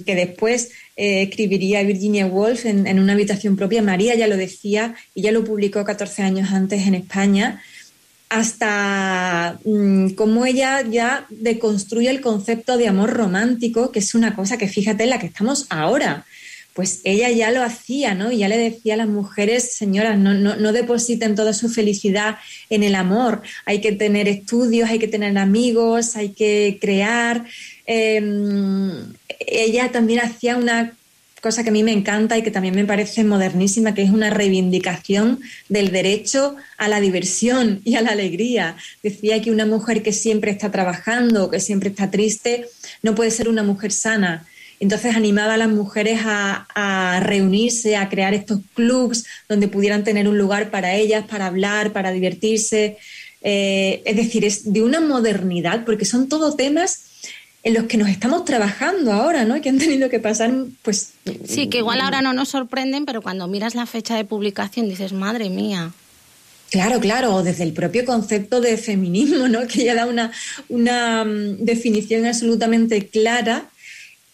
que 0.04 0.16
después 0.16 0.72
eh, 0.96 1.22
escribiría 1.22 1.84
Virginia 1.84 2.26
Woolf 2.26 2.66
en, 2.66 2.88
en 2.88 2.98
una 2.98 3.12
habitación 3.12 3.54
propia. 3.54 3.80
María 3.80 4.16
ya 4.16 4.26
lo 4.26 4.36
decía 4.36 4.96
y 5.14 5.22
ya 5.22 5.30
lo 5.30 5.44
publicó 5.44 5.84
14 5.84 6.24
años 6.24 6.50
antes 6.50 6.88
en 6.88 6.96
España 6.96 7.62
hasta 8.32 9.58
mm, 9.62 10.10
cómo 10.14 10.46
ella 10.46 10.80
ya 10.80 11.26
deconstruye 11.28 12.08
el 12.08 12.22
concepto 12.22 12.78
de 12.78 12.88
amor 12.88 13.10
romántico, 13.10 13.92
que 13.92 13.98
es 13.98 14.14
una 14.14 14.34
cosa 14.34 14.56
que 14.56 14.68
fíjate 14.68 15.04
en 15.04 15.10
la 15.10 15.18
que 15.18 15.26
estamos 15.26 15.66
ahora. 15.68 16.24
Pues 16.74 17.00
ella 17.04 17.30
ya 17.30 17.50
lo 17.50 17.62
hacía, 17.62 18.14
¿no? 18.14 18.32
Ya 18.32 18.48
le 18.48 18.56
decía 18.56 18.94
a 18.94 18.96
las 18.96 19.08
mujeres, 19.08 19.74
señoras, 19.74 20.18
no, 20.18 20.32
no, 20.34 20.56
no 20.56 20.72
depositen 20.72 21.34
toda 21.34 21.52
su 21.52 21.68
felicidad 21.68 22.38
en 22.70 22.82
el 22.82 22.94
amor. 22.94 23.42
Hay 23.66 23.80
que 23.80 23.92
tener 23.92 24.26
estudios, 24.28 24.88
hay 24.88 24.98
que 24.98 25.08
tener 25.08 25.36
amigos, 25.36 26.16
hay 26.16 26.30
que 26.30 26.78
crear. 26.80 27.44
Eh, 27.86 28.22
ella 29.46 29.92
también 29.92 30.20
hacía 30.20 30.56
una 30.56 30.94
cosa 31.42 31.64
que 31.64 31.70
a 31.70 31.72
mí 31.72 31.82
me 31.82 31.92
encanta 31.92 32.38
y 32.38 32.42
que 32.42 32.52
también 32.52 32.76
me 32.76 32.84
parece 32.84 33.24
modernísima, 33.24 33.94
que 33.94 34.02
es 34.02 34.10
una 34.10 34.30
reivindicación 34.30 35.40
del 35.68 35.90
derecho 35.90 36.54
a 36.78 36.86
la 36.88 37.00
diversión 37.00 37.82
y 37.84 37.96
a 37.96 38.00
la 38.00 38.12
alegría. 38.12 38.76
Decía 39.02 39.42
que 39.42 39.50
una 39.50 39.66
mujer 39.66 40.04
que 40.04 40.12
siempre 40.12 40.52
está 40.52 40.70
trabajando, 40.70 41.50
que 41.50 41.58
siempre 41.58 41.90
está 41.90 42.10
triste, 42.10 42.66
no 43.02 43.16
puede 43.16 43.32
ser 43.32 43.48
una 43.48 43.64
mujer 43.64 43.90
sana. 43.90 44.46
Entonces 44.82 45.14
animaba 45.14 45.54
a 45.54 45.56
las 45.56 45.68
mujeres 45.68 46.22
a, 46.24 46.66
a 46.74 47.20
reunirse, 47.20 47.94
a 47.96 48.08
crear 48.08 48.34
estos 48.34 48.58
clubs 48.74 49.24
donde 49.48 49.68
pudieran 49.68 50.02
tener 50.02 50.26
un 50.26 50.36
lugar 50.36 50.72
para 50.72 50.96
ellas, 50.96 51.24
para 51.28 51.46
hablar, 51.46 51.92
para 51.92 52.10
divertirse. 52.10 52.98
Eh, 53.42 54.02
es 54.04 54.16
decir, 54.16 54.44
es 54.44 54.72
de 54.72 54.82
una 54.82 54.98
modernidad, 54.98 55.84
porque 55.84 56.04
son 56.04 56.28
todos 56.28 56.56
temas 56.56 57.04
en 57.62 57.74
los 57.74 57.84
que 57.84 57.96
nos 57.96 58.08
estamos 58.08 58.44
trabajando 58.44 59.12
ahora, 59.12 59.44
¿no? 59.44 59.60
Que 59.60 59.68
han 59.68 59.78
tenido 59.78 60.10
que 60.10 60.18
pasar, 60.18 60.52
pues... 60.82 61.12
Sí, 61.46 61.68
que 61.68 61.78
igual 61.78 62.00
ahora 62.00 62.20
no 62.20 62.32
nos 62.32 62.48
sorprenden, 62.48 63.06
pero 63.06 63.22
cuando 63.22 63.46
miras 63.46 63.76
la 63.76 63.86
fecha 63.86 64.16
de 64.16 64.24
publicación 64.24 64.88
dices, 64.88 65.12
madre 65.12 65.48
mía. 65.48 65.92
Claro, 66.72 66.98
claro, 66.98 67.36
o 67.36 67.42
desde 67.44 67.62
el 67.62 67.72
propio 67.72 68.04
concepto 68.04 68.60
de 68.60 68.76
feminismo, 68.78 69.46
¿no? 69.46 69.64
Que 69.68 69.84
ya 69.84 69.94
da 69.94 70.06
una, 70.06 70.32
una 70.68 71.24
mm, 71.24 71.58
definición 71.58 72.26
absolutamente 72.26 73.06
clara. 73.06 73.70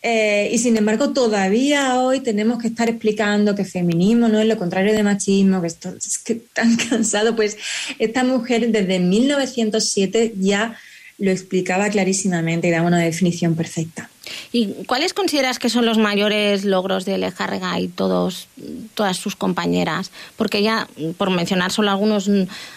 Eh, 0.02 0.50
y 0.52 0.58
sin 0.58 0.76
embargo, 0.76 1.10
todavía 1.10 2.00
hoy 2.00 2.20
tenemos 2.20 2.60
que 2.60 2.68
estar 2.68 2.88
explicando 2.88 3.54
que 3.54 3.64
feminismo 3.64 4.28
no 4.28 4.38
es 4.38 4.46
lo 4.46 4.56
contrario 4.56 4.92
de 4.92 5.02
machismo, 5.02 5.60
que 5.60 5.66
esto 5.66 5.90
es 5.96 6.18
que 6.18 6.36
tan 6.36 6.76
cansado. 6.90 7.34
Pues 7.34 7.56
esta 7.98 8.22
mujer 8.22 8.70
desde 8.70 9.00
1907 9.00 10.34
ya 10.38 10.76
lo 11.18 11.32
explicaba 11.32 11.88
clarísimamente 11.90 12.68
y 12.68 12.70
daba 12.70 12.86
una 12.86 13.00
definición 13.00 13.56
perfecta. 13.56 14.08
¿Y 14.52 14.84
cuáles 14.86 15.14
consideras 15.14 15.58
que 15.58 15.68
son 15.68 15.84
los 15.84 15.98
mayores 15.98 16.64
logros 16.64 17.04
de 17.04 17.18
Lejarrega 17.18 17.80
y 17.80 17.88
todos, 17.88 18.46
todas 18.94 19.16
sus 19.16 19.34
compañeras? 19.34 20.12
Porque 20.36 20.62
ya, 20.62 20.86
por 21.16 21.30
mencionar 21.30 21.72
solo 21.72 21.90
algunos, 21.90 22.30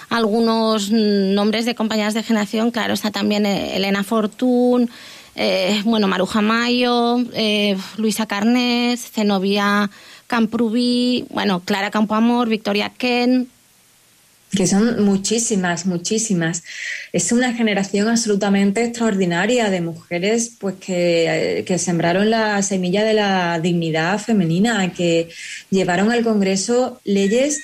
algunos 0.10 0.90
nombres 0.90 1.66
de 1.66 1.76
compañeras 1.76 2.16
de 2.16 2.24
generación, 2.24 2.72
claro, 2.72 2.94
está 2.94 3.12
también 3.12 3.46
Elena 3.46 4.04
Fortún, 4.04 4.90
eh, 5.36 5.82
bueno, 5.86 6.08
Maruja 6.08 6.42
Mayo, 6.42 7.20
eh, 7.34 7.78
Luisa 7.98 8.26
Carnés, 8.26 9.12
Zenobia 9.12 9.90
Camprubí, 10.28 11.26
bueno, 11.30 11.62
Clara 11.62 11.92
Campoamor, 11.92 12.50
Victoria 12.50 12.92
Ken, 12.98 13.50
que 14.52 14.68
son 14.68 15.06
muchísimas, 15.06 15.86
muchísimas. 15.86 16.64
Es 17.14 17.32
una 17.32 17.54
generación 17.54 18.10
absolutamente 18.10 18.84
extraordinaria 18.84 19.70
de 19.70 19.80
mujeres 19.80 20.52
pues 20.60 20.76
que, 20.76 21.60
eh, 21.60 21.64
que, 21.64 21.78
sembraron 21.78 22.30
la 22.30 22.62
semilla 22.62 23.06
de 23.06 23.14
la 23.14 23.60
dignidad 23.62 24.20
femenina, 24.20 24.92
que 24.92 25.30
llevaron 25.70 26.12
al 26.12 26.24
Congreso 26.24 27.00
leyes 27.06 27.62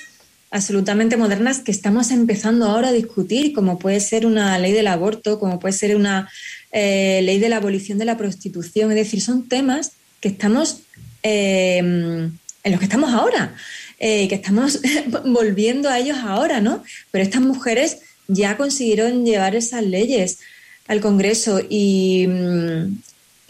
absolutamente 0.50 1.18
modernas 1.18 1.58
que 1.58 1.70
estamos 1.70 2.10
empezando 2.10 2.64
ahora 2.64 2.88
a 2.88 2.92
discutir, 2.92 3.52
como 3.52 3.78
puede 3.78 4.00
ser 4.00 4.24
una 4.24 4.58
ley 4.58 4.72
del 4.72 4.86
aborto, 4.86 5.38
como 5.38 5.60
puede 5.60 5.74
ser 5.74 5.94
una 5.94 6.30
eh, 6.72 7.20
ley 7.22 7.38
de 7.38 7.48
la 7.48 7.56
abolición 7.56 7.98
de 7.98 8.04
la 8.04 8.18
prostitución. 8.18 8.90
Es 8.90 8.96
decir, 8.96 9.20
son 9.20 9.48
temas 9.48 9.92
que 10.20 10.28
estamos 10.28 10.82
eh, 11.22 11.78
en 11.78 12.72
los 12.72 12.78
que 12.78 12.84
estamos 12.84 13.12
ahora 13.12 13.54
eh, 13.98 14.28
que 14.28 14.34
estamos 14.36 14.80
volviendo 15.24 15.88
a 15.88 15.98
ellos 15.98 16.18
ahora, 16.18 16.60
¿no? 16.60 16.84
Pero 17.10 17.24
estas 17.24 17.42
mujeres 17.42 17.98
ya 18.28 18.56
consiguieron 18.56 19.24
llevar 19.24 19.56
esas 19.56 19.82
leyes 19.82 20.38
al 20.86 21.00
Congreso 21.00 21.60
y, 21.68 22.28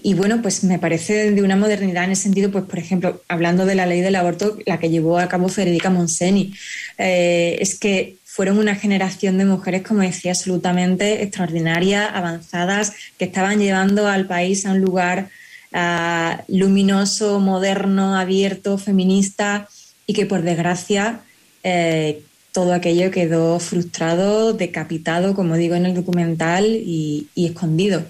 y, 0.03 0.15
bueno, 0.15 0.41
pues 0.41 0.65
me 0.65 0.79
parece 0.79 1.31
de 1.33 1.43
una 1.43 1.57
modernidad 1.57 2.05
en 2.05 2.13
ese 2.13 2.23
sentido, 2.23 2.51
pues 2.51 2.65
por 2.65 2.79
ejemplo, 2.79 3.23
hablando 3.29 3.67
de 3.67 3.75
la 3.75 3.87
ley 3.87 4.01
del 4.01 4.17
aborto, 4.17 4.57
la 4.67 4.79
que 4.79 4.91
llevó 4.91 5.19
a 5.19 5.29
cabo 5.29 5.49
Federica 5.49 5.91
Monseni, 5.91 6.55
es 6.97 7.79
que 7.79 8.18
fueron 8.39 8.59
una 8.59 8.77
generación 8.77 9.37
de 9.37 9.45
mujeres, 9.45 9.83
como 9.83 10.03
decía, 10.03 10.31
absolutamente 10.31 11.25
extraordinarias, 11.25 12.09
avanzadas, 12.15 12.93
que 13.19 13.25
estaban 13.25 13.59
llevando 13.59 14.07
al 14.07 14.29
país 14.29 14.65
a 14.65 14.71
un 14.71 14.81
lugar 14.81 15.29
uh, 15.73 16.41
luminoso, 16.47 17.41
moderno, 17.41 18.17
abierto, 18.17 18.79
feminista 18.79 19.69
y 20.07 20.13
que 20.13 20.25
por 20.25 20.43
desgracia 20.43 21.23
eh, 21.65 22.23
todo 22.53 22.75
aquello 22.75 23.11
quedó 23.11 23.59
frustrado, 23.59 24.53
decapitado, 24.53 25.35
como 25.35 25.57
digo 25.57 25.75
en 25.75 25.87
el 25.87 25.95
documental, 25.97 26.65
y, 26.65 27.27
escondido. 27.35 28.05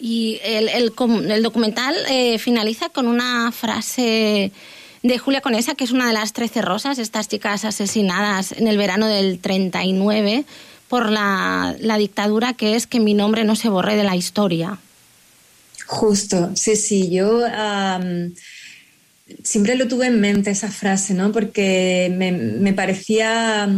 Y 0.00 0.40
el 0.42 1.42
documental 1.42 1.94
eh, 2.08 2.38
finaliza 2.38 2.88
con 2.88 3.08
una 3.08 3.52
frase 3.52 4.52
de 5.02 5.18
Julia 5.18 5.40
Conesa, 5.40 5.74
que 5.74 5.84
es 5.84 5.90
una 5.90 6.06
de 6.06 6.12
las 6.12 6.32
trece 6.32 6.62
rosas, 6.62 6.98
estas 6.98 7.28
chicas 7.28 7.64
asesinadas 7.64 8.52
en 8.52 8.68
el 8.68 8.78
verano 8.78 9.06
del 9.06 9.38
39 9.38 10.44
por 10.88 11.10
la, 11.10 11.74
dictadura, 11.98 12.52
que 12.52 12.76
es 12.76 12.86
que 12.86 13.00
mi 13.00 13.14
nombre 13.14 13.44
no 13.44 13.56
se 13.56 13.68
borre 13.68 13.96
de 13.96 14.04
la 14.04 14.14
historia. 14.14 14.78
Justo, 15.86 16.50
sí, 16.54 16.76
sí, 16.76 17.10
yo... 17.10 17.42
Siempre 19.42 19.76
lo 19.76 19.88
tuve 19.88 20.06
en 20.06 20.20
mente 20.20 20.50
esa 20.50 20.70
frase, 20.70 21.14
¿no? 21.14 21.32
Porque 21.32 22.12
me, 22.14 22.72
parecía 22.72 23.68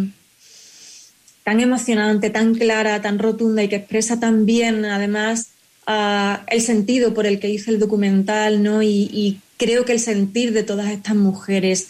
tan 1.44 1.60
emocionante, 1.60 2.30
tan 2.30 2.54
clara, 2.54 3.00
tan 3.02 3.18
rotunda 3.18 3.62
y 3.62 3.68
que 3.68 3.76
expresa 3.76 4.18
tan 4.18 4.46
bien, 4.46 4.84
además, 4.84 5.50
uh, 5.86 6.42
el 6.48 6.60
sentido 6.60 7.14
por 7.14 7.26
el 7.26 7.38
que 7.38 7.50
hice 7.50 7.70
el 7.70 7.78
documental, 7.78 8.62
¿no? 8.62 8.82
Y, 8.82 9.40
creo 9.56 9.84
que 9.84 9.92
el 9.92 10.00
sentir 10.00 10.52
de 10.52 10.62
todas 10.62 10.90
estas 10.90 11.14
mujeres, 11.14 11.88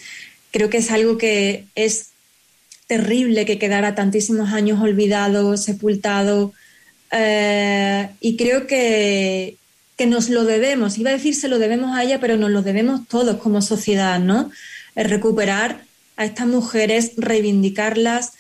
creo 0.51 0.71
que 0.71 0.79
es 0.79 0.91
algo 0.91 1.19
que 1.19 1.67
es 1.75 2.11
terrible 2.87 3.47
que 3.47 3.59
quedara 3.59 3.95
tantísimos 3.95 4.53
años 4.53 4.81
olvidado, 4.81 5.57
sepultado. 5.57 6.53
Uh, 7.13 8.09
y 8.21 8.37
creo 8.37 8.67
que, 8.67 9.57
que 9.97 10.07
nos 10.07 10.29
lo 10.29 10.45
debemos, 10.45 10.99
iba 10.99 11.11
a 11.11 11.15
decir 11.15 11.35
se 11.35 11.49
lo 11.49 11.59
debemos 11.59 11.97
a 11.97 12.03
ella, 12.03 12.21
pero 12.21 12.37
nos 12.37 12.51
lo 12.51 12.63
debemos 12.63 13.07
todos 13.09 13.37
como 13.37 13.63
sociedad, 13.63 14.19
¿no? 14.19 14.51
Recuperar 14.97 15.85
a 16.17 16.25
estas 16.25 16.47
mujeres, 16.47 17.13
reivindicarlas. 17.17 18.33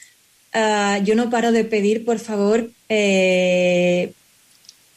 Uh, 0.55 1.03
yo 1.05 1.15
no 1.15 1.31
paro 1.31 1.53
de 1.53 1.65
pedir, 1.65 2.05
por 2.05 2.19
favor, 2.19 2.71
eh, 2.89 4.13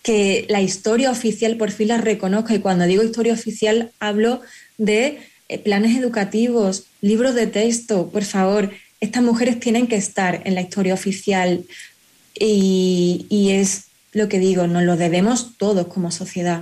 que 0.08 0.46
la 0.48 0.62
historia 0.62 1.12
oficial 1.12 1.58
por 1.58 1.70
fin 1.70 1.90
las 1.90 2.00
reconozca. 2.00 2.56
Y 2.56 2.60
cuando 2.60 2.86
digo 2.86 3.04
historia 3.04 3.34
oficial, 3.34 3.92
hablo 4.00 4.40
de 4.78 5.20
eh, 5.50 5.60
planes 5.60 5.98
educativos, 5.98 6.86
libros 7.02 7.36
de 7.36 7.46
texto, 7.46 8.08
por 8.08 8.24
favor. 8.24 8.72
Estas 9.02 9.22
mujeres 9.22 9.60
tienen 9.60 9.88
que 9.88 9.98
estar 9.98 10.44
en 10.46 10.56
la 10.56 10.62
historia 10.62 10.94
oficial 10.94 11.66
y, 12.40 13.26
y 13.28 13.50
es 13.50 13.88
lo 14.14 14.30
que 14.30 14.40
digo, 14.40 14.66
nos 14.66 14.84
lo 14.84 14.96
debemos 14.96 15.58
todos 15.58 15.88
como 15.88 16.10
sociedad. 16.10 16.62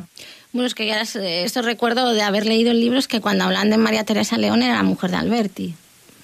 Bueno, 0.52 0.66
es 0.66 0.74
que 0.74 0.88
ya 0.88 1.04
esto 1.04 1.62
recuerdo 1.62 2.16
de 2.16 2.24
haber 2.24 2.48
leído 2.48 2.72
el 2.72 2.80
libro, 2.80 2.98
es 2.98 3.08
que 3.08 3.22
cuando 3.22 3.44
hablan 3.44 3.70
de 3.70 3.78
María 3.78 4.06
Teresa 4.06 4.40
León 4.40 4.64
era 4.64 4.74
la 4.74 4.82
mujer 4.82 5.12
de 5.12 5.18
Alberti. 5.18 5.76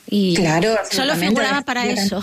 Y 0.09 0.33
claro, 0.33 0.75
solo 0.89 1.15
figuraba 1.15 1.61
para 1.61 1.85
eso. 1.85 2.19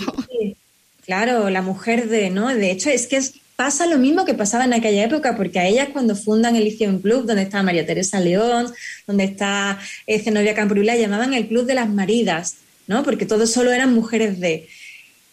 Claro, 1.05 1.49
la 1.49 1.61
mujer 1.61 2.09
de, 2.09 2.29
¿no? 2.29 2.49
De 2.49 2.69
hecho, 2.69 2.89
es 2.89 3.07
que 3.07 3.15
es, 3.15 3.35
pasa 3.59 3.85
lo 3.87 3.97
mismo 3.97 4.23
que 4.23 4.35
pasaba 4.35 4.63
en 4.63 4.73
aquella 4.73 5.03
época, 5.03 5.35
porque 5.35 5.59
a 5.59 5.67
ellas 5.67 5.89
cuando 5.91 6.15
fundan 6.15 6.55
el 6.55 6.63
Liceo 6.63 6.97
Club, 7.01 7.25
donde 7.25 7.41
está 7.41 7.61
María 7.61 7.85
Teresa 7.85 8.17
León, 8.21 8.71
donde 9.05 9.25
está 9.25 9.77
Zenobia 10.07 10.55
Camprubí, 10.55 10.85
llamaban 10.85 11.33
el 11.33 11.49
Club 11.49 11.65
de 11.65 11.73
las 11.73 11.89
Maridas, 11.89 12.55
¿no? 12.87 13.03
Porque 13.03 13.25
todos 13.25 13.51
solo 13.51 13.73
eran 13.73 13.93
mujeres 13.93 14.39
de... 14.39 14.69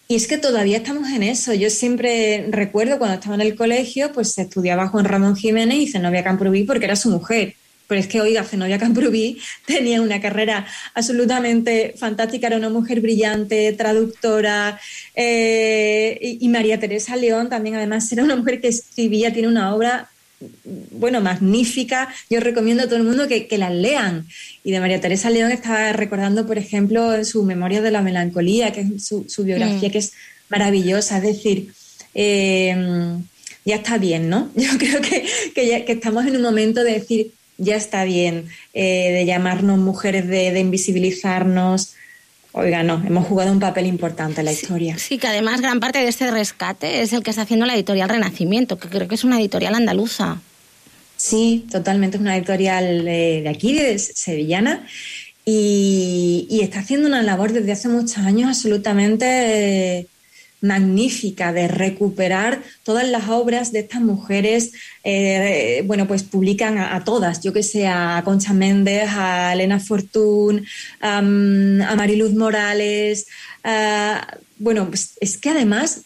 Y 0.08 0.16
es 0.16 0.26
que 0.26 0.38
todavía 0.38 0.78
estamos 0.78 1.08
en 1.10 1.22
eso. 1.22 1.54
Yo 1.54 1.70
siempre 1.70 2.48
recuerdo 2.50 2.98
cuando 2.98 3.14
estaba 3.14 3.36
en 3.36 3.42
el 3.42 3.54
colegio, 3.54 4.12
pues 4.12 4.32
se 4.32 4.42
estudiaba 4.42 4.88
Juan 4.88 5.04
Ramón 5.04 5.36
Jiménez 5.36 5.78
y 5.78 5.86
Zenobia 5.86 6.24
Camprubí 6.24 6.64
porque 6.64 6.86
era 6.86 6.96
su 6.96 7.10
mujer. 7.10 7.54
Pero 7.88 8.00
es 8.00 8.06
que, 8.06 8.20
oiga, 8.20 8.44
Zenobia 8.44 8.78
Camprubí 8.78 9.38
tenía 9.66 10.02
una 10.02 10.20
carrera 10.20 10.66
absolutamente 10.94 11.94
fantástica, 11.96 12.48
era 12.48 12.56
una 12.56 12.70
mujer 12.70 13.00
brillante, 13.00 13.72
traductora, 13.72 14.80
eh, 15.14 16.18
y, 16.20 16.44
y 16.44 16.48
María 16.48 16.80
Teresa 16.80 17.16
León 17.16 17.48
también, 17.48 17.76
además, 17.76 18.10
era 18.12 18.24
una 18.24 18.36
mujer 18.36 18.60
que 18.60 18.68
escribía, 18.68 19.32
tiene 19.32 19.48
una 19.48 19.74
obra 19.74 20.10
bueno, 20.90 21.20
magnífica. 21.20 22.12
Yo 22.28 22.40
recomiendo 22.40 22.82
a 22.82 22.86
todo 22.86 22.96
el 22.96 23.04
mundo 23.04 23.26
que, 23.28 23.46
que, 23.46 23.58
las 23.58 23.72
lean. 23.72 24.26
Y 24.64 24.70
de 24.70 24.80
María 24.80 25.00
Teresa 25.00 25.30
León 25.30 25.50
estaba 25.50 25.92
recordando, 25.92 26.46
por 26.46 26.58
ejemplo, 26.58 27.24
su 27.24 27.42
Memoria 27.44 27.80
de 27.80 27.90
la 27.90 28.02
Melancolía, 28.02 28.72
que 28.72 28.82
es 28.82 29.06
su, 29.06 29.24
su 29.28 29.44
biografía, 29.44 29.88
mm. 29.88 29.92
que 29.92 29.98
es 29.98 30.12
maravillosa. 30.48 31.18
Es 31.18 31.22
decir, 31.22 31.72
eh, 32.14 32.76
ya 33.64 33.76
está 33.76 33.98
bien, 33.98 34.28
¿no? 34.28 34.50
Yo 34.56 34.70
creo 34.78 35.00
que, 35.00 35.26
que, 35.54 35.66
ya, 35.66 35.84
que, 35.84 35.92
estamos 35.92 36.26
en 36.26 36.36
un 36.36 36.42
momento 36.42 36.84
de 36.84 36.92
decir, 36.92 37.32
ya 37.58 37.76
está 37.76 38.04
bien, 38.04 38.48
eh, 38.74 39.12
de 39.12 39.24
llamarnos 39.24 39.78
mujeres, 39.78 40.26
de, 40.26 40.52
de 40.52 40.60
invisibilizarnos. 40.60 41.94
Oiga, 42.52 42.82
no, 42.82 43.02
hemos 43.06 43.26
jugado 43.26 43.52
un 43.52 43.60
papel 43.60 43.86
importante 43.86 44.40
en 44.40 44.46
la 44.46 44.52
historia. 44.52 44.96
Sí, 44.96 45.18
que 45.18 45.26
además 45.26 45.60
gran 45.60 45.78
parte 45.78 45.98
de 45.98 46.08
este 46.08 46.30
rescate 46.30 47.02
es 47.02 47.12
el 47.12 47.22
que 47.22 47.30
está 47.30 47.42
haciendo 47.42 47.66
la 47.66 47.74
editorial 47.74 48.08
Renacimiento, 48.08 48.78
que 48.78 48.88
creo 48.88 49.08
que 49.08 49.14
es 49.14 49.24
una 49.24 49.38
editorial 49.38 49.74
andaluza. 49.74 50.40
Sí, 51.18 51.66
totalmente. 51.70 52.16
Es 52.16 52.20
una 52.22 52.36
editorial 52.36 53.04
de, 53.04 53.42
de 53.42 53.48
aquí, 53.48 53.74
de 53.74 53.98
Sevillana, 53.98 54.86
y, 55.44 56.46
y 56.50 56.60
está 56.60 56.80
haciendo 56.80 57.06
una 57.06 57.22
labor 57.22 57.52
desde 57.52 57.72
hace 57.72 57.88
muchos 57.88 58.18
años 58.18 58.48
absolutamente 58.48 59.98
eh, 59.98 60.06
magnífica 60.60 61.52
de 61.52 61.68
recuperar 61.68 62.62
todas 62.82 63.06
las 63.08 63.28
obras 63.28 63.72
de 63.72 63.80
estas 63.80 64.00
mujeres. 64.00 64.72
eh, 65.04 65.82
bueno, 65.86 66.06
pues 66.08 66.22
publican 66.22 66.78
a, 66.78 66.96
a 66.96 67.04
todas, 67.04 67.42
yo 67.42 67.52
que 67.52 67.62
sé, 67.62 67.86
a 67.86 68.22
Concha 68.24 68.52
Méndez, 68.52 69.08
a 69.10 69.52
Elena 69.52 69.78
Fortún, 69.80 70.66
a 71.00 71.20
Mariluz 71.22 72.32
Morales. 72.34 73.26
a- 73.64 74.38
bueno, 74.58 74.88
pues 74.88 75.12
es 75.20 75.36
que 75.36 75.50
además 75.50 76.02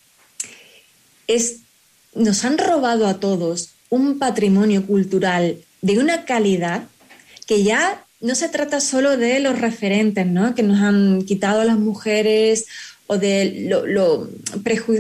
es, 1.27 1.61
nos 2.15 2.45
han 2.45 2.59
robado 2.59 3.07
a 3.07 3.21
todos 3.21 3.71
un 3.89 4.19
patrimonio 4.19 4.87
cultural 4.87 5.59
de 5.83 5.99
una 5.99 6.25
calidad 6.25 6.85
que 7.47 7.63
ya 7.63 8.05
no 8.21 8.35
se 8.35 8.49
trata 8.49 8.81
solo 8.81 9.17
de 9.17 9.41
los 9.41 9.59
referentes, 9.59 10.27
¿no? 10.27 10.55
Que 10.55 10.63
nos 10.63 10.81
han 10.81 11.23
quitado 11.23 11.65
las 11.65 11.79
mujeres 11.79 12.67
o 13.13 13.19
de 13.19 13.67
lo, 13.69 13.85
lo, 13.87 14.29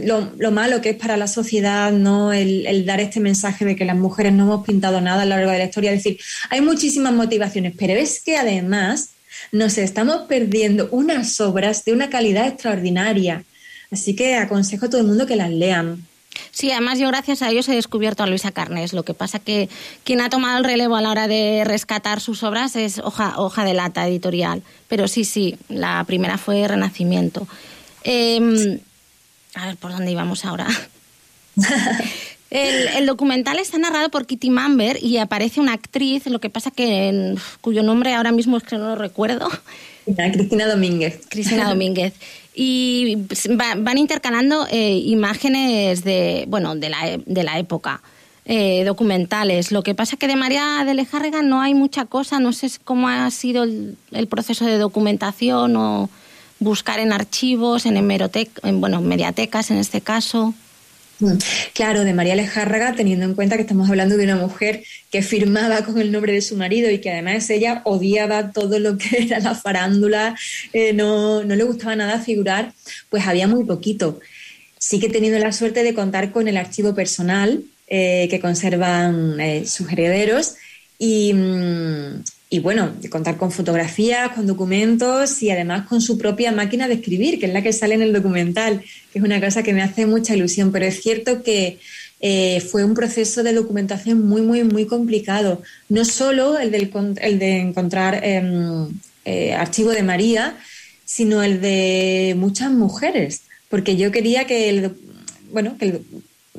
lo- 0.04 0.32
lo 0.36 0.50
malo 0.50 0.80
que 0.80 0.90
es 0.90 0.96
para 0.96 1.16
la 1.16 1.28
sociedad, 1.28 1.92
¿no? 1.92 2.32
El, 2.32 2.66
el 2.66 2.84
dar 2.84 2.98
este 3.00 3.20
mensaje 3.20 3.64
de 3.64 3.76
que 3.76 3.84
las 3.84 3.96
mujeres 3.96 4.32
no 4.32 4.42
hemos 4.44 4.66
pintado 4.66 5.00
nada 5.00 5.22
a 5.22 5.26
lo 5.26 5.36
largo 5.36 5.52
de 5.52 5.58
la 5.58 5.64
historia. 5.66 5.92
Es 5.92 6.02
decir, 6.02 6.18
hay 6.50 6.60
muchísimas 6.60 7.12
motivaciones, 7.12 7.72
pero 7.78 7.92
es 7.92 8.20
que 8.24 8.36
además 8.36 9.10
nos 9.52 9.78
estamos 9.78 10.22
perdiendo 10.28 10.88
unas 10.90 11.40
obras 11.40 11.84
de 11.84 11.92
una 11.92 12.10
calidad 12.10 12.48
extraordinaria. 12.48 13.44
Así 13.92 14.16
que 14.16 14.34
aconsejo 14.34 14.86
a 14.86 14.90
todo 14.90 15.00
el 15.00 15.06
mundo 15.06 15.26
que 15.26 15.36
las 15.36 15.50
lean. 15.50 16.04
Sí, 16.52 16.70
además 16.72 16.98
yo 16.98 17.06
gracias 17.08 17.42
a 17.42 17.50
ellos 17.50 17.68
he 17.68 17.74
descubierto 17.74 18.22
a 18.22 18.26
Luisa 18.26 18.50
Carnes. 18.50 18.92
Lo 18.92 19.04
que 19.04 19.14
pasa 19.14 19.38
que 19.38 19.68
quien 20.04 20.20
ha 20.20 20.30
tomado 20.30 20.58
el 20.58 20.64
relevo 20.64 20.96
a 20.96 21.00
la 21.00 21.10
hora 21.10 21.28
de 21.28 21.62
rescatar 21.64 22.20
sus 22.20 22.42
obras 22.42 22.74
es 22.74 22.98
Hoja, 22.98 23.34
hoja 23.36 23.64
de 23.64 23.74
Lata 23.74 24.06
Editorial. 24.08 24.62
Pero 24.88 25.06
sí, 25.06 25.24
sí, 25.24 25.56
la 25.68 26.02
primera 26.06 26.38
fue 26.38 26.66
Renacimiento. 26.66 27.46
Eh, 28.04 28.80
a 29.54 29.66
ver, 29.66 29.76
¿por 29.76 29.92
dónde 29.92 30.10
íbamos 30.10 30.44
ahora? 30.44 30.66
El, 32.50 32.88
el 32.96 33.06
documental 33.06 33.60
está 33.60 33.78
narrado 33.78 34.08
por 34.10 34.26
Kitty 34.26 34.50
Mamber 34.50 34.98
y 35.00 35.18
aparece 35.18 35.60
una 35.60 35.72
actriz, 35.72 36.26
lo 36.26 36.40
que 36.40 36.50
pasa 36.50 36.72
que 36.72 37.08
en- 37.08 37.38
cuyo 37.60 37.84
nombre 37.84 38.12
ahora 38.12 38.32
mismo 38.32 38.56
es 38.56 38.64
que 38.64 38.76
no 38.76 38.88
lo 38.88 38.96
recuerdo. 38.96 39.48
Cristina 40.32 40.66
Domínguez. 40.66 41.20
Cristina 41.28 41.68
Domínguez. 41.68 42.12
Y 42.52 43.14
va- 43.50 43.76
van 43.76 43.98
intercalando 43.98 44.66
eh, 44.68 45.00
imágenes 45.04 46.02
de, 46.02 46.44
bueno, 46.48 46.74
de, 46.74 46.88
la, 46.90 47.18
de 47.24 47.42
la 47.44 47.56
época, 47.60 48.02
eh, 48.46 48.82
documentales. 48.84 49.70
Lo 49.70 49.84
que 49.84 49.94
pasa 49.94 50.16
que 50.16 50.26
de 50.26 50.34
María 50.34 50.82
de 50.84 50.94
Lejárrega 50.94 51.42
no 51.42 51.60
hay 51.60 51.74
mucha 51.74 52.06
cosa, 52.06 52.40
no 52.40 52.52
sé 52.52 52.68
cómo 52.82 53.08
ha 53.08 53.30
sido 53.30 53.62
el, 53.62 53.96
el 54.10 54.26
proceso 54.26 54.64
de 54.66 54.76
documentación 54.78 55.76
o 55.76 56.10
buscar 56.60 57.00
en 57.00 57.12
archivos, 57.12 57.86
en, 57.86 57.96
hemerotec- 57.96 58.60
en 58.62 58.80
bueno, 58.80 59.00
mediatecas 59.00 59.70
en 59.70 59.78
este 59.78 60.00
caso. 60.00 60.54
Mm. 61.18 61.32
Claro, 61.74 62.04
de 62.04 62.14
María 62.14 62.34
Lejárraga, 62.34 62.94
teniendo 62.94 63.26
en 63.26 63.34
cuenta 63.34 63.56
que 63.56 63.62
estamos 63.62 63.90
hablando 63.90 64.16
de 64.16 64.24
una 64.24 64.36
mujer 64.36 64.84
que 65.10 65.22
firmaba 65.22 65.84
con 65.84 65.98
el 65.98 66.12
nombre 66.12 66.32
de 66.32 66.40
su 66.40 66.56
marido 66.56 66.90
y 66.90 66.98
que 67.00 67.10
además 67.10 67.48
ella 67.50 67.82
odiaba 67.84 68.52
todo 68.52 68.78
lo 68.78 68.96
que 68.96 69.18
era 69.24 69.40
la 69.40 69.54
farándula, 69.54 70.34
eh, 70.72 70.92
no, 70.92 71.44
no 71.44 71.56
le 71.56 71.64
gustaba 71.64 71.96
nada 71.96 72.20
figurar, 72.20 72.72
pues 73.10 73.26
había 73.26 73.48
muy 73.48 73.64
poquito. 73.64 74.20
Sí 74.78 74.98
que 74.98 75.06
he 75.06 75.10
tenido 75.10 75.38
la 75.38 75.52
suerte 75.52 75.82
de 75.82 75.94
contar 75.94 76.32
con 76.32 76.48
el 76.48 76.56
archivo 76.56 76.94
personal 76.94 77.62
eh, 77.86 78.28
que 78.30 78.40
conservan 78.40 79.38
eh, 79.40 79.66
sus 79.66 79.90
herederos 79.92 80.54
y, 80.98 81.34
mm, 81.34 82.22
y 82.52 82.58
bueno, 82.58 82.92
contar 83.10 83.36
con 83.36 83.52
fotografías, 83.52 84.30
con 84.30 84.44
documentos 84.44 85.40
y 85.40 85.50
además 85.50 85.86
con 85.86 86.00
su 86.00 86.18
propia 86.18 86.50
máquina 86.50 86.88
de 86.88 86.94
escribir, 86.94 87.38
que 87.38 87.46
es 87.46 87.52
la 87.52 87.62
que 87.62 87.72
sale 87.72 87.94
en 87.94 88.02
el 88.02 88.12
documental, 88.12 88.82
que 89.12 89.20
es 89.20 89.24
una 89.24 89.40
cosa 89.40 89.62
que 89.62 89.72
me 89.72 89.82
hace 89.82 90.04
mucha 90.04 90.34
ilusión. 90.34 90.72
Pero 90.72 90.84
es 90.86 91.00
cierto 91.00 91.44
que 91.44 91.78
eh, 92.18 92.60
fue 92.60 92.84
un 92.84 92.94
proceso 92.94 93.44
de 93.44 93.52
documentación 93.52 94.26
muy, 94.26 94.42
muy, 94.42 94.64
muy 94.64 94.86
complicado. 94.86 95.62
No 95.88 96.04
solo 96.04 96.58
el, 96.58 96.72
del, 96.72 96.90
el 97.22 97.38
de 97.38 97.60
encontrar 97.60 98.20
em, 98.24 98.88
eh, 99.24 99.54
archivo 99.54 99.90
de 99.90 100.02
María, 100.02 100.58
sino 101.04 101.44
el 101.44 101.60
de 101.60 102.34
muchas 102.36 102.72
mujeres, 102.72 103.42
porque 103.68 103.96
yo 103.96 104.10
quería 104.10 104.48
que 104.48 104.68
el, 104.68 104.92
bueno, 105.52 105.76
que 105.78 106.00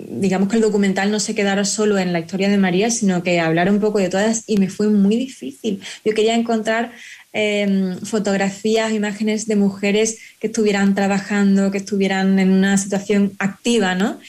digamos 0.09 0.49
que 0.49 0.55
el 0.55 0.61
documental 0.61 1.11
no 1.11 1.19
se 1.19 1.35
quedara 1.35 1.65
solo 1.65 1.97
en 1.97 2.13
la 2.13 2.19
historia 2.19 2.49
de 2.49 2.57
María, 2.57 2.91
sino 2.91 3.23
que 3.23 3.39
hablara 3.39 3.71
un 3.71 3.79
poco 3.79 3.99
de 3.99 4.09
todas 4.09 4.43
y 4.47 4.57
me 4.57 4.69
fue 4.69 4.87
muy 4.87 5.15
difícil. 5.15 5.81
Yo 6.05 6.13
quería 6.13 6.35
encontrar 6.35 6.91
eh, 7.33 7.95
fotografías, 8.03 8.91
imágenes 8.91 9.47
de 9.47 9.55
mujeres 9.55 10.19
que 10.39 10.47
estuvieran 10.47 10.95
trabajando, 10.95 11.71
que 11.71 11.77
estuvieran 11.77 12.39
en 12.39 12.51
una 12.51 12.77
situación 12.77 13.33
activa, 13.39 13.95
¿no? 13.95 14.19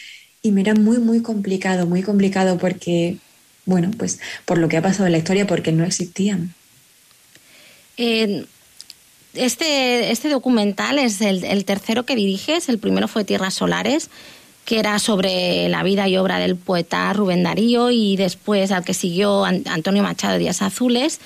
Y 0.42 0.52
me 0.52 0.60
era 0.60 0.74
muy, 0.74 0.98
muy 0.98 1.22
complicado, 1.22 1.86
muy 1.86 2.02
complicado 2.02 2.58
porque, 2.58 3.16
bueno, 3.64 3.90
pues 3.96 4.18
por 4.44 4.58
lo 4.58 4.68
que 4.68 4.76
ha 4.76 4.82
pasado 4.82 5.06
en 5.06 5.12
la 5.12 5.18
historia, 5.18 5.46
porque 5.46 5.72
no 5.72 5.84
existían. 5.84 6.54
Este, 7.96 10.10
este 10.10 10.28
documental 10.28 10.98
es 10.98 11.20
el 11.20 11.64
tercero 11.64 12.04
que 12.04 12.16
diriges, 12.16 12.68
el 12.68 12.78
primero 12.78 13.08
fue 13.08 13.24
Tierras 13.24 13.54
Solares, 13.54 14.10
que 14.64 14.78
era 14.78 14.98
sobre 14.98 15.68
la 15.68 15.82
vida 15.82 16.08
y 16.08 16.16
obra 16.16 16.38
del 16.38 16.56
poeta 16.56 17.12
Rubén 17.12 17.42
Darío, 17.42 17.90
y 17.90 18.16
después 18.16 18.70
al 18.72 18.84
que 18.84 18.94
siguió 18.94 19.44
An- 19.44 19.64
Antonio 19.66 20.02
Machado 20.02 20.38
Díaz 20.38 20.62
Azules. 20.62 21.20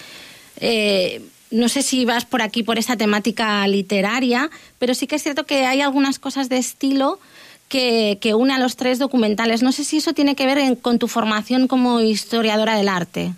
Eh, 0.61 1.21
no 1.51 1.69
sé 1.69 1.83
si 1.83 2.05
vas 2.05 2.25
por 2.25 2.43
aquí 2.43 2.63
por 2.63 2.79
esa 2.79 2.97
temática 2.97 3.67
literaria, 3.69 4.51
pero 4.79 4.95
sí 4.95 5.07
que 5.07 5.17
es 5.17 5.23
cierto 5.23 5.45
que 5.45 5.67
hay 5.67 5.81
algunas 5.81 6.19
cosas 6.19 6.49
de 6.49 6.57
estilo 6.59 7.21
que, 7.69 8.19
que 8.21 8.35
une 8.35 8.55
a 8.55 8.59
los 8.59 8.77
tres 8.77 8.99
documentales. 8.99 9.63
No 9.63 9.71
sé 9.73 9.85
si 9.85 9.99
eso 9.99 10.13
tiene 10.13 10.35
que 10.35 10.47
ver 10.47 10.59
en- 10.59 10.75
con 10.77 10.99
tu 10.99 11.07
formación 11.09 11.69
como 11.69 12.01
historiadora 12.01 12.77
del 12.77 12.89
arte. 12.89 13.33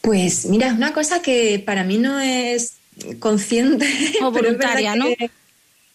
Pues 0.00 0.46
mira, 0.46 0.68
es 0.68 0.72
una 0.74 0.92
cosa 0.92 1.22
que 1.22 1.62
para 1.64 1.84
mí 1.84 1.98
no 1.98 2.20
es 2.20 2.74
consciente. 3.18 3.86
O 4.22 4.32
pero 4.32 4.50
es 4.50 4.58
verdad 4.58 4.74
voluntaria, 4.74 4.96
¿no? 4.96 5.06
que- 5.06 5.30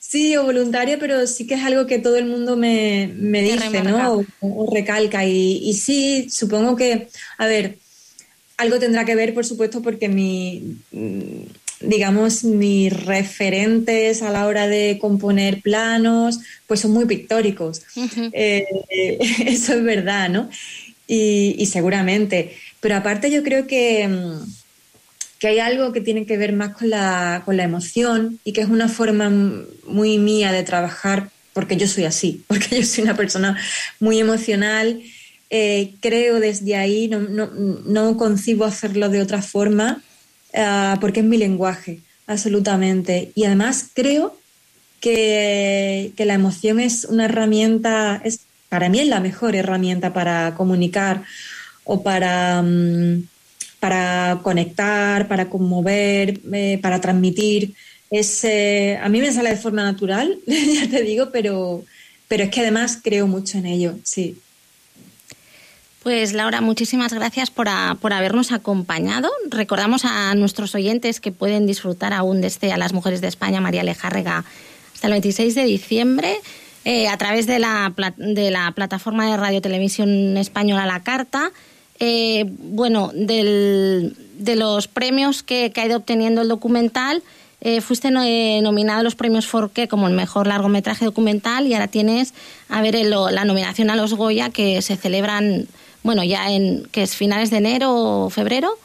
sí, 0.08 0.38
o 0.38 0.44
voluntaria, 0.44 0.98
pero 1.00 1.26
sí 1.28 1.48
que 1.48 1.56
es 1.56 1.64
algo 1.64 1.86
que 1.86 2.00
todo 2.00 2.18
el 2.18 2.26
mundo 2.26 2.56
me, 2.56 3.12
me 3.16 3.42
dice, 3.42 3.70
remarca. 3.70 3.90
¿no? 3.90 4.26
O, 4.42 4.66
o 4.66 4.74
recalca. 4.74 5.26
Y, 5.26 5.62
y 5.64 5.74
sí, 5.74 6.28
supongo 6.30 6.76
que, 6.76 7.08
a 7.38 7.46
ver, 7.48 7.78
algo 8.58 8.80
tendrá 8.80 9.06
que 9.06 9.16
ver, 9.16 9.34
por 9.34 9.46
supuesto, 9.46 9.82
porque 9.82 10.08
mi, 10.08 10.78
mm, 10.92 11.44
digamos, 11.82 12.44
mis 12.44 12.94
referentes 13.06 14.22
a 14.22 14.30
la 14.30 14.46
hora 14.46 14.68
de 14.68 14.98
componer 15.00 15.62
planos, 15.62 16.40
pues 16.68 16.80
son 16.80 16.92
muy 16.92 17.06
pictóricos. 17.06 17.82
Eh, 18.32 18.66
eso 19.46 19.74
es 19.74 19.84
verdad, 19.84 20.30
¿no? 20.30 20.50
Y, 21.08 21.56
y 21.58 21.66
seguramente. 21.66 22.56
Pero 22.80 22.96
aparte 22.96 23.32
yo 23.32 23.44
creo 23.44 23.68
que, 23.68 24.08
mm, 24.08 24.65
que 25.46 25.50
hay 25.50 25.60
algo 25.60 25.92
que 25.92 26.02
tiene 26.02 26.26
que 26.26 26.38
ver 26.38 26.54
más 26.54 26.76
con 26.76 26.90
la, 26.90 27.44
con 27.46 27.56
la 27.56 27.64
emoción 27.64 28.40
y 28.44 28.52
que 28.52 28.62
es 28.62 28.68
una 28.68 28.90
forma 28.90 29.30
muy 29.86 30.18
mía 30.18 30.52
de 30.52 30.64
trabajar, 30.64 31.30
porque 31.54 31.78
yo 31.78 31.88
soy 31.88 32.06
así, 32.06 32.44
porque 32.48 32.80
yo 32.80 32.84
soy 32.84 33.04
una 33.04 33.16
persona 33.16 33.56
muy 34.00 34.18
emocional. 34.18 35.04
Eh, 35.52 35.94
creo 36.02 36.40
desde 36.40 36.76
ahí, 36.76 37.08
no, 37.10 37.20
no, 37.20 37.46
no 37.86 38.18
concibo 38.18 38.66
hacerlo 38.66 39.10
de 39.10 39.22
otra 39.22 39.44
forma, 39.44 40.02
ah, 40.56 40.98
porque 41.00 41.20
es 41.20 41.26
mi 41.28 41.38
lenguaje, 41.38 42.00
absolutamente. 42.26 43.32
Y 43.36 43.44
además 43.44 43.92
creo 43.94 44.36
que, 45.00 46.12
que 46.18 46.26
la 46.26 46.34
emoción 46.34 46.80
es 46.80 47.06
una 47.06 47.26
herramienta, 47.26 48.20
es, 48.26 48.48
para 48.68 48.90
mí 48.90 49.00
es 49.00 49.08
la 49.08 49.20
mejor 49.20 49.56
herramienta 49.56 50.12
para 50.12 50.56
comunicar 50.56 51.22
o 51.84 52.02
para, 52.02 52.64
mm, 52.64 53.28
para 53.86 54.40
conectar, 54.42 55.28
para 55.28 55.48
conmover, 55.48 56.42
eh, 56.52 56.80
para 56.82 57.00
transmitir. 57.00 57.76
Es, 58.10 58.44
a 58.44 59.08
mí 59.10 59.22
me 59.22 59.32
sale 59.32 59.52
de 59.52 59.58
forma 59.58 59.84
natural, 59.84 60.40
ya 60.48 60.90
te 60.90 61.04
digo, 61.04 61.30
pero, 61.32 61.84
pero 62.28 62.46
es 62.46 62.50
que 62.50 62.62
además 62.62 63.00
creo 63.04 63.28
mucho 63.28 63.60
en 63.60 63.68
ello, 63.68 63.94
sí. 64.02 64.40
Pues 66.02 66.34
Laura, 66.34 66.62
muchísimas 66.62 67.14
gracias 67.14 67.52
por, 67.52 67.68
por 68.02 68.12
habernos 68.12 68.52
acompañado. 68.52 69.30
Recordamos 69.52 70.04
a 70.04 70.34
nuestros 70.34 70.74
oyentes 70.74 71.20
que 71.20 71.32
pueden 71.32 71.68
disfrutar 71.68 72.12
aún 72.14 72.42
de 72.42 72.48
este 72.48 72.74
A 72.74 72.78
las 72.78 72.92
Mujeres 72.92 73.22
de 73.22 73.28
España, 73.28 73.62
María 73.62 73.84
Lejárrega, 73.84 74.46
hasta 74.96 75.06
el 75.06 75.14
26 75.14 75.54
de 75.54 75.64
diciembre 75.66 76.38
eh, 76.86 77.08
a 77.08 77.18
través 77.18 77.46
de 77.46 77.60
la, 77.60 77.94
de 78.18 78.50
la 78.50 78.72
plataforma 78.72 79.30
de 79.30 79.38
Radio 79.38 79.62
Televisión 79.62 80.38
Española 80.38 80.88
La 80.88 81.04
Carta. 81.04 81.52
Eh, 82.00 82.46
bueno, 82.48 83.12
del- 83.14 84.16
de 84.38 84.56
los 84.56 84.88
premios 84.88 85.44
que, 85.44 85.72
que 85.72 85.82
ha 85.82 85.86
ido 85.86 85.98
obteniendo 85.98 86.42
el 86.42 86.48
documental, 86.50 87.24
eh, 87.62 87.80
fuiste 87.82 88.12
no- 88.12 88.22
eh, 88.24 88.60
nominado 88.62 89.00
a 89.00 89.04
los 89.04 89.16
premios 89.16 89.48
Forqué 89.48 89.88
como 89.88 90.08
el 90.08 90.14
mejor 90.14 90.46
largometraje 90.48 91.06
documental 91.06 91.68
y 91.68 91.74
ahora 91.74 91.88
tienes 91.88 92.34
a 92.70 92.82
ver 92.82 92.96
el- 92.96 93.10
la 93.12 93.46
nominación 93.46 93.90
a 93.90 93.96
los 93.96 94.14
Goya 94.14 94.50
que 94.50 94.82
se 94.82 94.98
celebran 94.98 95.68
bueno, 96.04 96.24
ya 96.24 96.52
en, 96.52 96.86
que 96.92 97.02
es 97.02 97.16
finales 97.16 97.50
de 97.50 97.58
enero 97.58 97.92
o 97.96 98.30
febrero. 98.30 98.78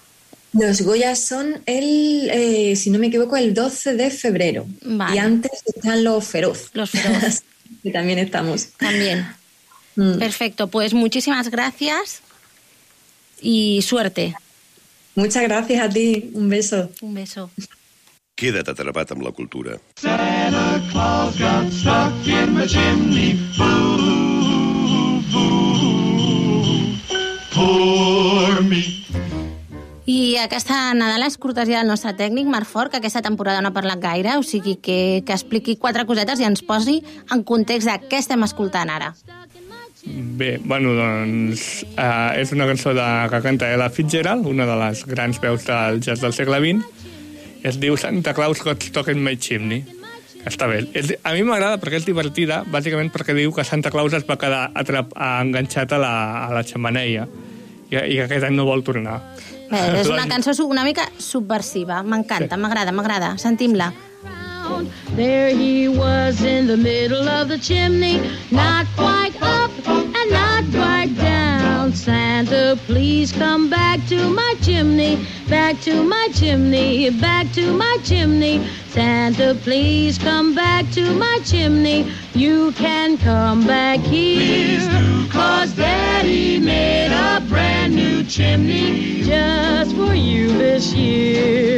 Los 0.54 0.80
Goya 0.80 1.14
son 1.16 1.60
el, 1.66 2.30
eh, 2.32 2.74
si 2.76 2.88
no 2.90 2.98
me 2.98 3.08
equivoco, 3.08 3.36
el 3.36 3.52
12 3.52 3.94
de 3.94 4.10
febrero. 4.10 4.64
Vale. 4.82 5.16
Y 5.16 5.18
antes 5.18 5.50
están 5.66 6.02
los 6.02 6.24
Feroz. 6.24 6.70
Los 6.72 6.90
Feroz. 6.90 7.42
que 7.82 7.90
también 7.90 8.18
estamos. 8.18 8.68
También. 8.78 9.26
Mm. 9.96 10.18
Perfecto, 10.18 10.68
pues 10.68 10.94
muchísimas 10.94 11.50
gracias 11.50 12.22
y 13.42 13.82
suerte. 13.82 14.34
Muchas 15.14 15.42
gracias 15.42 15.82
a 15.82 15.88
ti. 15.88 16.30
Un 16.34 16.48
beso. 16.48 16.90
Un 17.02 17.14
beso. 17.14 17.50
Queda't 18.40 18.70
atrapat 18.72 19.10
amb 19.12 19.20
la 19.20 19.32
cultura. 19.36 19.74
Santa 20.00 20.80
Claus 20.88 21.36
got 21.36 21.68
stuck 21.76 22.26
in 22.26 22.54
the 22.56 22.66
chimney. 22.66 23.34
Boo, 23.58 25.20
boo, 25.28 26.96
poor 27.52 28.62
me. 28.64 28.80
I 30.08 30.38
aquesta 30.40 30.94
Nadal 30.96 31.26
és 31.26 31.36
cortesia 31.38 31.82
del 31.82 31.92
nostre 31.92 32.14
tècnic, 32.16 32.48
Marc 32.48 32.66
Fort, 32.66 32.90
que 32.90 32.98
aquesta 32.98 33.20
temporada 33.22 33.60
no 33.60 33.68
ha 33.70 33.76
parlat 33.76 34.00
gaire, 34.00 34.38
o 34.40 34.42
sigui 34.42 34.78
que, 34.80 35.20
que 35.26 35.36
expliqui 35.36 35.76
quatre 35.76 36.06
cosetes 36.08 36.40
i 36.40 36.48
ens 36.48 36.64
posi 36.64 37.02
en 37.30 37.44
context 37.44 37.92
de 37.92 37.98
què 38.08 38.18
estem 38.24 38.42
escoltant 38.48 38.90
ara. 38.90 39.12
Bé, 40.04 40.58
bueno, 40.64 40.94
doncs 40.96 41.82
uh, 41.92 42.32
és 42.40 42.52
una 42.56 42.64
cançó 42.66 42.94
de, 42.96 43.04
que 43.30 43.40
canta 43.44 43.68
Ella 43.74 43.90
Fitzgerald, 43.92 44.46
una 44.48 44.64
de 44.66 44.76
les 44.80 45.02
grans 45.06 45.40
veus 45.42 45.66
del 45.68 46.00
jazz 46.00 46.22
del 46.24 46.32
segle 46.32 46.56
XX. 46.62 46.86
Es 47.68 47.76
diu 47.82 47.98
Santa 48.00 48.32
Claus 48.32 48.62
Got 48.64 48.82
Stuck 48.88 49.10
in 49.12 49.20
My 49.22 49.36
Chimney. 49.36 49.82
Està 50.48 50.64
bé. 50.70 50.86
És, 50.96 51.10
a 51.20 51.34
mi 51.36 51.42
m'agrada 51.44 51.76
perquè 51.82 51.98
és 52.00 52.06
divertida, 52.08 52.62
bàsicament 52.64 53.10
perquè 53.12 53.34
diu 53.36 53.52
que 53.52 53.64
Santa 53.68 53.92
Claus 53.92 54.14
es 54.16 54.24
va 54.24 54.38
quedar 54.40 54.70
atrap, 54.72 55.12
enganxat 55.20 55.92
a 55.92 55.98
la, 56.00 56.12
a 56.46 56.52
la 56.56 56.62
xamaneia 56.64 57.26
i, 57.90 57.96
i 57.98 58.14
que 58.16 58.24
aquest 58.24 58.46
any 58.48 58.56
no 58.56 58.64
vol 58.64 58.80
tornar. 58.86 59.18
Bé, 59.70 59.82
és 60.00 60.08
una 60.08 60.24
cançó 60.30 60.54
su- 60.56 60.64
una 60.66 60.82
mica 60.82 61.04
subversiva. 61.20 62.00
M'encanta, 62.02 62.56
m'agrada, 62.56 62.90
m'agrada. 62.96 63.34
Sentim-la. 63.38 63.92
There 65.16 65.50
he 65.50 65.88
was 65.88 66.42
in 66.42 66.66
the 66.66 66.76
middle 66.76 67.28
of 67.28 67.48
the 67.48 67.58
chimney, 67.58 68.20
not 68.50 68.86
quite 68.96 69.34
up 69.42 69.70
and 69.86 70.30
not 70.30 70.64
quite 70.70 71.14
down. 71.16 71.92
Santa, 71.92 72.78
please 72.86 73.32
come 73.32 73.68
back 73.68 74.00
to 74.08 74.30
my 74.30 74.54
chimney, 74.62 75.26
back 75.48 75.80
to 75.80 76.02
my 76.02 76.28
chimney, 76.32 77.10
back 77.10 77.50
to 77.52 77.72
my 77.72 77.98
chimney. 78.04 78.66
Santa, 78.88 79.54
please 79.62 80.16
come 80.18 80.54
back 80.54 80.90
to 80.92 81.12
my 81.14 81.38
chimney. 81.44 82.10
You 82.34 82.72
can 82.72 83.18
come 83.18 83.66
back 83.66 84.00
here. 84.00 84.80
Cause 85.30 85.72
Daddy 85.74 86.58
made 86.58 87.12
a 87.12 87.40
brand 87.48 87.94
new 87.94 88.24
chimney 88.24 89.22
just 89.22 89.94
for 89.94 90.14
you 90.14 90.48
this 90.58 90.92
year. 90.92 91.69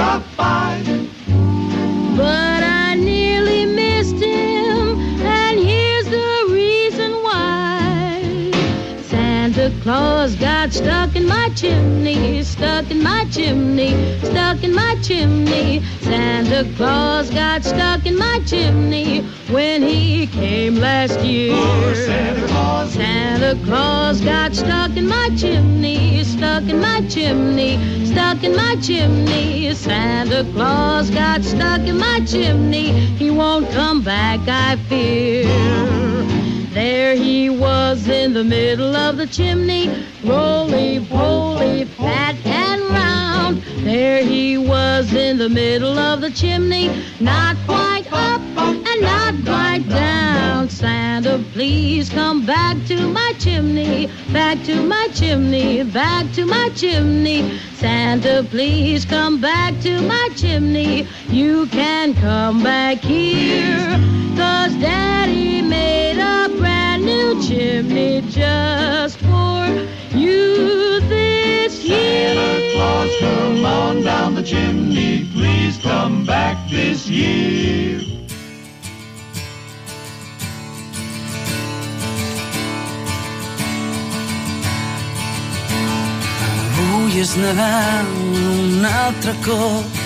Drop 0.00 0.22
by. 0.34 0.82
But 2.16 2.62
I 2.62 2.94
nearly 2.94 3.66
missed 3.66 4.16
him, 4.16 4.98
and 5.20 5.60
here's 5.60 6.06
the 6.06 6.48
reason 6.50 7.10
why. 7.26 8.50
Santa 9.02 9.70
Claus 9.82 10.34
got 10.36 10.72
stuck 10.72 11.14
in 11.16 11.26
my 11.26 11.50
chimney, 11.54 12.42
stuck 12.42 12.90
in 12.90 13.02
my 13.02 13.26
chimney, 13.30 13.92
stuck 14.22 14.64
in 14.64 14.74
my 14.74 14.96
chimney. 15.02 15.82
Santa 16.00 16.62
Claus 16.76 17.28
got 17.28 17.62
stuck 17.62 18.06
in 18.06 18.16
my 18.16 18.40
chimney 18.46 19.29
when 19.50 19.82
he 19.82 20.26
came 20.28 20.76
last 20.76 21.20
year. 21.20 21.54
Santa 21.94 22.46
Claus. 22.46 22.92
Santa 22.92 23.64
Claus 23.64 24.20
got 24.20 24.54
stuck 24.54 24.96
in 24.96 25.08
my 25.08 25.30
chimney, 25.36 26.22
stuck 26.24 26.62
in 26.64 26.80
my 26.80 27.00
chimney, 27.08 28.04
stuck 28.06 28.44
in 28.44 28.54
my 28.54 28.76
chimney. 28.76 29.74
Santa 29.74 30.44
Claus 30.52 31.10
got 31.10 31.42
stuck 31.42 31.80
in 31.80 31.98
my 31.98 32.20
chimney. 32.26 32.90
He 32.90 33.30
won't 33.30 33.70
come 33.70 34.02
back, 34.02 34.40
I 34.46 34.76
fear. 34.88 35.44
There 36.72 37.16
he 37.16 37.50
was 37.50 38.06
in 38.08 38.32
the 38.32 38.44
middle 38.44 38.94
of 38.94 39.16
the 39.16 39.26
chimney, 39.26 40.06
roly 40.24 41.04
poly, 41.06 41.84
fat 41.84 42.36
and 42.46 42.82
round. 42.82 43.62
There 43.84 44.22
he 44.22 44.56
was 44.56 45.12
in 45.12 45.38
the 45.38 45.48
middle 45.48 45.98
of 45.98 46.20
the 46.20 46.30
chimney, 46.30 47.04
not 47.18 47.56
quite 47.66 48.06
up 48.12 48.40
quite 49.50 49.88
down. 49.88 50.68
Santa, 50.68 51.42
please 51.52 52.08
come 52.08 52.46
back 52.46 52.76
to 52.86 52.96
my 53.08 53.32
chimney, 53.38 54.08
back 54.32 54.62
to 54.64 54.76
my 54.82 55.08
chimney, 55.12 55.82
back 55.82 56.30
to 56.34 56.44
my 56.46 56.70
chimney. 56.74 57.58
Santa, 57.74 58.46
please 58.48 59.04
come 59.04 59.40
back 59.40 59.78
to 59.80 60.00
my 60.02 60.28
chimney. 60.36 61.08
You 61.28 61.66
can 61.66 62.14
come 62.14 62.62
back 62.62 62.98
here, 62.98 63.88
cause 64.36 64.72
Daddy 64.76 65.62
made 65.62 66.18
a 66.18 66.48
brand 66.58 67.04
new 67.04 67.42
chimney 67.42 68.22
just 68.30 69.18
for 69.18 69.66
you 70.16 71.00
this 71.08 71.84
year. 71.84 72.34
Santa 72.34 72.72
Claus, 72.76 73.10
come 73.20 73.64
on 73.64 74.02
down 74.02 74.34
the 74.36 74.42
chimney. 74.42 75.28
Please 75.32 75.76
come 75.78 76.24
back 76.24 76.56
this 76.70 77.08
year. 77.08 78.09
És 87.30 87.36
Nadal 87.38 88.08
un 88.50 88.84
altre 88.84 89.30
cop, 89.44 89.98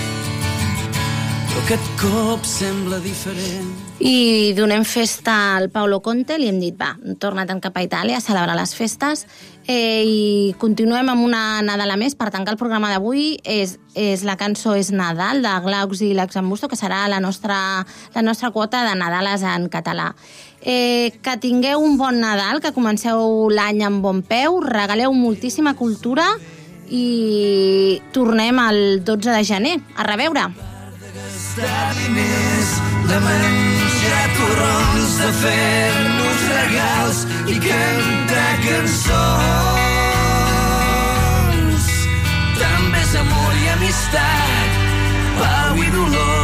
però 1.48 1.60
aquest 1.62 1.86
cop 1.96 2.44
sembla 2.44 2.98
diferent. 3.00 3.70
I 4.04 4.52
donem 4.52 4.82
festa 4.84 5.32
al 5.54 5.70
Paulo 5.72 6.02
Conte, 6.04 6.36
li 6.36 6.50
hem 6.50 6.58
dit, 6.60 6.74
va, 6.76 6.90
torna 7.22 7.46
tant 7.48 7.62
cap 7.64 7.78
a 7.78 7.84
Itàlia 7.86 8.18
a 8.18 8.20
celebrar 8.20 8.56
les 8.58 8.74
festes 8.76 9.22
eh, 9.64 10.02
i 10.04 10.52
continuem 10.60 11.08
amb 11.14 11.24
una 11.24 11.62
Nadala 11.64 11.96
més 11.96 12.12
per 12.18 12.28
tancar 12.34 12.52
el 12.52 12.60
programa 12.60 12.90
d'avui. 12.92 13.38
És, 13.40 13.78
és 13.96 14.24
la 14.28 14.34
cançó 14.36 14.74
És 14.76 14.90
Nadal, 14.92 15.40
de 15.40 15.52
Glaux 15.64 16.02
i 16.04 16.10
l'Axambusto, 16.12 16.68
que 16.68 16.76
serà 16.76 17.06
la 17.08 17.22
nostra, 17.24 17.86
la 18.12 18.24
nostra 18.26 18.50
quota 18.52 18.82
de 18.84 18.98
Nadales 19.00 19.46
en 19.48 19.70
català. 19.72 20.10
Eh, 20.60 21.14
que 21.24 21.38
tingueu 21.40 21.80
un 21.80 21.96
bon 21.96 22.20
Nadal, 22.20 22.60
que 22.60 22.74
comenceu 22.76 23.48
l'any 23.48 23.80
amb 23.86 24.04
bon 24.04 24.20
peu, 24.20 24.60
regaleu 24.60 25.16
moltíssima 25.16 25.72
cultura 25.78 26.28
i 26.94 28.00
tornem 28.12 28.58
el 28.68 29.04
12 29.04 29.30
de 29.30 29.42
gener. 29.44 29.76
A 29.96 30.02
reveure! 30.06 30.44
Diners, 31.54 32.70
de 33.08 33.18
menjar 33.22 34.24
torrons, 34.34 35.10
de 35.20 35.30
fer-nos 35.38 36.40
regals 36.50 37.18
i 37.46 37.56
cantar 37.62 38.54
cançons. 38.64 39.04
També 42.58 43.00
és 43.04 43.12
amor 43.22 43.52
i 43.54 43.64
amistat, 43.76 44.70
pau 45.38 45.74
i 45.78 45.88
dolor, 45.94 46.43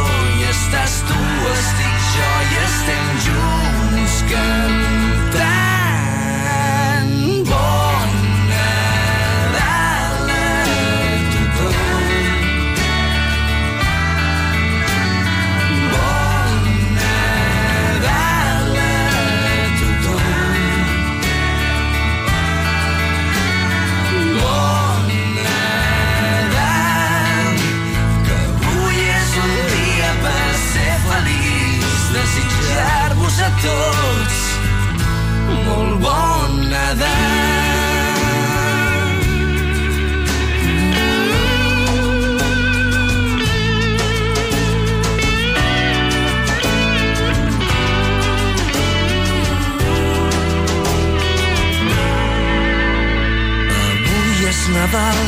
Avui 53.81 54.47
és 54.49 54.61
Nadal 54.73 55.21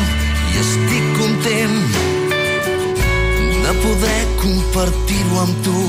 i 0.54 0.60
estic 0.64 1.06
content 1.20 1.78
de 3.64 3.74
poder 3.86 4.22
compartir-ho 4.42 5.36
amb 5.46 5.56
tu 5.66 5.84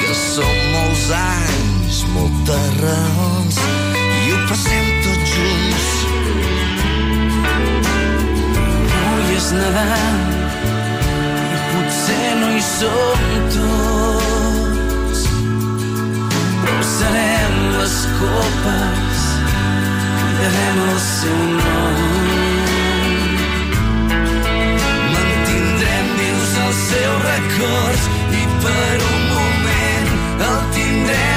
que 0.00 0.12
són 0.18 0.56
molts 0.72 1.06
anys, 1.18 1.81
moltes 2.14 2.80
raons. 2.80 3.56
I 4.24 4.32
ho 4.32 4.38
passem 4.48 4.86
tots 5.04 5.32
junts. 5.34 5.88
Avui 9.00 9.36
és 9.36 9.48
Nadal 9.56 10.20
i 11.56 11.60
potser 11.72 12.30
no 12.40 12.48
hi 12.54 12.62
som 12.68 13.26
tots. 13.56 15.20
Però 16.62 16.78
serem 16.92 17.58
les 17.76 17.98
copes 18.20 19.26
cuidarem 20.16 20.80
el 20.86 20.98
seu 21.08 21.42
nom. 21.58 22.00
Mantindrem 25.12 26.16
vius 26.22 26.56
els 26.64 26.80
seus 26.88 27.20
records 27.28 28.08
i 28.40 28.48
per 28.64 28.96
un 29.10 29.22
moment 29.34 30.16
el 30.48 30.58
tindrem 30.78 31.31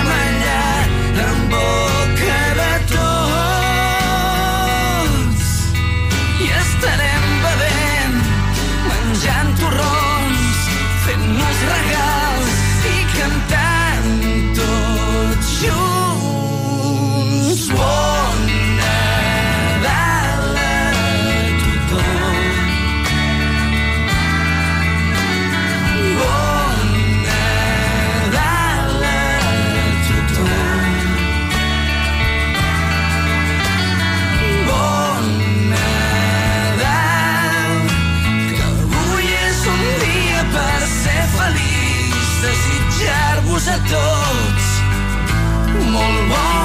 tots. 43.89 44.67
Molt 45.91 46.29
bon 46.29 46.64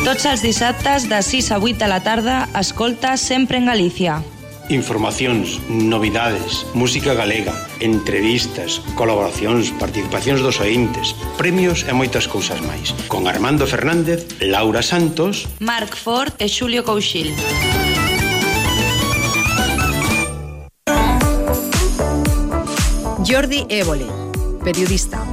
Tots 0.00 0.24
els 0.24 0.40
dissabtes 0.40 1.04
de 1.10 1.18
6 1.20 1.50
a 1.52 1.58
8 1.60 1.76
de 1.76 1.86
la 1.86 2.00
tarda, 2.00 2.48
escolta 2.58 3.18
Sempre 3.20 3.58
en 3.58 3.66
Galícia. 3.66 4.22
Informacións, 4.72 5.60
novidades, 5.68 6.64
música 6.72 7.12
galega, 7.12 7.52
entrevistas, 7.80 8.80
colaboracións, 8.96 9.72
participacións 9.76 10.40
dos 10.40 10.56
ointes, 10.64 11.12
premios 11.36 11.84
e 11.84 11.92
moitas 11.92 12.24
cousas 12.32 12.64
máis. 12.64 12.96
Con 13.12 13.28
Armando 13.28 13.68
Fernández, 13.68 14.24
Laura 14.40 14.80
Santos, 14.80 15.44
Marc 15.60 15.92
Ford 15.92 16.32
e 16.40 16.48
Xulio 16.48 16.80
Couchil. 16.80 17.36
Jordi 23.20 23.68
Évole, 23.68 24.08
periodista. 24.64 25.29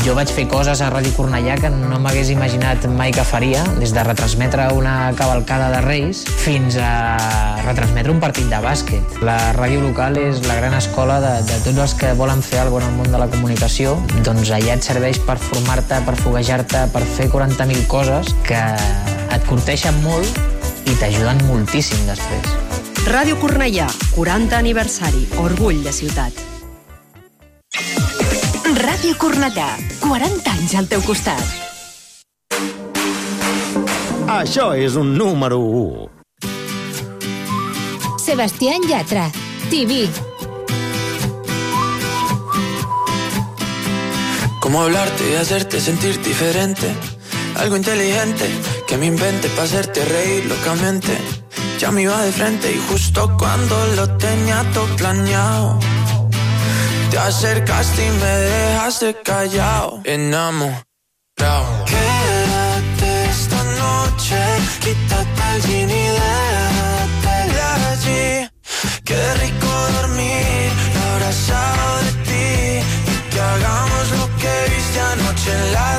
Jo 0.00 0.14
vaig 0.16 0.30
fer 0.32 0.46
coses 0.48 0.80
a 0.80 0.88
Ràdio 0.92 1.12
Cornellà 1.12 1.58
que 1.60 1.68
no 1.72 1.98
m'hagués 2.00 2.30
imaginat 2.32 2.86
mai 2.96 3.12
que 3.12 3.24
faria, 3.26 3.60
des 3.76 3.92
de 3.92 4.04
retransmetre 4.06 4.70
una 4.72 5.12
cavalcada 5.18 5.68
de 5.74 5.82
Reis 5.84 6.22
fins 6.40 6.78
a 6.80 7.60
retransmetre 7.66 8.12
un 8.12 8.20
partit 8.22 8.48
de 8.48 8.60
bàsquet. 8.64 9.20
La 9.26 9.36
ràdio 9.56 9.82
local 9.84 10.16
és 10.20 10.40
la 10.48 10.56
gran 10.56 10.76
escola 10.78 11.20
de, 11.20 11.34
de 11.48 11.60
tots 11.66 11.84
els 11.84 11.96
que 12.00 12.14
volen 12.16 12.40
fer 12.42 12.62
alguna 12.62 12.88
el 12.88 12.96
món 12.96 13.12
de 13.12 13.20
la 13.20 13.28
comunicació. 13.28 13.96
Doncs 14.24 14.50
allà 14.56 14.78
et 14.78 14.86
serveix 14.86 15.20
per 15.26 15.36
formar-te, 15.40 16.00
per 16.06 16.16
foguejar-te, 16.22 16.86
per 16.94 17.04
fer 17.16 17.28
40.000 17.32 17.86
coses 17.92 18.32
que 18.48 18.60
et 19.30 19.48
curteixen 19.48 20.00
molt 20.04 20.88
i 20.88 20.96
t'ajuden 20.96 21.44
moltíssim 21.50 22.06
després. 22.08 22.56
Ràdio 23.10 23.36
Cornellà, 23.40 23.88
40 24.16 24.58
aniversari, 24.58 25.26
orgull 25.44 25.84
de 25.84 25.92
ciutat. 25.92 26.49
Ràdio 29.00 29.16
Cornellà, 29.16 29.78
40 30.04 30.50
anys 30.52 30.74
al 30.76 30.84
teu 30.84 31.00
costat. 31.00 31.40
Això 34.28 34.66
és 34.76 34.92
un 35.00 35.14
número 35.16 35.56
1. 35.56 36.02
Sebastián 38.20 38.84
Yatra, 38.84 39.30
TV. 39.70 40.04
Cómo 44.60 44.82
hablarte 44.82 45.30
y 45.32 45.34
hacerte 45.36 45.80
sentir 45.80 46.20
diferente. 46.20 46.92
Algo 47.56 47.78
inteligente 47.78 48.50
que 48.86 48.98
me 48.98 49.06
invente 49.06 49.48
para 49.48 49.62
hacerte 49.62 50.04
reír 50.04 50.44
locamente. 50.44 51.16
Ya 51.78 51.90
me 51.90 52.02
iba 52.02 52.22
de 52.22 52.32
frente 52.32 52.70
y 52.70 52.78
justo 52.90 53.34
cuando 53.38 53.74
lo 53.96 54.18
tenía 54.18 54.62
todo 54.74 54.94
planeado. 54.98 55.78
Te 57.10 57.18
acercaste 57.18 58.06
y 58.06 58.10
me 58.10 58.24
dejaste 58.24 59.16
callado, 59.24 60.00
enamorado. 60.04 60.84
Quédate 61.86 63.24
esta 63.30 63.64
noche, 63.64 64.38
quítate 64.80 65.42
el 65.56 65.62
jean 65.62 65.90
y 65.90 66.06
déjate 66.20 67.34
allí. 67.90 68.48
Qué 69.04 69.34
rico 69.42 69.66
dormir 70.00 70.70
abrazado 71.12 71.98
de 72.04 72.12
ti 72.26 72.86
y 73.12 73.30
que 73.30 73.40
hagamos 73.40 74.10
lo 74.12 74.26
que 74.38 74.54
viste 74.72 75.00
anoche 75.00 75.50
en 75.50 75.72
la 75.72 75.98